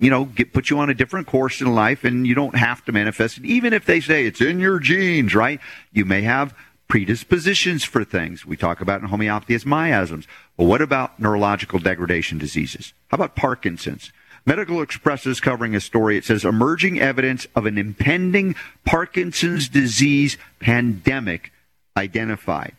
you 0.00 0.10
know 0.10 0.24
get, 0.24 0.52
put 0.52 0.70
you 0.70 0.78
on 0.78 0.90
a 0.90 0.94
different 0.94 1.26
course 1.26 1.60
in 1.60 1.74
life, 1.74 2.02
and 2.02 2.26
you 2.26 2.34
don't 2.34 2.56
have 2.56 2.84
to 2.86 2.92
manifest 2.92 3.38
it. 3.38 3.44
Even 3.44 3.72
if 3.72 3.84
they 3.84 4.00
say 4.00 4.26
it's 4.26 4.40
in 4.40 4.58
your 4.58 4.80
genes, 4.80 5.34
right? 5.34 5.60
You 5.92 6.04
may 6.04 6.22
have 6.22 6.54
predispositions 6.88 7.84
for 7.84 8.02
things. 8.02 8.44
We 8.44 8.56
talk 8.56 8.80
about 8.80 9.00
in 9.00 9.08
homeopathy 9.08 9.54
as 9.54 9.64
miasms. 9.64 10.26
But 10.56 10.64
what 10.64 10.82
about 10.82 11.20
neurological 11.20 11.78
degradation 11.78 12.38
diseases? 12.38 12.92
How 13.08 13.14
about 13.14 13.36
Parkinson's? 13.36 14.12
Medical 14.44 14.82
Express 14.82 15.26
is 15.26 15.38
covering 15.38 15.76
a 15.76 15.80
story. 15.80 16.16
It 16.16 16.24
says 16.24 16.44
emerging 16.44 16.98
evidence 16.98 17.46
of 17.54 17.66
an 17.66 17.78
impending 17.78 18.56
Parkinson's 18.84 19.68
disease 19.68 20.36
pandemic 20.58 21.52
identified. 21.96 22.74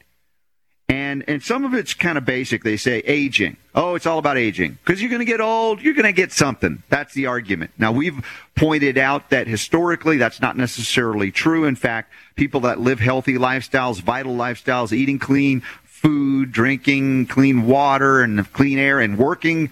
And 0.91 1.23
and 1.25 1.41
some 1.41 1.63
of 1.63 1.73
it's 1.73 1.93
kind 1.93 2.17
of 2.17 2.25
basic. 2.25 2.65
They 2.65 2.75
say 2.75 2.97
aging. 3.05 3.55
Oh, 3.73 3.95
it's 3.95 4.05
all 4.05 4.19
about 4.19 4.37
aging 4.37 4.77
because 4.83 5.01
you're 5.01 5.09
going 5.09 5.19
to 5.21 5.25
get 5.25 5.39
old. 5.39 5.81
You're 5.81 5.93
going 5.93 6.03
to 6.03 6.11
get 6.11 6.33
something. 6.33 6.83
That's 6.89 7.13
the 7.13 7.27
argument. 7.27 7.71
Now 7.77 7.93
we've 7.93 8.21
pointed 8.55 8.97
out 8.97 9.29
that 9.29 9.47
historically 9.47 10.17
that's 10.17 10.41
not 10.41 10.57
necessarily 10.57 11.31
true. 11.31 11.63
In 11.63 11.77
fact, 11.77 12.11
people 12.35 12.59
that 12.61 12.81
live 12.81 12.99
healthy 12.99 13.35
lifestyles, 13.35 14.01
vital 14.01 14.35
lifestyles, 14.35 14.91
eating 14.91 15.17
clean 15.17 15.61
food, 15.85 16.51
drinking 16.51 17.27
clean 17.27 17.67
water 17.67 18.19
and 18.19 18.51
clean 18.51 18.77
air, 18.77 18.99
and 18.99 19.17
working 19.17 19.69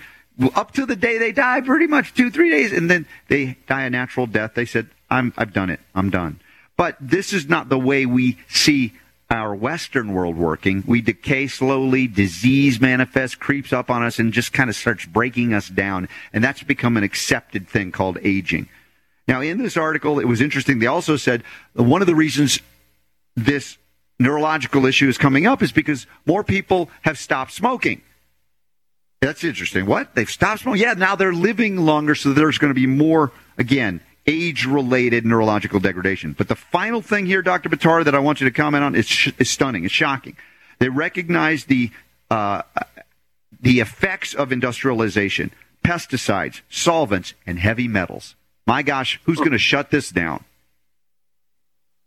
up 0.55 0.71
to 0.71 0.85
the 0.85 0.95
day 0.95 1.17
they 1.17 1.33
die, 1.33 1.59
pretty 1.59 1.87
much 1.87 2.13
two 2.13 2.31
three 2.31 2.49
days, 2.49 2.71
and 2.71 2.89
then 2.89 3.05
they 3.27 3.57
die 3.67 3.83
a 3.83 3.89
natural 3.89 4.25
death. 4.25 4.53
They 4.53 4.65
said, 4.65 4.87
"I'm 5.09 5.33
I've 5.37 5.51
done 5.51 5.69
it. 5.69 5.81
I'm 5.93 6.11
done." 6.11 6.39
But 6.77 6.95
this 7.01 7.33
is 7.33 7.49
not 7.49 7.67
the 7.67 7.77
way 7.77 8.05
we 8.05 8.37
see 8.47 8.93
our 9.29 9.53
Western 9.53 10.13
world 10.13 10.35
working. 10.35 10.83
We 10.87 11.01
decay 11.01 11.47
slowly, 11.47 12.07
disease 12.07 12.81
manifests, 12.81 13.35
creeps 13.35 13.71
up 13.71 13.89
on 13.89 14.03
us, 14.03 14.17
and 14.17 14.33
just 14.33 14.53
kind 14.53 14.69
of 14.69 14.75
starts 14.75 15.05
breaking 15.05 15.53
us 15.53 15.69
down. 15.69 16.09
And 16.33 16.43
that's 16.43 16.63
become 16.63 16.97
an 16.97 17.03
accepted 17.03 17.67
thing 17.67 17.91
called 17.91 18.17
aging. 18.23 18.67
Now, 19.27 19.41
in 19.41 19.59
this 19.59 19.77
article, 19.77 20.19
it 20.19 20.27
was 20.27 20.41
interesting. 20.41 20.79
They 20.79 20.87
also 20.87 21.15
said 21.15 21.43
uh, 21.77 21.83
one 21.83 22.01
of 22.01 22.07
the 22.07 22.15
reasons 22.15 22.59
this 23.35 23.77
neurological 24.19 24.87
issue 24.87 25.07
is 25.07 25.19
coming 25.19 25.45
up 25.45 25.61
is 25.61 25.71
because 25.71 26.07
more 26.25 26.43
people 26.43 26.89
have 27.03 27.19
stopped 27.19 27.51
smoking. 27.51 28.01
That's 29.21 29.43
interesting. 29.43 29.85
What? 29.85 30.15
They've 30.15 30.29
stopped 30.29 30.61
smoking? 30.61 30.81
Yeah, 30.81 30.93
now 30.93 31.15
they're 31.15 31.33
living 31.33 31.77
longer, 31.77 32.15
so 32.15 32.33
there's 32.33 32.57
going 32.57 32.71
to 32.71 32.79
be 32.79 32.87
more, 32.87 33.31
again, 33.57 34.01
age 34.29 34.65
related 34.65 35.25
neurological 35.25 35.79
degradation. 35.79 36.33
But 36.33 36.47
the 36.47 36.55
final 36.55 37.01
thing 37.01 37.25
here, 37.25 37.41
Dr. 37.41 37.67
Buttar, 37.67 38.05
that 38.05 38.13
I 38.13 38.19
want 38.19 38.39
you 38.39 38.47
to 38.47 38.53
comment 38.53 38.83
on 38.83 38.95
is, 38.95 39.07
sh- 39.07 39.31
is 39.39 39.49
stunning. 39.49 39.85
It's 39.85 39.93
shocking. 39.93 40.37
They 40.77 40.89
recognize 40.89 41.65
the, 41.65 41.89
uh, 42.29 42.61
the 43.59 43.79
effects 43.79 44.35
of 44.35 44.51
industrialization, 44.51 45.51
pesticides, 45.83 46.61
solvents, 46.69 47.33
and 47.47 47.57
heavy 47.57 47.87
metals. 47.87 48.35
My 48.67 48.83
gosh, 48.83 49.19
who's 49.23 49.39
going 49.39 49.51
to 49.51 49.57
shut 49.57 49.89
this 49.89 50.11
down? 50.11 50.43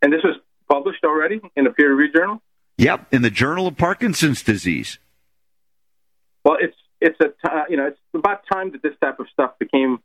And 0.00 0.12
this 0.12 0.22
was 0.22 0.36
published 0.70 1.04
already 1.04 1.40
in 1.56 1.66
a 1.66 1.72
peer 1.72 1.92
reviewed 1.92 2.14
journal? 2.14 2.40
Yep, 2.78 3.06
in 3.12 3.22
the 3.22 3.30
Journal 3.30 3.66
of 3.66 3.76
Parkinson's 3.76 4.42
Disease. 4.42 4.98
Well, 6.44 6.56
it's 6.60 6.76
it's 7.00 7.18
a 7.20 7.64
you 7.68 7.76
know 7.76 7.86
it's 7.86 7.98
about 8.14 8.42
time 8.50 8.72
that 8.72 8.82
this 8.82 8.94
type 9.00 9.20
of 9.20 9.26
stuff 9.32 9.58
became 9.58 10.00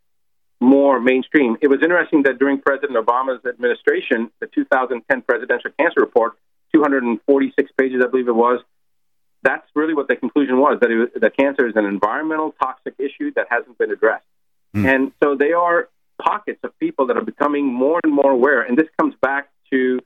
more 0.60 1.00
mainstream. 1.00 1.58
It 1.62 1.68
was 1.68 1.80
interesting 1.84 2.24
that 2.24 2.40
during 2.40 2.60
President 2.60 2.98
Obama's 2.98 3.46
administration, 3.46 4.32
the 4.40 4.48
2010 4.48 5.22
presidential 5.22 5.72
cancer 5.80 6.02
report, 6.02 6.34
246 6.74 7.72
pages, 7.78 8.02
I 8.04 8.08
believe 8.08 8.28
it 8.28 8.36
was, 8.36 8.62
that's 9.44 9.68
really 9.76 9.94
what 9.94 10.08
the 10.08 10.16
conclusion 10.16 10.58
was 10.58 10.80
that 10.82 10.90
it 10.90 10.98
was, 10.98 11.10
that 11.16 11.38
cancer 11.38 11.68
is 11.68 11.76
an 11.76 11.86
environmental 11.86 12.56
toxic 12.62 12.96
issue 12.98 13.32
that 13.36 13.48
hasn't 13.50 13.78
been 13.78 13.92
addressed. 13.92 14.26
Hmm. 14.74 14.86
And 14.86 15.12
so 15.24 15.36
they 15.36 15.54
are 15.54 15.90
pockets 16.22 16.60
of 16.64 16.78
people 16.80 17.08
that 17.08 17.18
are 17.18 17.24
becoming 17.24 17.66
more 17.66 18.00
and 18.04 18.12
more 18.12 18.32
aware. 18.32 18.62
And 18.62 18.78
this 18.78 18.88
comes 19.00 19.14
back 19.22 19.50
to 19.72 20.00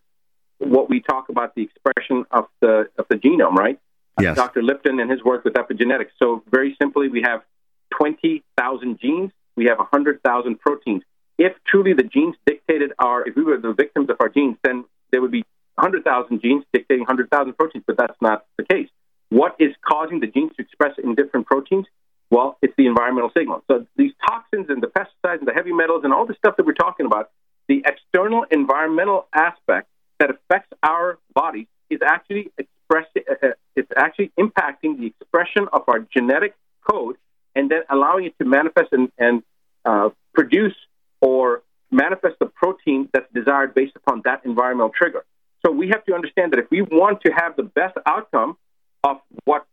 what 0.60 0.90
we 0.90 1.00
talk 1.02 1.30
about 1.30 1.56
the 1.56 1.64
expression 1.64 2.26
of 2.30 2.46
the 2.60 2.90
of 2.98 3.06
the 3.10 3.16
genome, 3.16 3.56
right? 3.56 3.80
Yes. 4.20 4.36
Dr. 4.36 4.62
Lipton 4.62 5.00
and 5.00 5.10
his 5.10 5.24
work 5.24 5.44
with 5.44 5.54
epigenetics. 5.54 6.12
So 6.22 6.44
very 6.52 6.76
simply, 6.80 7.08
we 7.08 7.22
have 7.22 7.42
20,000 7.98 9.00
genes. 9.00 9.32
We 9.56 9.66
have 9.66 9.78
100,000 9.78 10.60
proteins. 10.60 11.04
If 11.38 11.54
truly 11.66 11.94
the 11.94 12.04
genes 12.04 12.36
dictated 12.46 12.94
our, 13.00 13.28
if 13.28 13.36
we 13.36 13.44
were 13.44 13.58
the 13.58 13.74
victims 13.74 14.10
of 14.10 14.18
our 14.20 14.30
genes, 14.30 14.58
then 14.64 14.86
there 15.12 15.22
would 15.22 15.32
be 15.32 15.44
100,000 15.76 16.42
genes 16.42 16.64
dictating 16.74 17.02
100,000 17.02 17.54
proteins, 17.58 17.84
but 17.88 17.98
that's 17.98 18.18
not 18.22 18.46
the 18.58 18.64
case. 18.64 18.90
What 19.30 19.56
is 19.60 19.72
causing 19.82 20.20
the 20.20 20.28
genes 20.28 20.52
to 20.58 20.62
express 20.62 20.94
in 21.02 21.16
different 21.16 21.48
proteins? 21.48 21.86
Well, 22.30 22.58
it's 22.62 22.74
the 22.78 22.86
environmental 22.86 23.32
signal. 23.36 23.64
So 23.70 23.86
these 23.98 24.12
toxins 24.28 24.68
and 24.70 24.82
the 24.82 24.88
pesticides 24.88 25.40
and 25.40 25.48
the 25.48 25.54
heavy 25.54 25.74
metals 25.74 26.02
and 26.04 26.14
all 26.14 26.26
the 26.26 26.36
stuff 26.36 26.58
that 26.58 26.66
we're 26.66 26.74
talking 26.74 27.06
about, 27.06 27.32
the 27.68 27.84
external 27.86 28.46
environmental 28.52 29.28
aspect 29.34 29.88
that 30.20 30.30
affects 30.30 30.72
our 30.84 31.18
bodies 31.34 31.68
is 31.90 32.00
actually 32.06 32.52
expressed, 32.58 33.10
uh, 33.18 33.48
uh, 33.48 33.52
it's 33.76 33.92
actually 33.98 34.32
impacting 34.40 35.00
the 35.00 35.08
expression 35.08 35.68
of 35.74 35.84
our 35.88 36.00
genetic 36.00 36.56
code 36.90 37.18
and 37.56 37.70
then 37.70 37.82
allowing 37.90 38.26
it 38.26 38.34
to 38.40 38.46
manifest 38.46 38.90
and, 38.92 39.12
and 39.18 39.44
uh, 39.86 40.10
produce 40.34 40.76
or 41.22 41.64
manifest 41.92 42.36
the 42.40 42.46
protein 42.46 43.10
that's 43.14 43.32
desired 43.34 43.74
based 43.74 43.96
upon 43.96 44.22
that 44.26 44.46
environmental 44.46 44.90
trigger. 44.90 45.26
So 45.66 45.72
we 45.72 45.90
have 45.90 46.04
to 46.06 46.14
understand 46.14 46.54
that 46.54 46.60
if 46.60 46.72
we 46.72 46.82
want 46.82 47.22
to 47.26 47.32
have 47.32 47.56
the 47.56 47.64
best 47.64 47.98
outcome 48.06 48.58
of 49.04 49.18
what 49.46 49.66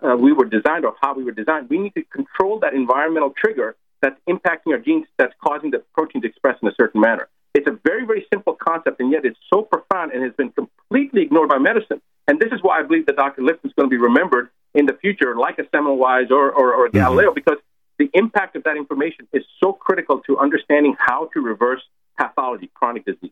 uh, 0.00 0.16
we 0.16 0.32
were 0.32 0.44
designed 0.44 0.84
or 0.84 0.94
how 1.00 1.14
we 1.14 1.24
were 1.24 1.32
designed, 1.32 1.68
we 1.68 1.78
need 1.78 1.94
to 1.94 2.02
control 2.04 2.60
that 2.60 2.74
environmental 2.74 3.32
trigger 3.36 3.76
that's 4.00 4.18
impacting 4.28 4.72
our 4.72 4.78
genes 4.78 5.06
that's 5.18 5.34
causing 5.44 5.70
the 5.70 5.82
protein 5.94 6.22
to 6.22 6.28
express 6.28 6.56
in 6.62 6.68
a 6.68 6.74
certain 6.74 7.00
manner. 7.00 7.28
It's 7.54 7.66
a 7.66 7.78
very, 7.84 8.06
very 8.06 8.26
simple 8.32 8.54
concept, 8.54 9.00
and 9.00 9.12
yet 9.12 9.24
it's 9.24 9.38
so 9.52 9.62
profound 9.62 10.12
and 10.12 10.22
has 10.22 10.32
been 10.32 10.50
completely 10.50 11.22
ignored 11.22 11.50
by 11.50 11.58
medicine. 11.58 12.00
And 12.26 12.40
this 12.40 12.50
is 12.52 12.60
why 12.62 12.80
I 12.80 12.82
believe 12.82 13.06
that 13.06 13.16
Dr. 13.16 13.42
Lipton 13.42 13.70
is 13.70 13.74
going 13.74 13.88
to 13.88 13.90
be 13.90 14.00
remembered 14.00 14.48
in 14.74 14.86
the 14.86 14.94
future, 14.94 15.36
like 15.36 15.58
a 15.58 15.64
Semmelweis 15.64 16.30
or, 16.30 16.50
or, 16.50 16.74
or 16.74 16.88
Galileo, 16.88 17.32
because 17.34 17.58
the 17.98 18.10
impact 18.14 18.56
of 18.56 18.64
that 18.64 18.76
information 18.76 19.28
is 19.32 19.44
so 19.62 19.72
critical 19.72 20.20
to 20.20 20.38
understanding 20.38 20.96
how 20.98 21.28
to 21.34 21.40
reverse 21.40 21.82
pathology, 22.18 22.70
chronic 22.74 23.04
disease. 23.04 23.30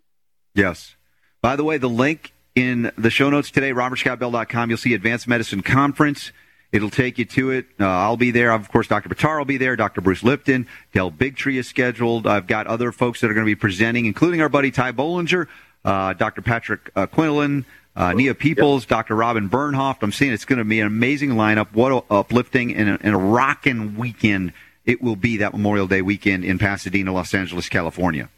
Yes. 0.54 0.96
By 1.42 1.56
the 1.56 1.64
way, 1.64 1.78
the 1.78 1.88
link 1.88 2.32
in 2.54 2.92
the 2.98 3.10
show 3.10 3.30
notes 3.30 3.50
today, 3.50 3.72
robertscottbell.com, 3.72 4.70
you'll 4.70 4.78
see 4.78 4.94
Advanced 4.94 5.26
Medicine 5.26 5.62
Conference. 5.62 6.32
It'll 6.72 6.90
take 6.90 7.18
you 7.18 7.24
to 7.24 7.50
it. 7.50 7.66
Uh, 7.80 7.86
I'll 7.86 8.16
be 8.16 8.30
there. 8.30 8.52
Of 8.52 8.70
course, 8.70 8.86
Dr. 8.86 9.08
Buttar 9.08 9.38
will 9.38 9.44
be 9.44 9.56
there. 9.56 9.74
Dr. 9.74 10.00
Bruce 10.00 10.22
Lipton. 10.22 10.68
Del 10.92 11.10
Bigtree 11.10 11.58
is 11.58 11.66
scheduled. 11.66 12.26
I've 12.26 12.46
got 12.46 12.66
other 12.68 12.92
folks 12.92 13.20
that 13.20 13.30
are 13.30 13.34
going 13.34 13.44
to 13.44 13.50
be 13.50 13.56
presenting, 13.56 14.06
including 14.06 14.40
our 14.40 14.48
buddy 14.48 14.70
Ty 14.70 14.92
Bollinger, 14.92 15.48
uh, 15.84 16.12
Dr. 16.12 16.42
Patrick 16.42 16.90
uh, 16.94 17.06
Quinlan, 17.06 17.66
uh, 18.00 18.12
Nia 18.14 18.34
Peeples, 18.34 18.86
Dr. 18.86 19.14
Robin 19.14 19.48
Bernhoft. 19.48 19.98
I'm 20.02 20.12
seeing 20.12 20.32
it's 20.32 20.44
going 20.44 20.58
to 20.58 20.64
be 20.64 20.80
an 20.80 20.86
amazing 20.86 21.30
lineup. 21.30 21.68
What 21.72 21.92
a 21.92 22.02
uplifting 22.12 22.74
and 22.74 22.88
a, 22.88 22.98
and 23.02 23.14
a 23.14 23.18
rocking 23.18 23.96
weekend 23.96 24.52
it 24.86 25.02
will 25.02 25.16
be 25.16 25.36
that 25.38 25.52
Memorial 25.52 25.86
Day 25.86 26.00
weekend 26.02 26.44
in 26.44 26.58
Pasadena, 26.58 27.12
Los 27.12 27.34
Angeles, 27.34 27.68
California. 27.68 28.28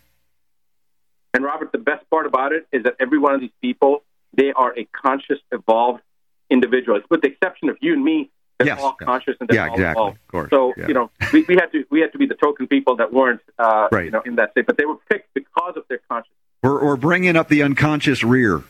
And 1.35 1.45
Robert, 1.45 1.73
the 1.73 1.79
best 1.79 2.09
part 2.11 2.27
about 2.27 2.53
it 2.53 2.67
is 2.73 2.83
that 2.83 2.97
every 3.01 3.19
one 3.19 3.35
of 3.35 3.41
these 3.41 3.53
people, 3.63 4.03
they 4.37 4.53
are 4.53 4.77
a 4.77 4.85
conscious, 4.93 5.39
evolved 5.51 6.03
individual. 6.51 7.01
With 7.11 7.23
the 7.23 7.29
exception 7.29 7.69
of 7.71 7.79
you 7.81 7.95
and 7.95 8.05
me, 8.05 8.31
they're 8.59 8.67
Yes. 8.67 8.81
all 8.83 8.93
conscious 8.93 9.35
and 9.41 9.49
they're 9.49 9.57
Yeah, 9.57 9.69
all 9.69 9.75
exactly. 9.75 10.01
evolved. 10.03 10.19
Of 10.19 10.29
course. 10.29 10.51
So 10.51 10.75
Yeah. 10.77 10.89
you 10.89 10.95
know, 10.95 11.11
we, 11.33 11.43
we 11.49 11.55
had 11.55 11.73
to 11.73 11.85
we 11.91 12.01
had 12.01 12.13
to 12.13 12.19
be 12.19 12.27
the 12.27 12.35
token 12.35 12.67
people 12.67 12.97
that 12.97 13.13
weren't 13.13 13.41
uh, 13.59 13.89
Right. 13.91 14.05
you 14.07 14.11
know 14.11 14.21
in 14.27 14.35
that 14.37 14.51
state, 14.51 14.67
but 14.67 14.77
they 14.77 14.85
were 14.85 14.97
picked 15.11 15.33
because 15.35 15.75
of 15.77 15.85
their 15.89 16.01
consciousness. 16.09 16.37
We're, 16.63 16.85
we're 16.85 16.97
bringing 16.97 17.37
up 17.37 17.49
the 17.49 17.63
unconscious 17.63 18.23
rear. 18.23 18.63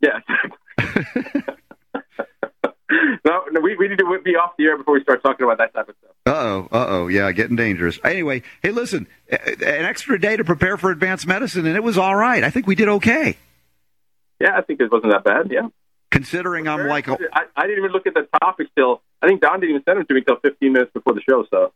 Yeah. 0.00 0.20
no, 3.24 3.44
no, 3.50 3.60
we, 3.60 3.76
we 3.76 3.88
need 3.88 3.98
to 3.98 4.18
be 4.24 4.36
off 4.36 4.52
the 4.58 4.64
air 4.64 4.76
before 4.78 4.94
we 4.94 5.02
start 5.02 5.22
talking 5.22 5.44
about 5.44 5.58
that 5.58 5.74
type 5.74 5.88
of 5.88 5.94
stuff. 6.00 6.12
Uh 6.26 6.30
oh, 6.30 6.68
uh 6.72 6.86
oh, 6.88 7.06
yeah, 7.08 7.30
getting 7.32 7.56
dangerous. 7.56 7.98
Anyway, 8.04 8.42
hey, 8.62 8.70
listen, 8.70 9.06
an 9.30 9.38
extra 9.60 10.20
day 10.20 10.36
to 10.36 10.44
prepare 10.44 10.76
for 10.76 10.90
advanced 10.90 11.26
medicine, 11.26 11.66
and 11.66 11.76
it 11.76 11.82
was 11.82 11.98
all 11.98 12.14
right. 12.16 12.44
I 12.44 12.50
think 12.50 12.66
we 12.66 12.74
did 12.74 12.88
okay, 12.88 13.36
Yeah, 14.40 14.56
I 14.56 14.62
think 14.62 14.80
it 14.80 14.90
wasn't 14.90 15.12
that 15.12 15.24
bad. 15.24 15.50
Yeah. 15.50 15.68
considering 16.10 16.68
I'm 16.68 16.86
like, 16.86 17.08
a, 17.08 17.18
I, 17.32 17.44
I 17.56 17.62
didn't 17.66 17.78
even 17.78 17.92
look 17.92 18.06
at 18.06 18.14
the 18.14 18.26
topic 18.40 18.68
still. 18.72 19.02
I 19.22 19.26
think 19.26 19.40
Don 19.40 19.60
didn't 19.60 19.70
even 19.70 19.82
send 19.84 19.98
them 19.98 20.06
to 20.06 20.14
me 20.14 20.20
until 20.20 20.36
15 20.40 20.72
minutes 20.72 20.92
before 20.94 21.12
the 21.14 21.22
show. 21.28 21.44
So 21.50 21.72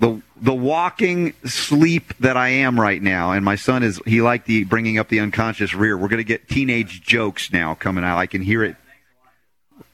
the 0.00 0.20
the 0.40 0.54
walking 0.54 1.34
sleep 1.44 2.14
that 2.20 2.36
I 2.36 2.48
am 2.48 2.80
right 2.80 3.00
now, 3.00 3.32
and 3.32 3.44
my 3.44 3.54
son 3.54 3.82
is 3.82 4.00
he 4.06 4.22
liked 4.22 4.46
the 4.46 4.64
bringing 4.64 4.98
up 4.98 5.08
the 5.08 5.20
unconscious 5.20 5.74
rear. 5.74 5.96
We're 5.96 6.08
to 6.08 6.24
get 6.24 6.48
teenage 6.48 7.02
jokes 7.02 7.52
now 7.52 7.74
coming 7.74 8.02
out. 8.02 8.18
I 8.18 8.26
can 8.26 8.40
hear 8.42 8.64
it. 8.64 8.76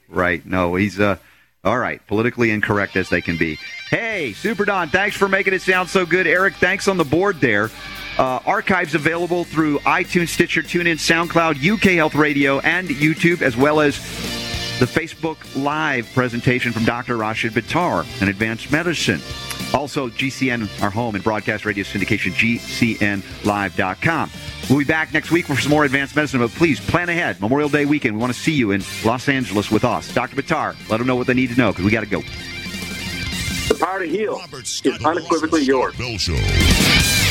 Right? 0.09 0.43
No, 0.45 0.75
he's 0.75 0.99
uh. 0.99 1.17
All 1.63 1.77
right, 1.77 2.05
politically 2.07 2.51
incorrect 2.51 2.95
as 2.95 3.09
they 3.09 3.19
can 3.19 3.35
be. 3.35 3.57
Hey, 3.89 4.31
Super 4.33 4.63
Don, 4.63 4.87
thanks 4.87 5.17
for 5.17 5.27
making 5.27 5.53
it 5.53 5.61
sound 5.61 5.89
so 5.89 6.05
good. 6.05 6.25
Eric, 6.25 6.53
thanks 6.53 6.87
on 6.87 6.95
the 6.95 7.03
board 7.03 7.41
there. 7.41 7.69
Uh, 8.17 8.39
archives 8.45 8.95
available 8.95 9.43
through 9.43 9.79
iTunes, 9.79 10.29
Stitcher, 10.29 10.61
TuneIn, 10.61 10.95
SoundCloud, 10.95 11.57
UK 11.69 11.95
Health 11.95 12.15
Radio, 12.15 12.59
and 12.59 12.87
YouTube, 12.87 13.41
as 13.41 13.57
well 13.57 13.81
as 13.81 13.97
the 14.79 14.85
Facebook 14.85 15.37
Live 15.61 16.09
presentation 16.13 16.71
from 16.71 16.85
Dr. 16.85 17.17
Rashid 17.17 17.51
Buttar 17.51 18.05
in 18.21 18.29
Advanced 18.29 18.71
Medicine. 18.71 19.19
Also, 19.73 20.09
GCN, 20.09 20.81
our 20.81 20.89
home 20.89 21.15
and 21.15 21.23
broadcast 21.23 21.65
radio 21.65 21.83
syndication, 21.83 22.31
GCNlive.com. 22.33 24.31
We'll 24.69 24.79
be 24.79 24.85
back 24.85 25.13
next 25.13 25.31
week 25.31 25.45
for 25.45 25.55
some 25.55 25.69
more 25.69 25.85
advanced 25.85 26.15
medicine, 26.15 26.39
but 26.39 26.49
please 26.51 26.79
plan 26.79 27.09
ahead. 27.09 27.39
Memorial 27.39 27.69
Day 27.69 27.85
weekend, 27.85 28.15
we 28.15 28.21
want 28.21 28.33
to 28.33 28.39
see 28.39 28.53
you 28.53 28.71
in 28.71 28.81
Los 29.05 29.29
Angeles 29.29 29.69
with 29.71 29.83
us. 29.85 30.13
Dr. 30.13 30.35
Buttar, 30.35 30.75
let 30.89 30.97
them 30.97 31.07
know 31.07 31.15
what 31.15 31.27
they 31.27 31.33
need 31.33 31.49
to 31.51 31.57
know 31.57 31.71
because 31.71 31.85
we 31.85 31.91
got 31.91 32.01
to 32.01 32.07
go. 32.07 32.21
the 33.67 33.77
power 33.79 33.99
to 33.99 34.05
heal 34.07 34.41
is 34.53 34.81
unequivocally 35.05 35.63
yours. 35.63 35.95
Bell 35.97 36.17
Show. 36.17 37.26